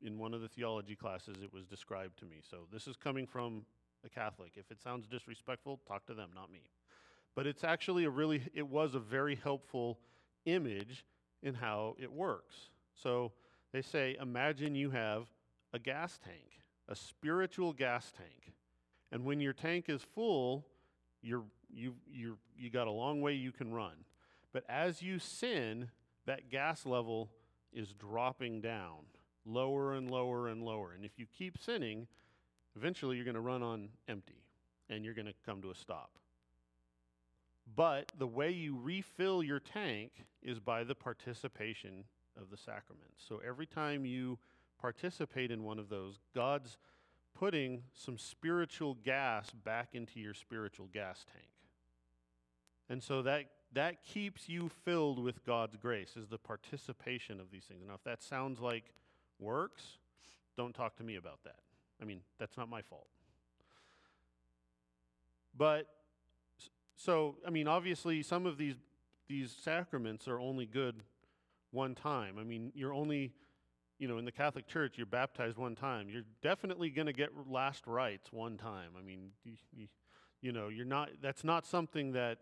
in 0.05 0.19
one 0.19 0.35
of 0.35 0.41
the 0.41 0.49
theology 0.49 0.95
classes 0.95 1.37
it 1.43 1.53
was 1.53 1.67
described 1.67 2.19
to 2.19 2.25
me. 2.27 2.37
So 2.49 2.67
this 2.73 2.87
is 2.87 2.97
coming 2.97 3.27
from 3.27 3.65
a 4.05 4.09
Catholic. 4.09 4.53
If 4.57 4.71
it 4.71 4.81
sounds 4.83 5.07
disrespectful, 5.07 5.81
talk 5.89 6.07
to 6.07 6.15
them, 6.15 6.31
not 6.35 6.53
me. 6.53 6.63
But 7.35 7.47
it's 7.47 7.65
actually 7.65 8.05
a 8.05 8.11
really, 8.11 8.43
it 8.55 8.69
was 8.69 8.95
a 8.95 9.01
very 9.01 9.35
helpful 9.35 9.99
image 10.45 11.05
in 11.43 11.55
how 11.55 11.97
it 11.99 12.13
works. 12.13 12.55
So 12.95 13.33
they 13.73 13.83
say, 13.83 14.17
imagine 14.21 14.75
you 14.75 14.91
have 14.91 15.25
a 15.73 15.79
gas 15.79 16.19
tank, 16.23 16.61
a 16.89 16.95
spiritual 16.95 17.73
gas 17.73 18.13
tank. 18.17 18.55
And 19.11 19.25
when 19.25 19.41
your 19.41 19.53
tank 19.53 19.89
is 19.89 20.03
full, 20.15 20.67
you're, 21.23 21.45
you, 21.73 21.95
you 22.07 22.37
you 22.57 22.71
got 22.71 22.87
a 22.87 22.91
long 22.91 23.21
way 23.21 23.35
you 23.35 23.53
can 23.53 23.73
run. 23.73 24.05
But 24.53 24.65
as 24.69 25.03
you 25.03 25.19
sin, 25.19 25.91
that 26.27 26.51
gas 26.51 26.87
level 26.87 27.31
is 27.73 27.93
dropping 27.93 28.61
down 28.61 29.07
lower 29.47 29.95
and 29.95 30.11
lower 30.11 30.49
and 30.49 30.63
lower. 30.63 30.93
And 30.93 31.05
if 31.05 31.13
you 31.19 31.27
keep 31.37 31.59
sinning, 31.59 32.07
eventually 32.77 33.17
you're 33.17 33.25
going 33.25 33.35
to 33.35 33.41
run 33.41 33.63
on 33.63 33.89
empty 34.09 34.43
and 34.89 35.05
you're 35.05 35.15
going 35.15 35.27
to 35.27 35.35
come 35.45 35.63
to 35.63 35.71
a 35.71 35.75
stop. 35.75 36.11
But 37.77 38.13
the 38.19 38.27
way 38.27 38.51
you 38.51 38.79
refill 38.81 39.43
your 39.43 39.61
tank 39.61 40.13
is 40.43 40.61
by 40.61 40.85
the 40.85 40.95
participation 40.95 42.05
of 42.41 42.51
the 42.51 42.57
sacraments. 42.57 43.25
So 43.27 43.41
every 43.47 43.67
time 43.67 44.05
you 44.05 44.39
participate 44.81 45.51
in 45.51 45.65
one 45.65 45.79
of 45.79 45.89
those, 45.89 46.19
God's 46.35 46.77
putting 47.35 47.83
some 47.95 48.19
spiritual 48.19 48.95
gas 49.05 49.51
back 49.65 49.89
into 49.95 50.21
your 50.21 50.35
spiritual 50.35 50.89
gas 50.93 51.25
tank. 51.33 51.49
And 52.89 53.03
so 53.03 53.23
that 53.23 53.47
that 53.73 54.05
keeps 54.05 54.49
you 54.49 54.71
filled 54.85 55.19
with 55.19 55.45
God's 55.45 55.77
grace 55.77 56.17
is 56.17 56.29
the 56.29 56.39
participation 56.39 57.41
of 57.41 57.51
these 57.51 57.65
things. 57.65 57.83
Now 57.89 57.95
if 57.95 58.05
that 58.05 58.23
sounds 58.23 58.61
like 58.61 58.93
works, 59.45 59.99
don't 60.57 60.75
talk 60.75 60.97
to 60.97 61.05
me 61.05 61.17
about 61.17 61.45
that. 61.45 61.61
I 62.01 62.05
mean, 62.05 62.21
that's 62.39 62.57
not 62.57 62.69
my 62.69 62.83
fault. 62.83 63.07
But 65.57 65.87
so, 66.97 67.37
I 67.47 67.51
mean, 67.51 67.69
obviously 67.69 68.23
some 68.23 68.47
of 68.47 68.59
these 68.59 68.75
these 69.29 69.55
sacraments 69.63 70.29
are 70.29 70.39
only 70.39 70.67
good 70.67 71.03
one 71.71 71.95
time. 71.95 72.37
I 72.39 72.45
mean, 72.45 72.73
you're 72.75 72.93
only 72.93 73.33
you 73.99 74.09
know, 74.09 74.19
in 74.19 74.25
the 74.25 74.33
Catholic 74.33 74.67
Church, 74.67 74.95
you're 74.97 75.07
baptized 75.07 75.57
one 75.57 75.75
time. 75.75 76.09
You're 76.09 76.25
definitely 76.43 76.91
going 76.91 77.07
to 77.07 77.13
get 77.13 77.31
last 77.49 77.87
rites 77.87 78.33
one 78.33 78.57
time. 78.57 78.91
I 78.99 79.03
mean, 79.03 79.31
you, 79.45 79.53
you, 79.73 79.87
you 80.41 80.53
know, 80.53 80.69
you're 80.69 80.85
not. 80.85 81.11
That's 81.23 81.45
not 81.45 81.65
something 81.65 82.13
that 82.13 82.39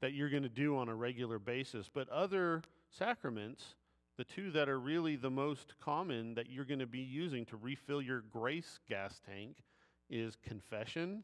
that 0.00 0.12
you're 0.12 0.30
going 0.30 0.42
to 0.42 0.48
do 0.48 0.76
on 0.76 0.88
a 0.88 0.94
regular 0.94 1.38
basis. 1.38 1.90
But 1.92 2.08
other 2.10 2.62
sacraments, 2.90 3.74
the 4.20 4.24
two 4.24 4.50
that 4.50 4.68
are 4.68 4.78
really 4.78 5.16
the 5.16 5.30
most 5.30 5.72
common 5.82 6.34
that 6.34 6.50
you're 6.50 6.66
going 6.66 6.78
to 6.78 6.86
be 6.86 6.98
using 6.98 7.46
to 7.46 7.56
refill 7.56 8.02
your 8.02 8.20
grace 8.30 8.78
gas 8.86 9.18
tank 9.26 9.62
is 10.10 10.36
confession 10.46 11.22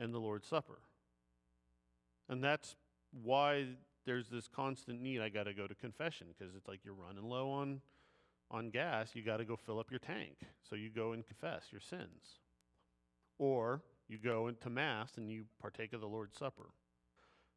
and 0.00 0.12
the 0.12 0.18
Lord's 0.18 0.48
Supper. 0.48 0.80
And 2.28 2.42
that's 2.42 2.74
why 3.22 3.66
there's 4.04 4.28
this 4.28 4.48
constant 4.48 5.00
need 5.00 5.20
I 5.20 5.28
got 5.28 5.44
to 5.44 5.54
go 5.54 5.68
to 5.68 5.76
confession 5.76 6.26
because 6.36 6.56
it's 6.56 6.66
like 6.66 6.80
you're 6.84 6.92
running 6.92 7.22
low 7.22 7.52
on 7.52 7.82
on 8.50 8.70
gas, 8.70 9.10
you 9.14 9.22
got 9.22 9.36
to 9.36 9.44
go 9.44 9.54
fill 9.54 9.78
up 9.78 9.92
your 9.92 10.00
tank. 10.00 10.38
So 10.68 10.74
you 10.74 10.90
go 10.90 11.12
and 11.12 11.24
confess 11.24 11.66
your 11.70 11.80
sins. 11.80 12.40
Or 13.38 13.80
you 14.08 14.18
go 14.18 14.48
into 14.48 14.70
mass 14.70 15.12
and 15.16 15.30
you 15.30 15.44
partake 15.60 15.92
of 15.92 16.00
the 16.00 16.08
Lord's 16.08 16.36
Supper. 16.36 16.70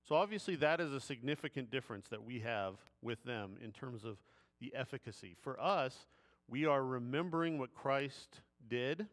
So, 0.08 0.16
obviously, 0.16 0.56
that 0.58 0.80
is 0.82 0.92
a 0.92 1.00
significant 1.00 1.72
difference 1.72 2.08
that 2.10 2.24
we 2.24 2.40
have 2.40 2.76
with 3.02 3.24
them 3.24 3.58
in 3.64 3.72
terms 3.72 4.04
of 4.04 4.18
the 4.60 4.74
efficacy. 4.76 5.36
For 5.42 5.60
us, 5.60 6.08
we 6.48 6.66
are 6.66 6.84
remembering 6.84 7.58
what 7.58 7.74
Christ 7.74 8.42
did. 8.68 9.08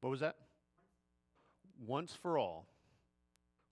What 0.00 0.10
was 0.10 0.20
that? 0.20 0.36
Once 1.86 2.12
for 2.20 2.36
all. 2.36 2.66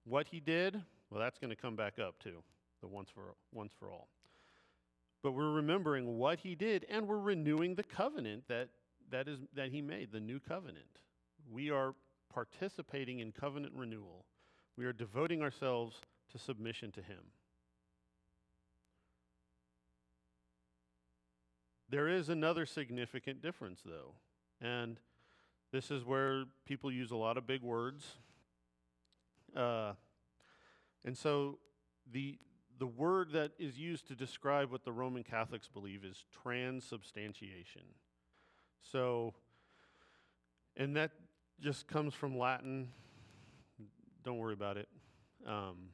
What 0.04 0.28
he 0.28 0.40
did, 0.40 0.80
well, 1.10 1.20
that's 1.20 1.38
going 1.38 1.50
to 1.50 1.56
come 1.56 1.76
back 1.76 1.98
up 1.98 2.18
too, 2.18 2.42
the 2.80 2.88
once 2.88 3.10
for, 3.10 3.34
once 3.52 3.72
for 3.78 3.90
all. 3.90 4.08
But 5.22 5.32
we're 5.32 5.52
remembering 5.52 6.16
what 6.16 6.40
he 6.40 6.54
did, 6.54 6.86
and 6.88 7.06
we're 7.06 7.18
renewing 7.18 7.74
the 7.74 7.82
covenant 7.82 8.44
that, 8.48 8.68
that, 9.10 9.28
is, 9.28 9.38
that 9.54 9.70
he 9.70 9.82
made, 9.82 10.12
the 10.12 10.20
new 10.20 10.40
covenant. 10.40 10.86
We 11.50 11.70
are 11.70 11.94
participating 12.32 13.18
in 13.18 13.32
covenant 13.32 13.74
renewal. 13.76 14.24
We 14.80 14.86
are 14.86 14.94
devoting 14.94 15.42
ourselves 15.42 16.00
to 16.32 16.38
submission 16.38 16.90
to 16.92 17.02
Him. 17.02 17.18
There 21.90 22.08
is 22.08 22.30
another 22.30 22.64
significant 22.64 23.42
difference, 23.42 23.82
though, 23.84 24.14
and 24.58 24.98
this 25.70 25.90
is 25.90 26.02
where 26.02 26.44
people 26.64 26.90
use 26.90 27.10
a 27.10 27.16
lot 27.16 27.36
of 27.36 27.46
big 27.46 27.60
words. 27.60 28.06
Uh, 29.54 29.92
and 31.04 31.14
so 31.14 31.58
the, 32.10 32.38
the 32.78 32.86
word 32.86 33.32
that 33.32 33.52
is 33.58 33.78
used 33.78 34.08
to 34.08 34.14
describe 34.14 34.72
what 34.72 34.86
the 34.86 34.92
Roman 34.92 35.24
Catholics 35.24 35.68
believe 35.68 36.06
is 36.06 36.24
transubstantiation. 36.42 37.82
So, 38.80 39.34
and 40.74 40.96
that 40.96 41.10
just 41.60 41.86
comes 41.86 42.14
from 42.14 42.38
Latin 42.38 42.88
don't 44.24 44.38
worry 44.38 44.54
about 44.54 44.76
it. 44.76 44.88
Um, 45.46 45.90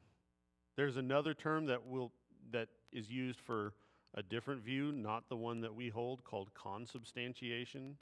there's 0.75 0.97
another 0.97 1.33
term 1.33 1.65
that 1.67 1.85
will 1.85 2.11
that 2.51 2.69
is 2.91 3.09
used 3.09 3.41
for 3.41 3.73
a 4.15 4.23
different 4.23 4.63
view, 4.63 4.91
not 4.91 5.29
the 5.29 5.35
one 5.35 5.61
that 5.61 5.73
we 5.73 5.89
hold, 5.89 6.23
called 6.23 6.53
consubstantiation. 6.53 7.97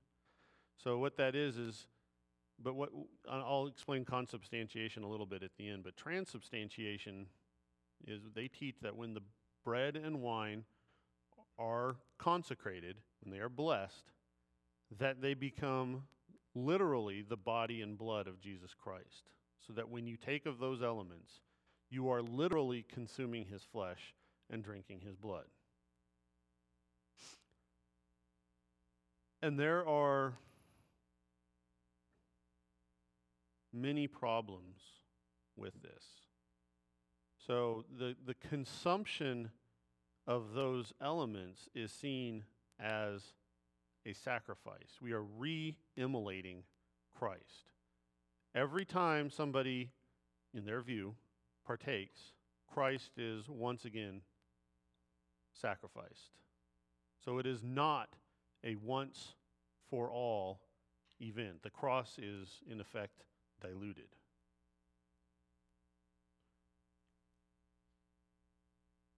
So 0.77 0.97
what 0.97 1.17
that 1.17 1.35
is 1.35 1.57
is, 1.57 1.87
but 2.61 2.75
what 2.75 2.89
I'll 3.29 3.67
explain 3.67 4.05
consubstantiation 4.05 5.03
a 5.03 5.07
little 5.07 5.25
bit 5.25 5.43
at 5.43 5.51
the 5.57 5.67
end. 5.67 5.83
But 5.83 5.97
transubstantiation 5.97 7.27
is 8.05 8.21
they 8.33 8.47
teach 8.47 8.75
that 8.81 8.95
when 8.95 9.13
the 9.13 9.21
bread 9.63 9.95
and 9.95 10.21
wine 10.21 10.63
are 11.57 11.95
consecrated, 12.17 12.97
when 13.23 13.31
they 13.31 13.39
are 13.39 13.49
blessed, 13.49 14.11
that 14.99 15.21
they 15.21 15.33
become 15.33 16.03
literally 16.53 17.23
the 17.27 17.37
body 17.37 17.81
and 17.81 17.97
blood 17.97 18.27
of 18.27 18.39
Jesus 18.39 18.73
Christ 18.73 19.31
so 19.65 19.73
that 19.73 19.89
when 19.89 20.07
you 20.07 20.17
take 20.17 20.45
of 20.45 20.59
those 20.59 20.81
elements, 20.81 21.41
you 21.89 22.09
are 22.09 22.21
literally 22.21 22.85
consuming 22.93 23.45
his 23.45 23.63
flesh 23.63 24.13
and 24.49 24.63
drinking 24.63 25.01
his 25.01 25.15
blood. 25.15 25.45
And 29.41 29.59
there 29.59 29.87
are 29.87 30.33
many 33.73 34.07
problems 34.07 34.77
with 35.55 35.73
this. 35.81 36.03
So 37.45 37.85
the, 37.99 38.15
the 38.25 38.33
consumption 38.33 39.51
of 40.25 40.53
those 40.53 40.93
elements 41.01 41.69
is 41.75 41.91
seen 41.91 42.43
as 42.79 43.21
a 44.05 44.13
sacrifice. 44.13 44.97
We 45.01 45.13
are 45.13 45.21
re 45.21 45.75
immolating 45.95 46.63
Christ. 47.17 47.69
Every 48.55 48.85
time 48.85 49.29
somebody, 49.29 49.91
in 50.53 50.63
their 50.63 50.81
view, 50.81 51.15
partakes, 51.67 52.31
Christ 52.73 53.11
is 53.17 53.49
once 53.49 53.83
again 53.83 54.21
sacrificed. 55.53 56.31
So 57.25 57.37
it 57.37 57.45
is 57.45 57.61
not 57.61 58.15
a 58.63 58.75
once 58.75 59.35
for 59.89 60.09
all 60.09 60.61
event. 61.19 61.63
The 61.63 61.69
cross 61.69 62.17
is, 62.17 62.47
in 62.71 62.79
effect, 62.79 63.23
diluted. 63.61 64.07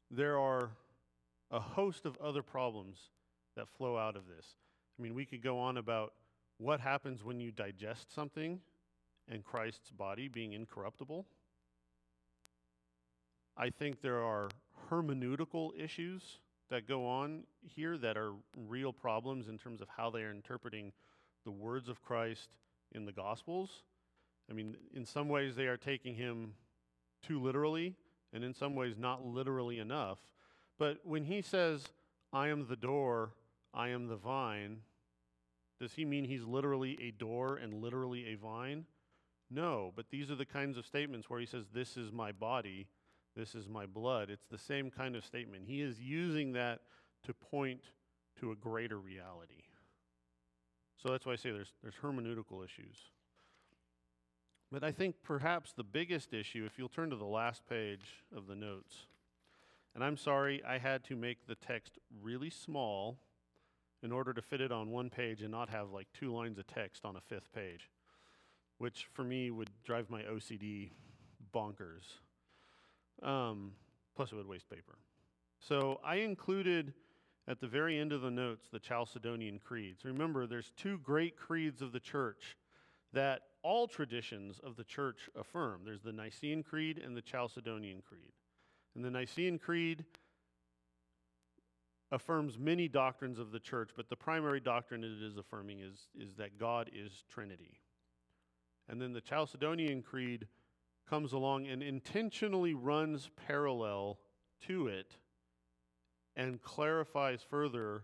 There 0.10 0.40
are 0.40 0.72
a 1.52 1.60
host 1.60 2.08
of 2.08 2.18
other 2.18 2.42
problems 2.42 2.98
that 3.56 3.70
flow 3.78 3.98
out 3.98 4.16
of 4.16 4.28
this. 4.28 4.56
I 4.98 5.04
mean, 5.04 5.14
we 5.14 5.26
could 5.26 5.44
go 5.44 5.60
on 5.60 5.78
about 5.78 6.14
what 6.58 6.80
happens 6.80 7.24
when 7.24 7.40
you 7.40 7.52
digest 7.52 8.12
something 8.12 8.62
and 9.30 9.44
Christ's 9.44 9.92
body 9.92 10.28
being 10.28 10.54
incorruptible. 10.54 11.26
I 13.58 13.70
think 13.70 14.02
there 14.02 14.22
are 14.22 14.50
hermeneutical 14.90 15.72
issues 15.78 16.40
that 16.70 16.88
go 16.88 17.08
on 17.08 17.44
here 17.62 17.98
that 17.98 18.18
are 18.18 18.34
real 18.68 18.94
problems 18.94 19.48
in 19.48 19.58
terms 19.58 19.82
of 19.82 19.88
how 19.96 20.10
they 20.10 20.22
are 20.22 20.32
interpreting 20.32 20.92
the 21.44 21.52
words 21.52 21.90
of 21.90 22.02
Christ 22.02 22.50
in 22.94 23.06
the 23.06 23.12
Gospels. 23.12 23.84
I 24.50 24.54
mean, 24.54 24.76
in 24.94 25.06
some 25.06 25.30
ways, 25.30 25.56
they 25.56 25.68
are 25.68 25.78
taking 25.78 26.16
him 26.16 26.54
too 27.26 27.42
literally, 27.42 27.96
and 28.34 28.44
in 28.44 28.54
some 28.54 28.76
ways, 28.76 28.96
not 28.98 29.26
literally 29.26 29.80
enough. 29.80 30.20
But 30.78 31.00
when 31.04 31.26
he 31.26 31.42
says, 31.42 31.86
I 32.32 32.50
am 32.50 32.68
the 32.68 32.76
door, 32.76 33.32
I 33.74 33.90
am 33.90 34.08
the 34.08 34.16
vine, 34.16 34.82
does 35.80 35.94
he 35.94 36.06
mean 36.06 36.26
he's 36.26 36.44
literally 36.44 36.98
a 37.02 37.12
door 37.12 37.58
and 37.58 37.82
literally 37.82 38.28
a 38.28 38.36
vine? 38.36 38.86
No, 39.50 39.94
but 39.96 40.10
these 40.10 40.30
are 40.30 40.36
the 40.36 40.46
kinds 40.46 40.78
of 40.78 40.86
statements 40.86 41.30
where 41.30 41.40
he 41.40 41.46
says, 41.46 41.66
This 41.74 41.96
is 41.98 42.12
my 42.12 42.32
body, 42.32 42.88
this 43.36 43.56
is 43.56 43.70
my 43.70 43.86
blood. 43.86 44.30
It's 44.30 44.48
the 44.50 44.58
same 44.58 44.90
kind 44.90 45.16
of 45.16 45.24
statement. 45.24 45.66
He 45.68 45.82
is 45.82 46.00
using 46.00 46.54
that 46.54 46.82
to 47.24 47.34
point 47.34 47.82
to 48.40 48.52
a 48.52 48.56
greater 48.56 49.00
reality. 49.00 49.64
So 51.02 51.10
that's 51.10 51.26
why 51.26 51.34
I 51.34 51.36
say 51.36 51.52
there's, 51.52 51.74
there's 51.82 51.96
hermeneutical 52.02 52.66
issues. 52.66 52.98
But 54.72 54.84
I 54.84 54.92
think 54.92 55.16
perhaps 55.24 55.72
the 55.72 55.84
biggest 55.84 56.34
issue, 56.34 56.66
if 56.66 56.78
you'll 56.78 56.90
turn 56.90 57.12
to 57.12 57.16
the 57.16 57.26
last 57.26 57.68
page 57.70 58.24
of 58.36 58.48
the 58.48 58.56
notes, 58.56 59.08
and 59.96 60.04
I'm 60.04 60.18
sorry 60.18 60.62
I 60.68 60.78
had 60.78 61.04
to 61.06 61.16
make 61.16 61.48
the 61.48 61.56
text 61.56 61.98
really 62.22 62.50
small 62.50 63.18
in 64.04 64.12
order 64.12 64.34
to 64.34 64.42
fit 64.42 64.62
it 64.62 64.72
on 64.72 64.92
one 64.92 65.10
page 65.10 65.42
and 65.42 65.52
not 65.52 65.70
have 65.70 65.92
like 65.92 66.08
two 66.14 66.34
lines 66.34 66.58
of 66.58 66.68
text 66.68 67.06
on 67.06 67.16
a 67.16 67.22
fifth 67.22 67.52
page, 67.54 67.90
which 68.78 69.08
for 69.14 69.24
me 69.24 69.52
would 69.52 69.70
drive 69.84 70.10
my 70.10 70.22
OCD 70.24 70.92
bonkers. 71.54 72.04
Um, 73.24 73.72
plus, 74.16 74.32
it 74.32 74.36
would 74.36 74.48
waste 74.48 74.70
paper. 74.70 74.98
So 75.60 76.00
I 76.04 76.18
included 76.18 76.94
at 77.48 77.60
the 77.60 77.68
very 77.68 77.98
end 77.98 78.12
of 78.12 78.22
the 78.22 78.32
notes 78.32 78.68
the 78.72 78.80
Chalcedonian 78.80 79.60
creeds. 79.60 80.06
Remember, 80.06 80.46
there's 80.46 80.72
two 80.78 80.98
great 81.00 81.38
creeds 81.38 81.82
of 81.82 81.92
the 81.92 82.00
church 82.00 82.58
that 83.14 83.42
all 83.64 83.88
traditions 83.88 84.60
of 84.64 84.76
the 84.76 84.84
church 84.84 85.30
affirm. 85.40 85.82
There's 85.84 86.02
the 86.02 86.12
Nicene 86.12 86.62
Creed 86.62 87.02
and 87.04 87.16
the 87.16 87.22
Chalcedonian 87.22 88.04
Creed. 88.04 88.34
And 88.96 89.04
the 89.04 89.12
Nicene 89.12 89.58
Creed 89.58 90.06
affirms 92.12 92.58
many 92.58 92.88
doctrines 92.88 93.40
of 93.40 93.52
the 93.52 93.60
church, 93.60 93.92
but 93.96 94.10
the 94.10 94.16
primary 94.16 94.60
doctrine 94.60 95.04
it 95.04 95.22
is 95.22 95.38
affirming 95.38 95.80
is, 95.80 96.08
is 96.18 96.36
that 96.36 96.58
God 96.58 96.90
is 96.94 97.24
Trinity. 97.30 97.80
And 98.90 99.02
then 99.02 99.14
the 99.14 99.22
Chalcedonian 99.22 100.04
Creed 100.04 100.48
comes 101.10 101.34
along 101.34 101.68
and 101.68 101.82
intentionally 101.82 102.74
runs 102.74 103.30
parallel 103.48 104.20
to 104.68 104.88
it 104.88 105.18
and 106.36 106.62
clarifies 106.62 107.42
further 107.50 108.04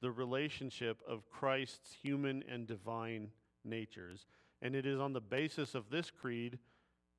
the 0.00 0.10
relationship 0.10 0.98
of 1.08 1.28
Christ's 1.30 1.94
human 2.02 2.42
and 2.48 2.66
divine 2.66 3.30
natures. 3.64 4.26
And 4.62 4.74
it 4.74 4.86
is 4.86 4.98
on 4.98 5.12
the 5.12 5.20
basis 5.20 5.74
of 5.74 5.90
this 5.90 6.10
creed, 6.10 6.58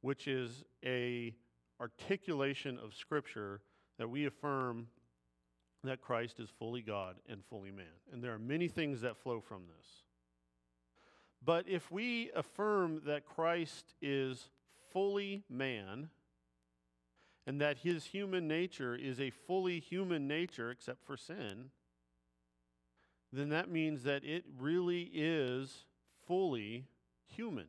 which 0.01 0.27
is 0.27 0.63
a 0.85 1.35
articulation 1.79 2.77
of 2.77 2.93
scripture, 2.93 3.61
that 3.97 4.09
we 4.09 4.25
affirm 4.25 4.87
that 5.83 6.01
Christ 6.01 6.39
is 6.39 6.49
fully 6.49 6.81
God 6.81 7.15
and 7.27 7.43
fully 7.49 7.71
man. 7.71 7.85
And 8.11 8.23
there 8.23 8.33
are 8.33 8.39
many 8.39 8.67
things 8.67 9.01
that 9.01 9.17
flow 9.17 9.41
from 9.41 9.63
this. 9.65 9.87
But 11.43 11.67
if 11.67 11.91
we 11.91 12.29
affirm 12.35 13.01
that 13.05 13.25
Christ 13.25 13.95
is 14.01 14.49
fully 14.91 15.43
man 15.49 16.09
and 17.47 17.59
that 17.61 17.77
his 17.79 18.05
human 18.05 18.47
nature 18.47 18.95
is 18.95 19.19
a 19.19 19.31
fully 19.31 19.79
human 19.79 20.27
nature 20.27 20.69
except 20.69 21.03
for 21.03 21.17
sin, 21.17 21.71
then 23.33 23.49
that 23.49 23.69
means 23.69 24.03
that 24.03 24.23
it 24.23 24.43
really 24.59 25.09
is 25.13 25.85
fully 26.27 26.85
human. 27.27 27.67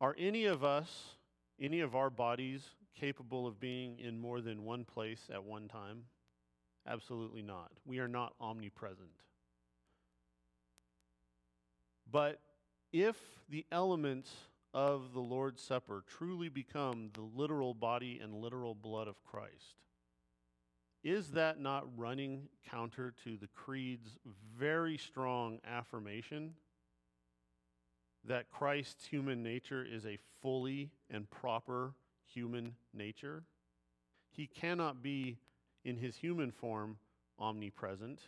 Are 0.00 0.16
any 0.18 0.46
of 0.46 0.64
us, 0.64 1.16
any 1.60 1.80
of 1.80 1.94
our 1.94 2.10
bodies, 2.10 2.62
capable 2.98 3.46
of 3.46 3.60
being 3.60 3.98
in 3.98 4.18
more 4.18 4.40
than 4.40 4.64
one 4.64 4.84
place 4.84 5.28
at 5.32 5.44
one 5.44 5.68
time? 5.68 6.04
Absolutely 6.86 7.42
not. 7.42 7.70
We 7.84 7.98
are 7.98 8.08
not 8.08 8.34
omnipresent. 8.40 9.10
But 12.12 12.40
if 12.92 13.16
the 13.48 13.64
elements 13.72 14.30
of 14.74 15.14
the 15.14 15.20
Lord's 15.20 15.62
Supper 15.62 16.04
truly 16.06 16.50
become 16.50 17.10
the 17.14 17.22
literal 17.22 17.72
body 17.72 18.20
and 18.22 18.34
literal 18.34 18.74
blood 18.74 19.08
of 19.08 19.24
Christ, 19.24 19.76
is 21.02 21.32
that 21.32 21.58
not 21.58 21.86
running 21.96 22.48
counter 22.70 23.12
to 23.24 23.36
the 23.38 23.48
Creed's 23.48 24.18
very 24.56 24.98
strong 24.98 25.58
affirmation 25.66 26.54
that 28.24 28.50
Christ's 28.50 29.06
human 29.06 29.42
nature 29.42 29.84
is 29.84 30.06
a 30.06 30.18
fully 30.42 30.90
and 31.10 31.28
proper 31.28 31.94
human 32.26 32.74
nature? 32.94 33.42
He 34.30 34.46
cannot 34.46 35.02
be 35.02 35.38
in 35.84 35.96
his 35.96 36.16
human 36.16 36.52
form 36.52 36.98
omnipresent. 37.38 38.20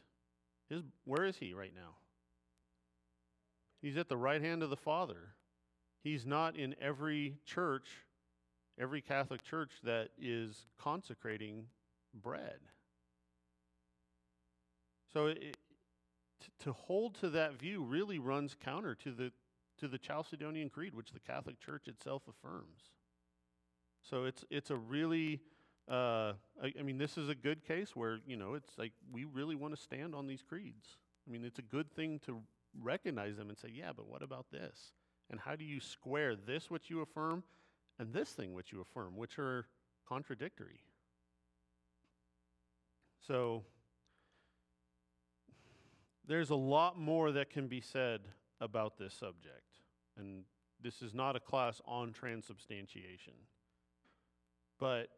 His, 0.69 0.83
where 1.05 1.25
is 1.25 1.37
he 1.37 1.55
right 1.55 1.73
now? 1.75 1.95
He's 3.85 3.99
at 3.99 4.09
the 4.09 4.17
right 4.17 4.41
hand 4.41 4.63
of 4.63 4.71
the 4.71 4.79
Father. 4.79 5.35
He's 6.03 6.25
not 6.25 6.57
in 6.57 6.75
every 6.81 7.37
church, 7.45 7.87
every 8.81 9.03
Catholic 9.03 9.45
church 9.45 9.73
that 9.83 10.09
is 10.19 10.65
consecrating 10.81 11.67
bread. 12.15 12.61
So 15.13 15.27
it, 15.27 15.59
to 16.61 16.73
hold 16.73 17.17
to 17.17 17.29
that 17.29 17.61
view 17.61 17.85
really 17.85 18.19
runs 18.19 18.57
counter 18.59 18.95
to 18.95 19.13
the 19.13 19.33
to 19.81 19.87
the 19.87 19.99
Chalcedonian 19.99 20.73
Creed, 20.73 20.95
which 20.95 21.13
the 21.13 21.21
Catholic 21.21 21.61
Church 21.61 21.87
itself 21.87 22.23
affirms. 22.27 22.89
So 24.01 24.25
it's 24.25 24.47
it's 24.49 24.71
a 24.71 24.77
really 24.77 25.43
uh, 25.91 26.33
I, 26.63 26.73
I, 26.81 26.83
mean, 26.83 26.97
this 26.97 27.19
is 27.19 27.29
a 27.29 27.35
good 27.35 27.63
case 27.63 27.95
where 27.95 28.21
you 28.27 28.39
know 28.39 28.55
it's 28.55 28.79
like 28.79 28.93
we 29.13 29.27
really 29.27 29.57
want 29.57 29.77
to 29.77 29.83
stand 29.83 30.15
on 30.15 30.27
these 30.27 30.43
creeds. 30.43 30.97
I 31.29 31.31
mean, 31.31 31.45
it's 31.45 31.59
a 31.59 31.63
good 31.63 31.95
thing 31.95 32.19
to 32.25 32.41
recognize 32.81 33.37
them 33.37 33.49
and 33.49 33.59
say, 33.59 33.69
yeah, 33.73 33.93
but 33.97 34.09
what 34.09 34.23
about 34.23 34.47
this? 34.51 34.93
And 35.31 35.41
how 35.41 35.57
do 35.57 35.65
you 35.65 35.81
square 35.81 36.37
this, 36.37 36.71
which 36.71 36.91
you 36.91 37.01
affirm, 37.01 37.43
and 37.99 38.13
this 38.13 38.31
thing, 38.31 38.53
which 38.53 38.73
you 38.73 38.81
affirm, 38.81 39.17
which 39.17 39.39
are 39.39 39.67
contradictory? 40.09 40.81
So 43.27 43.65
there's 46.27 46.51
a 46.51 46.57
lot 46.57 46.99
more 46.99 47.33
that 47.33 47.51
can 47.51 47.69
be 47.69 47.81
said 47.81 48.21
about 48.61 48.99
this 48.99 49.15
subject. 49.15 49.63
And 50.17 50.45
this 50.83 51.03
is 51.03 51.15
not 51.15 51.37
a 51.37 51.41
class 51.41 51.81
on 51.87 52.13
transubstantiation. 52.13 53.35
But 54.79 55.09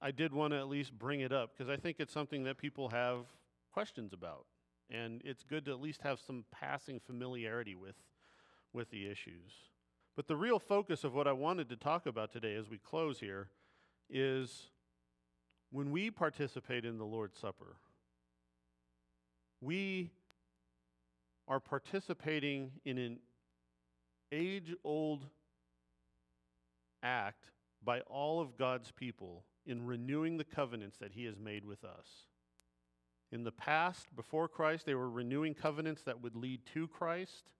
I 0.00 0.10
did 0.10 0.32
want 0.32 0.52
to 0.52 0.58
at 0.58 0.68
least 0.68 0.96
bring 0.96 1.20
it 1.20 1.32
up 1.32 1.50
because 1.52 1.68
I 1.68 1.76
think 1.76 1.96
it's 1.98 2.12
something 2.12 2.44
that 2.44 2.58
people 2.58 2.90
have 2.90 3.26
questions 3.72 4.12
about. 4.12 4.46
And 4.90 5.20
it's 5.24 5.42
good 5.42 5.64
to 5.66 5.72
at 5.72 5.80
least 5.80 6.02
have 6.02 6.18
some 6.18 6.44
passing 6.50 7.00
familiarity 7.00 7.74
with, 7.74 7.96
with 8.72 8.90
the 8.90 9.06
issues. 9.06 9.52
But 10.16 10.26
the 10.26 10.36
real 10.36 10.58
focus 10.58 11.04
of 11.04 11.14
what 11.14 11.28
I 11.28 11.32
wanted 11.32 11.68
to 11.68 11.76
talk 11.76 12.06
about 12.06 12.32
today 12.32 12.54
as 12.54 12.68
we 12.68 12.78
close 12.78 13.20
here 13.20 13.48
is 14.10 14.70
when 15.70 15.90
we 15.90 16.10
participate 16.10 16.84
in 16.84 16.98
the 16.98 17.04
Lord's 17.04 17.38
Supper, 17.38 17.76
we 19.60 20.10
are 21.46 21.60
participating 21.60 22.72
in 22.84 22.98
an 22.98 23.18
age 24.32 24.74
old 24.84 25.26
act 27.02 27.50
by 27.84 28.00
all 28.00 28.40
of 28.40 28.56
God's 28.56 28.90
people 28.90 29.44
in 29.66 29.86
renewing 29.86 30.36
the 30.36 30.44
covenants 30.44 30.98
that 30.98 31.12
He 31.12 31.24
has 31.24 31.38
made 31.38 31.64
with 31.64 31.84
us. 31.84 32.26
In 33.30 33.44
the 33.44 33.52
past, 33.52 34.14
before 34.16 34.48
Christ, 34.48 34.86
they 34.86 34.94
were 34.94 35.10
renewing 35.10 35.54
covenants 35.54 36.02
that 36.02 36.22
would 36.22 36.34
lead 36.34 36.60
to 36.74 36.88
Christ. 36.88 37.50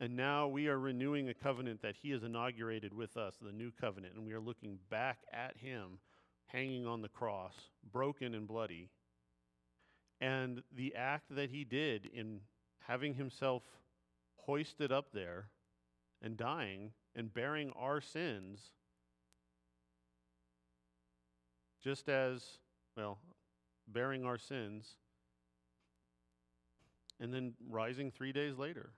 And 0.00 0.16
now 0.16 0.48
we 0.48 0.66
are 0.66 0.78
renewing 0.78 1.28
a 1.28 1.34
covenant 1.34 1.82
that 1.82 1.94
He 2.02 2.10
has 2.10 2.24
inaugurated 2.24 2.92
with 2.92 3.16
us, 3.16 3.36
the 3.40 3.52
new 3.52 3.70
covenant. 3.70 4.14
And 4.16 4.26
we 4.26 4.32
are 4.32 4.40
looking 4.40 4.78
back 4.90 5.18
at 5.32 5.56
Him 5.56 5.98
hanging 6.46 6.86
on 6.86 7.02
the 7.02 7.08
cross, 7.08 7.54
broken 7.92 8.34
and 8.34 8.48
bloody. 8.48 8.90
And 10.20 10.62
the 10.74 10.94
act 10.96 11.34
that 11.34 11.50
He 11.50 11.62
did 11.64 12.06
in 12.06 12.40
having 12.86 13.14
himself 13.14 13.62
hoisted 14.36 14.90
up 14.90 15.12
there 15.12 15.48
and 16.20 16.36
dying 16.36 16.92
and 17.14 17.32
bearing 17.32 17.72
our 17.76 18.00
sins, 18.00 18.72
just 21.82 22.08
as, 22.08 22.42
well, 22.96 23.18
bearing 23.88 24.24
our 24.24 24.38
sins, 24.38 24.96
and 27.20 27.32
then 27.32 27.54
rising 27.68 28.10
three 28.10 28.32
days 28.32 28.58
later. 28.58 28.90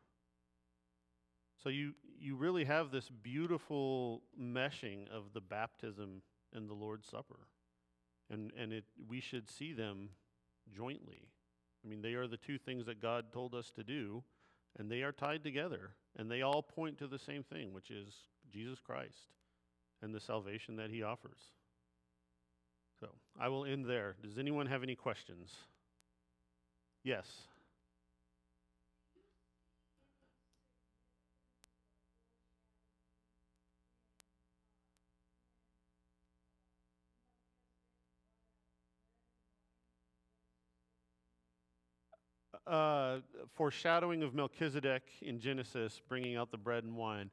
So 1.63 1.69
you, 1.69 1.93
you 2.19 2.37
really 2.37 2.65
have 2.65 2.91
this 2.91 3.09
beautiful 3.09 4.23
meshing 4.41 5.09
of 5.11 5.33
the 5.33 5.41
baptism 5.41 6.23
and 6.53 6.69
the 6.69 6.75
Lord's 6.75 7.09
Supper. 7.09 7.49
And, 8.31 8.53
and 8.59 8.73
it, 8.73 8.85
we 9.09 9.21
should 9.21 9.51
see 9.51 9.73
them 9.73 10.11
jointly. 10.75 11.29
I 11.85 11.89
mean, 11.89 12.03
they 12.03 12.15
are 12.15 12.27
the 12.27 12.37
two 12.37 12.59
things 12.59 12.87
that 12.87 13.01
God 13.01 13.33
told 13.33 13.55
us 13.55 13.71
to 13.77 13.85
do, 13.85 14.25
and 14.79 14.91
they 14.91 15.03
are 15.03 15.13
tied 15.13 15.43
together. 15.43 15.91
And 16.17 16.31
they 16.31 16.43
all 16.43 16.63
point 16.63 16.99
to 16.99 17.07
the 17.07 17.19
same 17.19 17.43
thing, 17.43 17.73
which 17.73 17.91
is 17.91 18.15
Jesus 18.51 18.79
Christ 18.81 19.33
and 20.03 20.15
the 20.15 20.21
salvation 20.21 20.77
that 20.77 20.91
he 20.91 21.03
offers. 21.03 21.41
So 23.05 23.11
I 23.39 23.49
will 23.49 23.67
end 23.67 23.85
there. 23.85 24.17
Does 24.23 24.39
anyone 24.39 24.65
have 24.67 24.83
any 24.83 24.95
questions? 24.95 25.53
Yes. 27.03 27.27
uh, 42.67 43.19
foreshadowing 43.55 44.23
of 44.23 44.35
Melchizedek 44.35 45.03
in 45.21 45.39
Genesis, 45.39 46.01
bringing 46.09 46.37
out 46.37 46.51
the 46.51 46.57
bread 46.57 46.83
and 46.85 46.97
wine. 46.97 47.31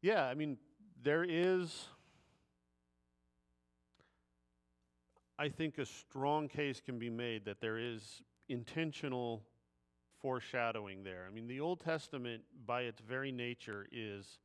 Yeah, 0.00 0.24
I 0.24 0.34
mean, 0.34 0.56
there 1.02 1.24
is, 1.24 1.88
I 5.38 5.48
think, 5.48 5.78
a 5.78 5.86
strong 5.86 6.48
case 6.48 6.80
can 6.80 6.98
be 6.98 7.10
made 7.10 7.44
that 7.44 7.60
there 7.60 7.78
is 7.78 8.22
intentional 8.48 9.44
foreshadowing 10.20 11.04
there. 11.04 11.26
I 11.28 11.32
mean, 11.32 11.46
the 11.46 11.60
Old 11.60 11.80
Testament, 11.80 12.42
by 12.66 12.82
its 12.82 13.00
very 13.00 13.30
nature, 13.30 13.86
is 13.92 14.38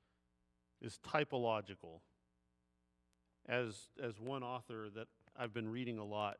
is 0.82 1.00
typological. 1.06 2.02
As 3.48 3.90
as 4.02 4.20
one 4.20 4.44
author 4.44 4.88
that 4.96 5.08
I've 5.38 5.54
been 5.54 5.70
reading 5.70 5.98
a 5.98 6.06
lot 6.06 6.38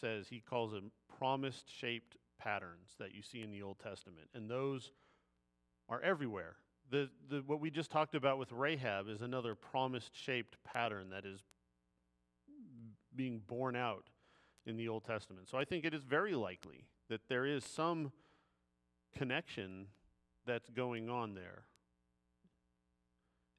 says, 0.00 0.28
he 0.28 0.40
calls 0.40 0.72
them 0.72 0.90
promised 1.18 1.70
shaped 1.70 2.16
patterns 2.38 2.94
that 2.98 3.14
you 3.14 3.22
see 3.22 3.42
in 3.42 3.50
the 3.52 3.62
Old 3.62 3.78
Testament, 3.78 4.28
and 4.34 4.50
those 4.50 4.90
are 5.88 6.00
everywhere. 6.00 6.56
The, 6.90 7.08
the, 7.30 7.42
what 7.46 7.60
we 7.60 7.70
just 7.70 7.90
talked 7.90 8.14
about 8.14 8.38
with 8.38 8.52
Rahab 8.52 9.08
is 9.08 9.22
another 9.22 9.54
promised 9.54 10.10
shaped 10.14 10.56
pattern 10.64 11.10
that 11.10 11.24
is 11.24 11.42
being 13.16 13.40
borne 13.46 13.76
out 13.76 14.10
in 14.66 14.76
the 14.76 14.88
Old 14.88 15.04
Testament. 15.04 15.48
So 15.48 15.58
I 15.58 15.64
think 15.64 15.84
it 15.84 15.94
is 15.94 16.02
very 16.02 16.34
likely 16.34 16.86
that 17.08 17.28
there 17.28 17.46
is 17.46 17.64
some 17.64 18.12
connection 19.16 19.86
that's 20.46 20.70
going 20.70 21.08
on 21.08 21.34
there. 21.34 21.64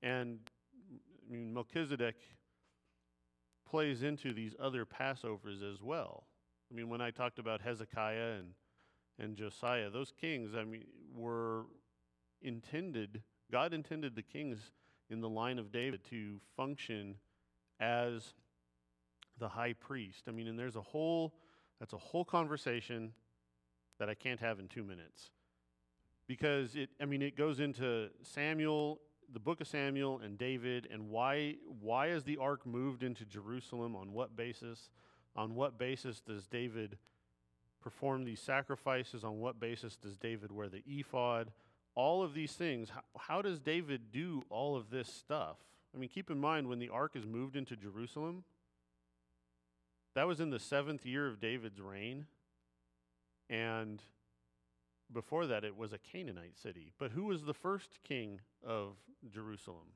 And 0.02 0.40
I 1.28 1.34
mean, 1.34 1.54
Melchizedek 1.54 2.16
plays 3.70 4.04
into 4.04 4.34
these 4.34 4.56
other 4.60 4.86
Passovers 4.86 5.62
as 5.62 5.82
well. 5.82 6.28
I 6.72 6.76
mean, 6.76 6.90
when 6.90 7.02
I 7.02 7.12
talked 7.12 7.40
about 7.40 7.62
Hezekiah 7.62 8.38
and 8.40 8.54
and 9.18 9.36
Josiah, 9.36 9.90
those 9.90 10.12
kings, 10.20 10.54
I 10.56 10.64
mean, 10.64 10.86
were 11.16 11.66
intended, 12.42 13.22
God 13.52 13.74
intended 13.74 14.16
the 14.16 14.22
kings 14.22 14.72
in 15.10 15.22
the 15.22 15.30
line 15.30 15.60
of 15.60 15.72
David 15.72 16.04
to 16.10 16.40
function 16.58 17.16
as 17.80 18.34
the 19.40 19.50
high 19.50 19.74
priest. 19.74 20.24
I 20.28 20.32
mean, 20.32 20.48
and 20.48 20.58
there's 20.58 20.76
a 20.76 20.82
whole, 20.82 21.34
that's 21.80 21.94
a 21.94 21.98
whole 21.98 22.26
conversation 22.26 23.12
that 24.00 24.10
I 24.10 24.14
can't 24.14 24.40
have 24.40 24.60
in 24.60 24.68
two 24.68 24.84
minutes. 24.84 25.32
Because 26.28 26.76
it, 26.76 26.90
I 27.02 27.06
mean, 27.06 27.22
it 27.22 27.38
goes 27.38 27.60
into 27.60 28.10
Samuel, 28.24 29.00
the 29.32 29.40
book 29.40 29.62
of 29.62 29.68
Samuel 29.68 30.20
and 30.24 30.38
David, 30.38 30.88
and 30.92 31.10
why, 31.10 31.56
why 31.82 32.08
is 32.08 32.24
the 32.24 32.38
ark 32.38 32.66
moved 32.66 33.04
into 33.04 33.26
Jerusalem? 33.26 33.96
On 33.96 34.12
what 34.12 34.36
basis? 34.36 34.90
On 35.36 35.56
what 35.56 35.78
basis 35.78 36.22
does 36.22 36.48
David 36.48 36.98
perform 37.82 38.24
these 38.24 38.40
sacrifices? 38.40 39.24
On 39.24 39.40
what 39.40 39.60
basis 39.60 39.96
does 39.96 40.18
David 40.18 40.52
wear 40.52 40.68
the 40.68 40.84
ephod? 40.88 41.52
All 41.94 42.24
of 42.24 42.34
these 42.34 42.54
things. 42.54 42.90
How, 42.90 43.04
how 43.18 43.42
does 43.42 43.60
David 43.60 44.12
do 44.12 44.44
all 44.50 44.76
of 44.76 44.90
this 44.90 45.08
stuff? 45.08 45.58
I 45.94 45.98
mean, 45.98 46.10
keep 46.10 46.30
in 46.30 46.40
mind 46.40 46.68
when 46.68 46.80
the 46.80 46.90
ark 46.90 47.16
is 47.16 47.26
moved 47.26 47.56
into 47.56 47.76
Jerusalem, 47.76 48.44
that 50.16 50.28
was 50.28 50.40
in 50.40 50.50
the 50.50 50.60
seventh 50.60 51.06
year 51.06 51.28
of 51.28 51.40
David's 51.40 51.80
reign. 51.80 52.26
And 53.50 54.02
before 55.14 55.46
that, 55.46 55.64
it 55.64 55.78
was 55.78 55.94
a 55.94 56.00
Canaanite 56.00 56.58
city. 56.58 56.92
But 56.98 57.12
who 57.12 57.26
was 57.26 57.44
the 57.44 57.54
first 57.54 58.00
king 58.04 58.42
of 58.66 58.96
Jerusalem? 59.32 59.94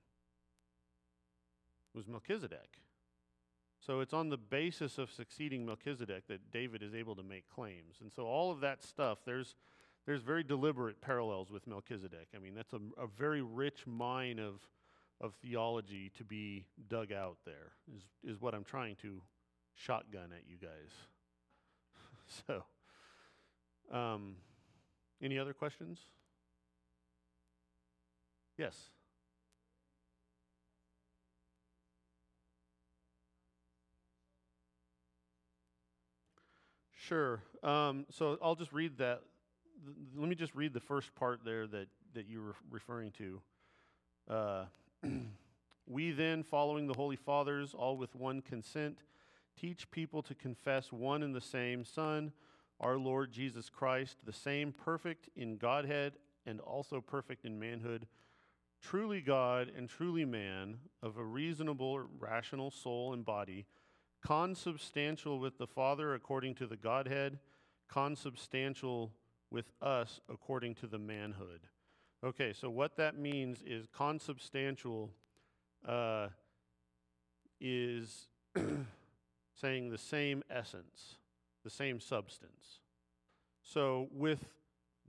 It 1.94 1.98
was 1.98 2.08
Melchizedek. 2.08 2.80
So 3.80 4.02
it's 4.02 4.14
on 4.14 4.30
the 4.30 4.38
basis 4.38 4.98
of 4.98 5.10
succeeding 5.10 5.66
Melchizedek 5.66 6.28
that 6.28 6.52
David 6.52 6.84
is 6.84 6.94
able 6.94 7.16
to 7.16 7.24
make 7.24 7.50
claims. 7.50 7.96
And 8.02 8.12
so 8.14 8.24
all 8.24 8.52
of 8.52 8.60
that 8.60 8.84
stuff, 8.84 9.20
there's, 9.26 9.56
there's 10.06 10.22
very 10.22 10.44
deliberate 10.44 11.02
parallels 11.02 11.50
with 11.50 11.66
Melchizedek. 11.66 12.28
I 12.36 12.40
mean, 12.40 12.54
that's 12.54 12.74
a, 12.74 12.82
a 13.02 13.08
very 13.08 13.42
rich 13.42 13.88
mine 13.88 14.38
of, 14.38 14.62
of 15.22 15.34
theology 15.42 16.12
to 16.18 16.26
be 16.26 16.66
dug 16.90 17.12
out 17.12 17.38
there, 17.46 17.72
is, 17.96 18.04
is 18.36 18.42
what 18.42 18.54
I'm 18.54 18.66
trying 18.66 18.98
to 18.98 19.22
shotgun 19.80 20.32
at 20.36 20.44
you 20.48 20.58
guys. 20.62 20.92
so, 23.92 23.96
um, 23.96 24.36
any 25.22 25.40
other 25.40 25.54
questions? 25.54 26.00
Yes. 28.58 28.76
Sure. 36.94 37.42
Um, 37.64 38.06
so 38.12 38.38
I'll 38.42 38.56
just 38.56 38.74
read 38.74 38.98
that. 38.98 39.22
Th- 39.86 39.98
let 40.16 40.30
me 40.30 40.36
just 40.36 40.54
read 40.54 40.74
the 40.74 40.80
first 40.80 41.16
part 41.16 41.40
there 41.46 41.66
that, 41.68 41.88
that 42.14 42.28
you 42.28 42.42
were 42.42 42.56
referring 42.70 43.12
to. 43.12 43.42
Uh, 44.30 44.66
we 45.88 46.12
then, 46.12 46.44
following 46.44 46.86
the 46.86 46.94
Holy 46.94 47.16
Fathers, 47.16 47.74
all 47.74 47.98
with 47.98 48.14
one 48.14 48.42
consent, 48.42 49.00
teach 49.60 49.89
people 49.91 50.22
to 50.24 50.36
confess 50.36 50.91
one 50.91 51.24
and 51.24 51.36
the 51.36 51.41
same 51.41 51.84
Son, 51.84 52.32
our 52.80 52.97
Lord 52.97 53.32
Jesus 53.32 53.70
Christ, 53.70 54.18
the 54.26 54.34
same 54.34 54.72
perfect 54.72 55.30
in 55.36 55.57
Godhead 55.57 56.14
and 56.45 56.60
also 56.62 57.01
perfect 57.01 57.45
in 57.45 57.60
manhood, 57.60 58.07
truly 58.82 59.22
God 59.22 59.72
and 59.76 59.89
truly 59.89 60.26
man, 60.26 60.78
of 61.03 61.18
a 61.18 61.24
reasonable, 61.24 61.99
rational 62.20 62.72
soul 62.72 63.14
and 63.14 63.26
body 63.26 63.66
consubstantial 64.22 65.39
with 65.39 65.57
the 65.57 65.68
Father 65.68 66.14
according 66.14 66.55
to 66.55 66.68
the 66.68 66.78
Godhead, 66.78 67.39
consubstantial 67.88 69.12
with 69.49 69.72
us 69.82 70.20
according 70.30 70.76
to 70.76 70.88
the 70.88 70.99
manhood. 70.99 71.62
Okay, 72.24 72.53
so 72.53 72.70
what 72.70 72.97
that 72.97 73.18
means 73.18 73.64
is 73.66 73.88
consubstantial 73.93 75.12
uh, 75.88 76.28
is 77.62 78.28
saying 79.60 79.89
the 79.89 79.97
same 79.97 80.43
essence, 80.49 81.16
the 81.64 81.70
same 81.70 81.99
substance. 81.99 82.80
So 83.62 84.07
with 84.12 84.45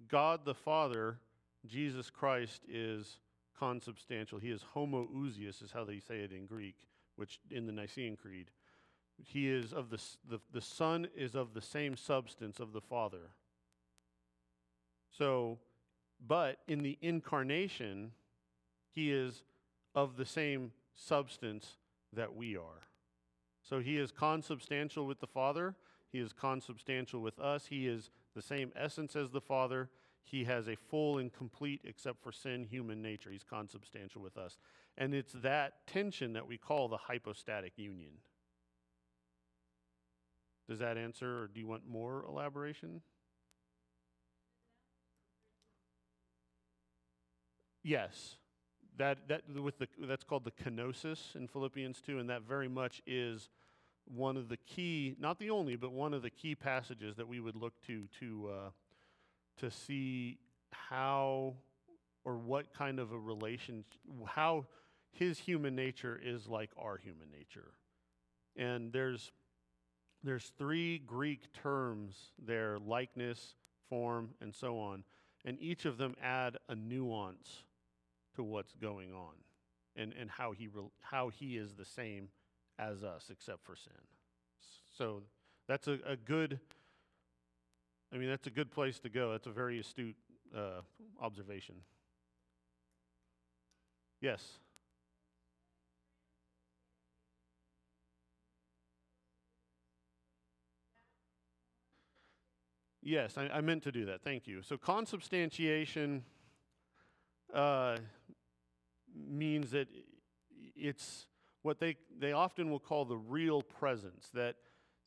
God 0.08 0.44
the 0.44 0.54
Father, 0.54 1.18
Jesus 1.66 2.10
Christ 2.10 2.62
is 2.68 3.18
consubstantial. 3.58 4.38
He 4.38 4.50
is 4.50 4.64
homoousios, 4.74 5.62
is 5.62 5.72
how 5.72 5.84
they 5.84 5.98
say 5.98 6.20
it 6.20 6.32
in 6.32 6.46
Greek, 6.46 6.76
which 7.16 7.40
in 7.50 7.66
the 7.66 7.72
Nicene 7.72 8.16
Creed 8.16 8.50
he 9.24 9.48
is 9.48 9.72
of 9.72 9.90
the, 9.90 10.00
the, 10.28 10.40
the 10.52 10.60
Son 10.60 11.06
is 11.16 11.34
of 11.34 11.54
the 11.54 11.60
same 11.60 11.96
substance 11.96 12.60
of 12.60 12.72
the 12.72 12.80
Father. 12.80 13.30
So, 15.16 15.58
but 16.26 16.58
in 16.68 16.82
the 16.82 16.98
incarnation, 17.00 18.12
he 18.90 19.12
is 19.12 19.42
of 19.94 20.16
the 20.16 20.26
same 20.26 20.72
substance 20.94 21.76
that 22.12 22.34
we 22.34 22.56
are. 22.56 22.86
So 23.70 23.78
he 23.78 23.98
is 23.98 24.10
consubstantial 24.10 25.06
with 25.06 25.20
the 25.20 25.28
Father. 25.28 25.76
He 26.10 26.18
is 26.18 26.32
consubstantial 26.32 27.20
with 27.20 27.38
us. 27.38 27.66
He 27.66 27.86
is 27.86 28.10
the 28.34 28.42
same 28.42 28.72
essence 28.74 29.14
as 29.14 29.30
the 29.30 29.40
Father. 29.40 29.88
He 30.24 30.42
has 30.42 30.66
a 30.66 30.74
full 30.74 31.18
and 31.18 31.32
complete, 31.32 31.82
except 31.84 32.20
for 32.20 32.32
sin, 32.32 32.64
human 32.64 33.00
nature. 33.00 33.30
He's 33.30 33.44
consubstantial 33.44 34.22
with 34.22 34.36
us. 34.36 34.58
And 34.98 35.14
it's 35.14 35.32
that 35.34 35.86
tension 35.86 36.32
that 36.32 36.48
we 36.48 36.58
call 36.58 36.88
the 36.88 36.96
hypostatic 36.96 37.74
union. 37.76 38.10
Does 40.68 40.80
that 40.80 40.98
answer, 40.98 41.42
or 41.42 41.46
do 41.46 41.60
you 41.60 41.68
want 41.68 41.88
more 41.88 42.24
elaboration? 42.28 43.02
Yes, 47.84 48.36
that 48.98 49.28
that 49.28 49.42
with 49.48 49.78
the 49.78 49.88
that's 50.02 50.24
called 50.24 50.44
the 50.44 50.50
kenosis 50.50 51.34
in 51.34 51.48
Philippians 51.48 52.00
two, 52.00 52.18
and 52.18 52.28
that 52.28 52.42
very 52.42 52.68
much 52.68 53.00
is 53.06 53.48
one 54.14 54.36
of 54.36 54.48
the 54.48 54.56
key, 54.56 55.14
not 55.18 55.38
the 55.38 55.50
only, 55.50 55.76
but 55.76 55.92
one 55.92 56.14
of 56.14 56.22
the 56.22 56.30
key 56.30 56.54
passages 56.54 57.16
that 57.16 57.28
we 57.28 57.40
would 57.40 57.56
look 57.56 57.74
to 57.86 58.06
to 58.20 58.50
uh, 58.52 58.70
to 59.58 59.70
see 59.70 60.38
how 60.72 61.54
or 62.24 62.36
what 62.36 62.72
kind 62.74 62.98
of 62.98 63.12
a 63.12 63.18
relation, 63.18 63.84
how 64.26 64.66
his 65.12 65.38
human 65.38 65.74
nature 65.74 66.20
is 66.22 66.46
like 66.46 66.70
our 66.76 66.96
human 66.96 67.30
nature, 67.30 67.72
and 68.56 68.92
there's 68.92 69.32
there's 70.22 70.52
three 70.58 70.98
Greek 70.98 71.52
terms 71.52 72.16
there: 72.44 72.78
likeness, 72.78 73.54
form, 73.88 74.30
and 74.40 74.54
so 74.54 74.78
on, 74.78 75.04
and 75.44 75.56
each 75.60 75.84
of 75.84 75.98
them 75.98 76.14
add 76.22 76.56
a 76.68 76.74
nuance 76.74 77.64
to 78.34 78.42
what's 78.42 78.74
going 78.74 79.12
on, 79.12 79.34
and 79.96 80.12
and 80.18 80.30
how 80.30 80.52
he 80.52 80.68
re- 80.68 80.90
how 81.00 81.28
he 81.28 81.56
is 81.56 81.74
the 81.74 81.84
same 81.84 82.28
as 82.80 83.04
us, 83.04 83.28
except 83.30 83.64
for 83.64 83.76
sin. 83.76 83.92
So 84.96 85.22
that's 85.68 85.86
a, 85.86 85.98
a 86.06 86.16
good, 86.16 86.58
I 88.12 88.16
mean, 88.16 88.28
that's 88.28 88.46
a 88.46 88.50
good 88.50 88.70
place 88.70 88.98
to 89.00 89.08
go. 89.08 89.32
That's 89.32 89.46
a 89.46 89.50
very 89.50 89.78
astute 89.78 90.16
uh, 90.56 90.80
observation. 91.20 91.76
Yes. 94.20 94.58
Yes, 103.02 103.38
I, 103.38 103.48
I, 103.48 103.60
meant 103.62 103.82
to 103.84 103.92
do 103.92 104.04
that. 104.06 104.22
Thank 104.22 104.46
you. 104.46 104.60
So, 104.60 104.76
consubstantiation 104.76 106.20
uh, 107.54 107.96
means 109.26 109.70
that 109.70 109.88
it's 110.76 111.26
what 111.62 111.78
they, 111.78 111.96
they 112.18 112.32
often 112.32 112.70
will 112.70 112.80
call 112.80 113.04
the 113.04 113.16
real 113.16 113.62
presence, 113.62 114.30
that, 114.34 114.56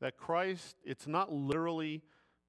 that 0.02 0.18
Christ, 0.18 0.78
it's 0.84 1.08
not 1.08 1.32
literally 1.32 2.04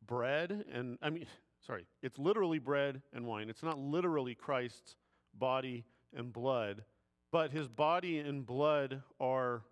bread 0.07 0.65
and, 0.73 0.99
I 1.03 1.11
mean, 1.11 1.27
sorry, 1.67 1.87
it's 2.03 2.19
literally 2.19 2.59
bread 2.59 3.03
and 3.13 3.27
wine. 3.27 3.49
It's 3.49 3.63
not 3.63 3.79
literally 3.79 4.35
Christ's 4.35 4.97
body 5.37 5.85
and 6.15 6.33
blood, 6.33 6.85
but 7.33 7.51
his 7.51 7.69
body 7.69 8.19
and 8.19 8.47
blood 8.47 9.03
are 9.21 9.63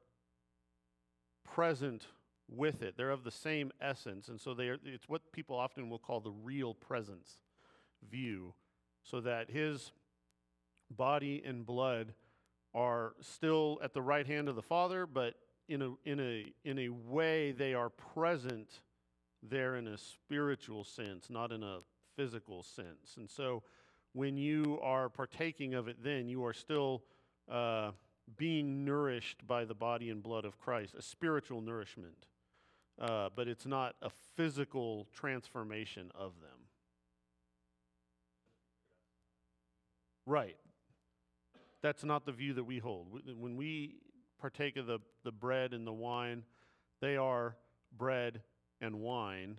present 1.45 2.07
with 2.49 2.83
it. 2.83 2.97
They're 2.97 3.11
of 3.11 3.25
the 3.25 3.31
same 3.31 3.71
essence, 3.81 4.29
and 4.29 4.41
so 4.41 4.55
they 4.55 4.69
are, 4.69 4.79
it's 4.85 5.09
what 5.09 5.33
people 5.33 5.57
often 5.57 5.89
will 5.89 5.99
call 5.99 6.21
the 6.21 6.33
real 6.33 6.75
presence 6.75 7.39
view, 8.09 8.55
so 9.03 9.21
that 9.21 9.51
his 9.51 9.93
body 10.91 11.43
and 11.45 11.65
blood 11.65 12.15
are 12.75 13.15
still 13.21 13.79
at 13.83 13.93
the 13.93 14.03
right 14.03 14.27
hand 14.27 14.49
of 14.49 14.57
the 14.57 14.63
Father, 14.63 15.07
but 15.07 15.35
in 15.69 15.83
a, 15.83 15.91
in 16.05 16.21
a, 16.21 16.53
in 16.65 16.79
a 16.79 16.89
way 16.89 17.53
they 17.53 17.75
are 17.75 17.91
present 17.91 18.81
there 19.43 19.77
in 19.77 19.89
a 19.89 19.99
spiritual 19.99 20.85
sense, 20.85 21.29
not 21.29 21.53
in 21.53 21.63
a 21.63 21.79
physical 22.17 22.63
sense. 22.63 23.17
And 23.17 23.29
so 23.29 23.63
when 24.13 24.37
you 24.37 24.79
are 24.83 25.09
partaking 25.09 25.75
of 25.75 25.89
it, 25.89 25.97
then 26.03 26.29
you 26.29 26.45
are 26.45 26.53
still 26.53 27.03
uh, 27.51 27.91
being 28.37 28.85
nourished 28.85 29.47
by 29.47 29.65
the 29.65 29.75
body 29.75 30.11
and 30.11 30.23
blood 30.23 30.45
of 30.45 30.59
Christ, 30.59 30.95
a 30.95 31.03
spiritual 31.03 31.61
nourishment. 31.61 32.27
Uh, 33.01 33.31
but 33.35 33.49
it's 33.49 33.67
not 33.67 33.97
a 34.03 34.11
physical 34.37 35.09
transformation 35.13 36.11
of 36.15 36.33
them. 36.41 36.59
Right. 40.27 40.57
That's 41.83 42.05
not 42.05 42.25
the 42.25 42.33
view 42.33 42.55
that 42.55 42.65
we 42.65 42.79
hold. 42.79 43.09
When 43.37 43.57
we 43.57 43.97
partake 44.41 44.77
of 44.77 44.87
the, 44.87 45.01
the 45.25 45.33
bread 45.33 45.73
and 45.73 45.87
the 45.87 45.93
wine, 45.93 46.45
they 47.01 47.17
are 47.17 47.57
bread 47.97 48.43
and 48.81 49.01
wine, 49.01 49.59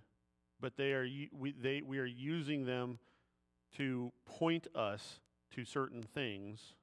but 0.60 0.78
they 0.78 0.94
are, 0.94 1.08
we, 1.32 1.52
they, 1.52 1.82
we 1.82 2.00
are 2.00 2.06
using 2.06 2.66
them 2.66 3.00
to 3.78 4.12
point 4.26 4.68
us 4.76 5.20
to 5.56 5.66
certain 5.66 6.04
things 6.04 6.74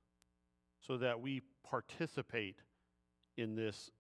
so 0.87 0.97
that 0.99 1.21
we 1.21 1.43
participate 1.65 2.61
in 3.37 3.55
this 3.55 3.91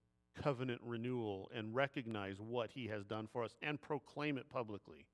covenant 0.40 0.80
renewal 0.84 1.50
and 1.54 1.74
recognize 1.74 2.36
what 2.40 2.70
he 2.72 2.86
has 2.88 3.04
done 3.04 3.28
for 3.32 3.44
us 3.44 3.56
and 3.62 3.80
proclaim 3.80 4.38
it 4.38 4.48
publicly. 4.48 5.06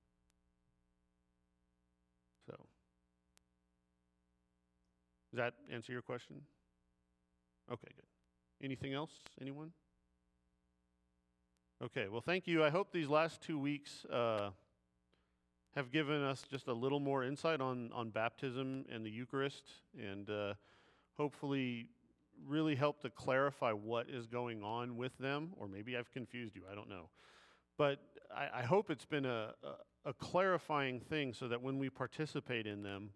So. 2.47 2.55
Does 5.37 5.53
that 5.53 5.75
answer 5.75 5.93
your 5.93 6.01
question? 6.01 6.37
Okay, 7.71 7.89
good. 7.95 8.65
Anything 8.65 8.95
else? 8.95 9.11
Anyone? 9.39 9.71
Okay, 11.85 12.07
well, 12.11 12.23
thank 12.23 12.47
you. 12.47 12.65
I 12.65 12.71
hope 12.71 12.91
these 12.91 13.09
last 13.09 13.43
two 13.43 13.59
weeks 13.59 14.07
uh, 14.07 14.49
have 15.75 15.93
given 15.93 16.23
us 16.23 16.43
just 16.51 16.69
a 16.69 16.73
little 16.73 17.01
more 17.01 17.23
insight 17.23 17.61
on, 17.61 17.91
on 17.93 18.09
baptism 18.09 18.87
and 18.91 19.05
the 19.05 19.11
Eucharist, 19.11 19.65
and 20.03 20.31
uh, 20.31 20.55
hopefully 21.19 21.91
really 22.49 22.75
help 22.75 23.03
to 23.03 23.11
clarify 23.11 23.73
what 23.73 24.09
is 24.09 24.27
going 24.27 24.63
on 24.63 24.97
with 24.97 25.19
them, 25.19 25.51
or 25.59 25.69
maybe 25.69 25.99
I've 25.99 26.11
confused 26.13 26.57
you, 26.57 26.63
I 26.73 26.75
don't 26.75 26.89
know. 26.89 27.11
But 27.77 27.99
I, 28.35 28.61
I 28.61 28.63
hope 28.63 28.89
it's 28.91 29.05
been 29.05 29.27
a, 29.27 29.53
a, 29.63 30.09
a 30.09 30.15
clarifying 30.15 30.99
thing 30.99 31.35
so 31.35 31.47
that 31.49 31.61
when 31.61 31.79
we 31.79 31.91
participate 31.91 32.67
in 32.67 32.83
them, 32.83 33.11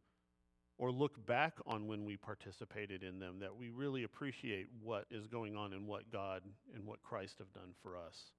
or 0.81 0.91
look 0.91 1.27
back 1.27 1.59
on 1.67 1.87
when 1.87 2.07
we 2.07 2.17
participated 2.17 3.03
in 3.03 3.19
them, 3.19 3.39
that 3.39 3.55
we 3.55 3.69
really 3.69 4.05
appreciate 4.05 4.67
what 4.83 5.05
is 5.11 5.27
going 5.27 5.55
on 5.55 5.75
and 5.75 5.87
what 5.87 6.11
God 6.11 6.41
and 6.75 6.87
what 6.87 7.03
Christ 7.03 7.37
have 7.39 7.53
done 7.53 7.75
for 7.83 7.99
us. 7.99 8.31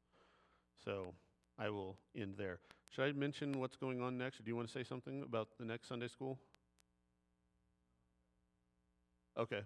So 0.83 1.13
I 1.59 1.69
will 1.69 1.97
end 2.17 2.33
there. 2.39 2.57
Should 2.89 3.03
I 3.03 3.11
mention 3.11 3.59
what's 3.59 3.75
going 3.75 4.01
on 4.01 4.17
next, 4.17 4.39
or 4.39 4.43
do 4.43 4.49
you 4.49 4.55
want 4.55 4.67
to 4.67 4.73
say 4.73 4.83
something 4.83 5.21
about 5.21 5.49
the 5.59 5.65
next 5.65 5.87
Sunday 5.87 6.07
school? 6.07 6.39
Okay. 9.37 9.61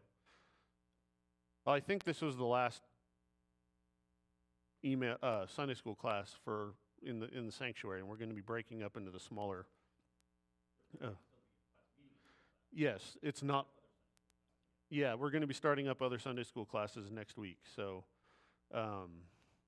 Well, 1.65 1.76
I 1.76 1.80
think 1.80 2.03
this 2.03 2.21
was 2.21 2.36
the 2.36 2.43
last 2.43 2.82
email 4.84 5.15
uh, 5.23 5.45
Sunday 5.47 5.76
school 5.76 5.95
class 5.95 6.36
for 6.43 6.73
in 7.01 7.19
the 7.19 7.30
in 7.30 7.45
the 7.45 7.53
sanctuary, 7.53 8.01
and 8.01 8.09
we're 8.09 8.17
going 8.17 8.30
to 8.30 8.36
be 8.36 8.41
breaking 8.41 8.84
up 8.84 8.97
into 8.97 9.11
the 9.11 9.19
smaller. 9.19 9.65
Uh, 11.01 11.11
Yes, 12.76 13.17
it's 13.23 13.41
not. 13.41 13.67
Yeah, 14.89 15.15
we're 15.15 15.32
going 15.32 15.41
to 15.41 15.47
be 15.47 15.53
starting 15.53 15.88
up 15.88 16.01
other 16.01 16.19
Sunday 16.19 16.43
school 16.43 16.65
classes 16.65 17.09
next 17.09 17.38
week. 17.38 17.59
So, 17.73 18.03
um, 18.73 19.11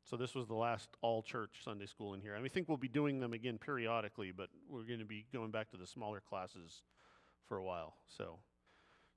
so 0.04 0.18
this 0.18 0.36
was 0.36 0.46
the 0.48 0.56
last 0.56 0.90
all 1.02 1.24
church 1.24 1.62
Sunday 1.64 1.86
school 1.86 2.14
in 2.14 2.22
here. 2.22 2.34
I, 2.34 2.38
mean, 2.38 2.46
I 2.46 2.50
think 2.50 2.68
we'll 2.68 2.78
be 2.78 2.90
doing 2.90 3.22
them 3.22 3.32
again 3.32 3.58
periodically, 3.58 4.34
but 4.36 4.50
we're 4.70 4.84
going 4.84 5.00
to 5.00 5.06
be 5.06 5.26
going 5.32 5.52
back 5.52 5.72
to 5.72 5.78
the 5.78 5.88
smaller 5.88 6.20
classes 6.20 6.84
for 7.48 7.58
a 7.58 7.64
while. 7.64 7.96
So, 8.18 8.40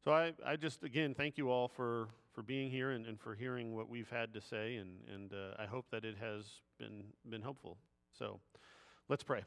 so 0.05 0.13
I, 0.13 0.35
I 0.47 0.55
just 0.55 0.85
again 0.85 1.13
thank 1.13 1.37
you 1.37 1.51
all 1.51 1.67
for 1.67 2.09
for 2.33 2.43
being 2.43 2.71
here 2.71 2.93
and, 2.93 3.05
and 3.07 3.21
for 3.21 3.35
hearing 3.35 3.75
what 3.75 3.89
we've 3.89 4.09
had 4.09 4.33
to 4.35 4.41
say, 4.41 4.77
and 4.77 5.01
and 5.13 5.33
uh, 5.33 5.61
I 5.61 5.67
hope 5.67 5.87
that 5.91 6.05
it 6.05 6.17
has 6.21 6.45
been 6.79 7.07
been 7.29 7.43
helpful. 7.43 7.77
So, 8.17 8.39
let's 9.09 9.25
pray. 9.25 9.43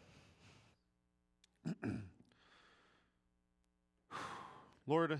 Lord, 4.85 5.17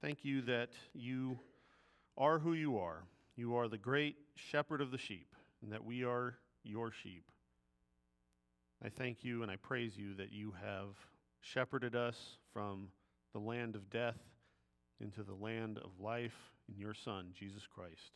thank 0.00 0.24
you 0.24 0.42
that 0.42 0.70
you 0.94 1.36
are 2.16 2.38
who 2.38 2.52
you 2.52 2.78
are. 2.78 3.02
You 3.34 3.56
are 3.56 3.66
the 3.66 3.76
great 3.76 4.14
shepherd 4.36 4.80
of 4.80 4.92
the 4.92 4.98
sheep, 4.98 5.34
and 5.60 5.72
that 5.72 5.84
we 5.84 6.04
are 6.04 6.36
your 6.62 6.92
sheep. 6.92 7.24
I 8.84 8.90
thank 8.90 9.24
you 9.24 9.42
and 9.42 9.50
I 9.50 9.56
praise 9.56 9.96
you 9.96 10.14
that 10.14 10.30
you 10.30 10.54
have 10.64 10.94
shepherded 11.40 11.96
us 11.96 12.16
from 12.52 12.88
the 13.32 13.40
land 13.40 13.74
of 13.74 13.90
death 13.90 14.18
into 15.00 15.24
the 15.24 15.34
land 15.34 15.78
of 15.78 15.90
life 15.98 16.52
in 16.68 16.78
your 16.78 16.94
Son, 16.94 17.32
Jesus 17.34 17.66
Christ, 17.66 18.12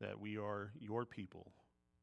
that 0.00 0.18
we 0.18 0.38
are 0.38 0.72
your 0.80 1.04
people. 1.04 1.52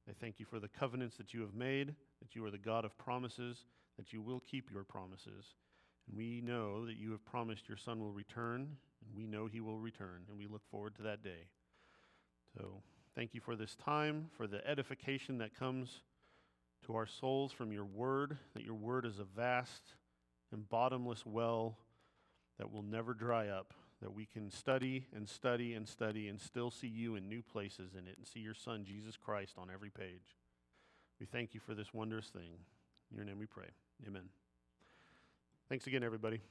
I 0.08 0.14
thank 0.22 0.40
you 0.40 0.46
for 0.46 0.60
the 0.60 0.68
covenants 0.68 1.18
that 1.18 1.34
you 1.34 1.42
have 1.42 1.56
made, 1.56 1.96
that 2.22 2.36
you 2.36 2.46
are 2.46 2.52
the 2.52 2.60
God 2.60 2.86
of 2.86 2.96
promises, 3.00 3.66
that 3.98 4.14
you 4.14 4.22
will 4.22 4.42
keep 4.42 4.70
your 4.72 4.84
promises. 4.84 5.56
We 6.16 6.42
know 6.42 6.86
that 6.86 6.98
you 6.98 7.12
have 7.12 7.24
promised 7.26 7.68
your 7.68 7.78
Son 7.78 8.00
will 8.00 8.12
return, 8.12 8.78
and 9.06 9.16
we 9.16 9.28
know 9.28 9.46
he 9.46 9.62
will 9.62 9.78
return, 9.78 10.24
and 10.28 10.38
we 10.38 10.48
look 10.48 10.66
forward 10.70 10.96
to 10.96 11.04
that 11.04 11.24
day. 11.24 11.48
So 12.58 12.82
thank 13.16 13.34
you 13.34 13.42
for 13.42 13.56
this 13.56 13.76
time, 13.76 14.30
for 14.36 14.48
the 14.48 14.66
edification 14.68 15.38
that 15.38 15.58
comes 15.58 16.02
to 16.86 16.96
our 16.96 17.06
souls 17.06 17.52
from 17.52 17.72
your 17.72 17.86
word, 17.86 18.38
that 18.54 18.64
your 18.64 18.76
word 18.76 19.06
is 19.06 19.20
a 19.20 19.24
vast 19.24 19.94
and 20.52 20.68
bottomless 20.68 21.26
well 21.26 21.78
that 22.58 22.72
will 22.72 22.84
never 22.84 23.14
dry 23.14 23.48
up, 23.48 23.74
that 24.02 24.14
we 24.14 24.26
can 24.26 24.50
study 24.50 25.06
and 25.16 25.28
study 25.28 25.74
and 25.74 25.88
study 25.88 26.28
and 26.28 26.40
still 26.40 26.72
see 26.72 26.88
you 26.88 27.16
in 27.16 27.30
new 27.30 27.42
places 27.42 27.92
in 27.94 28.08
it 28.08 28.16
and 28.18 28.26
see 28.26 28.40
your 28.40 28.54
Son, 28.54 28.84
Jesus 28.84 29.16
Christ, 29.16 29.56
on 29.58 29.70
every 29.72 29.90
page. 29.90 30.38
We 31.20 31.26
thank 31.26 31.54
you 31.54 31.60
for 31.60 31.76
this 31.76 31.94
wondrous 31.94 32.28
thing. 32.28 32.52
In 33.12 33.18
your 33.18 33.26
name 33.26 33.38
we 33.38 33.46
pray. 33.46 33.68
Amen. 34.08 34.30
Thanks 35.70 35.86
again, 35.86 36.04
everybody. 36.04 36.42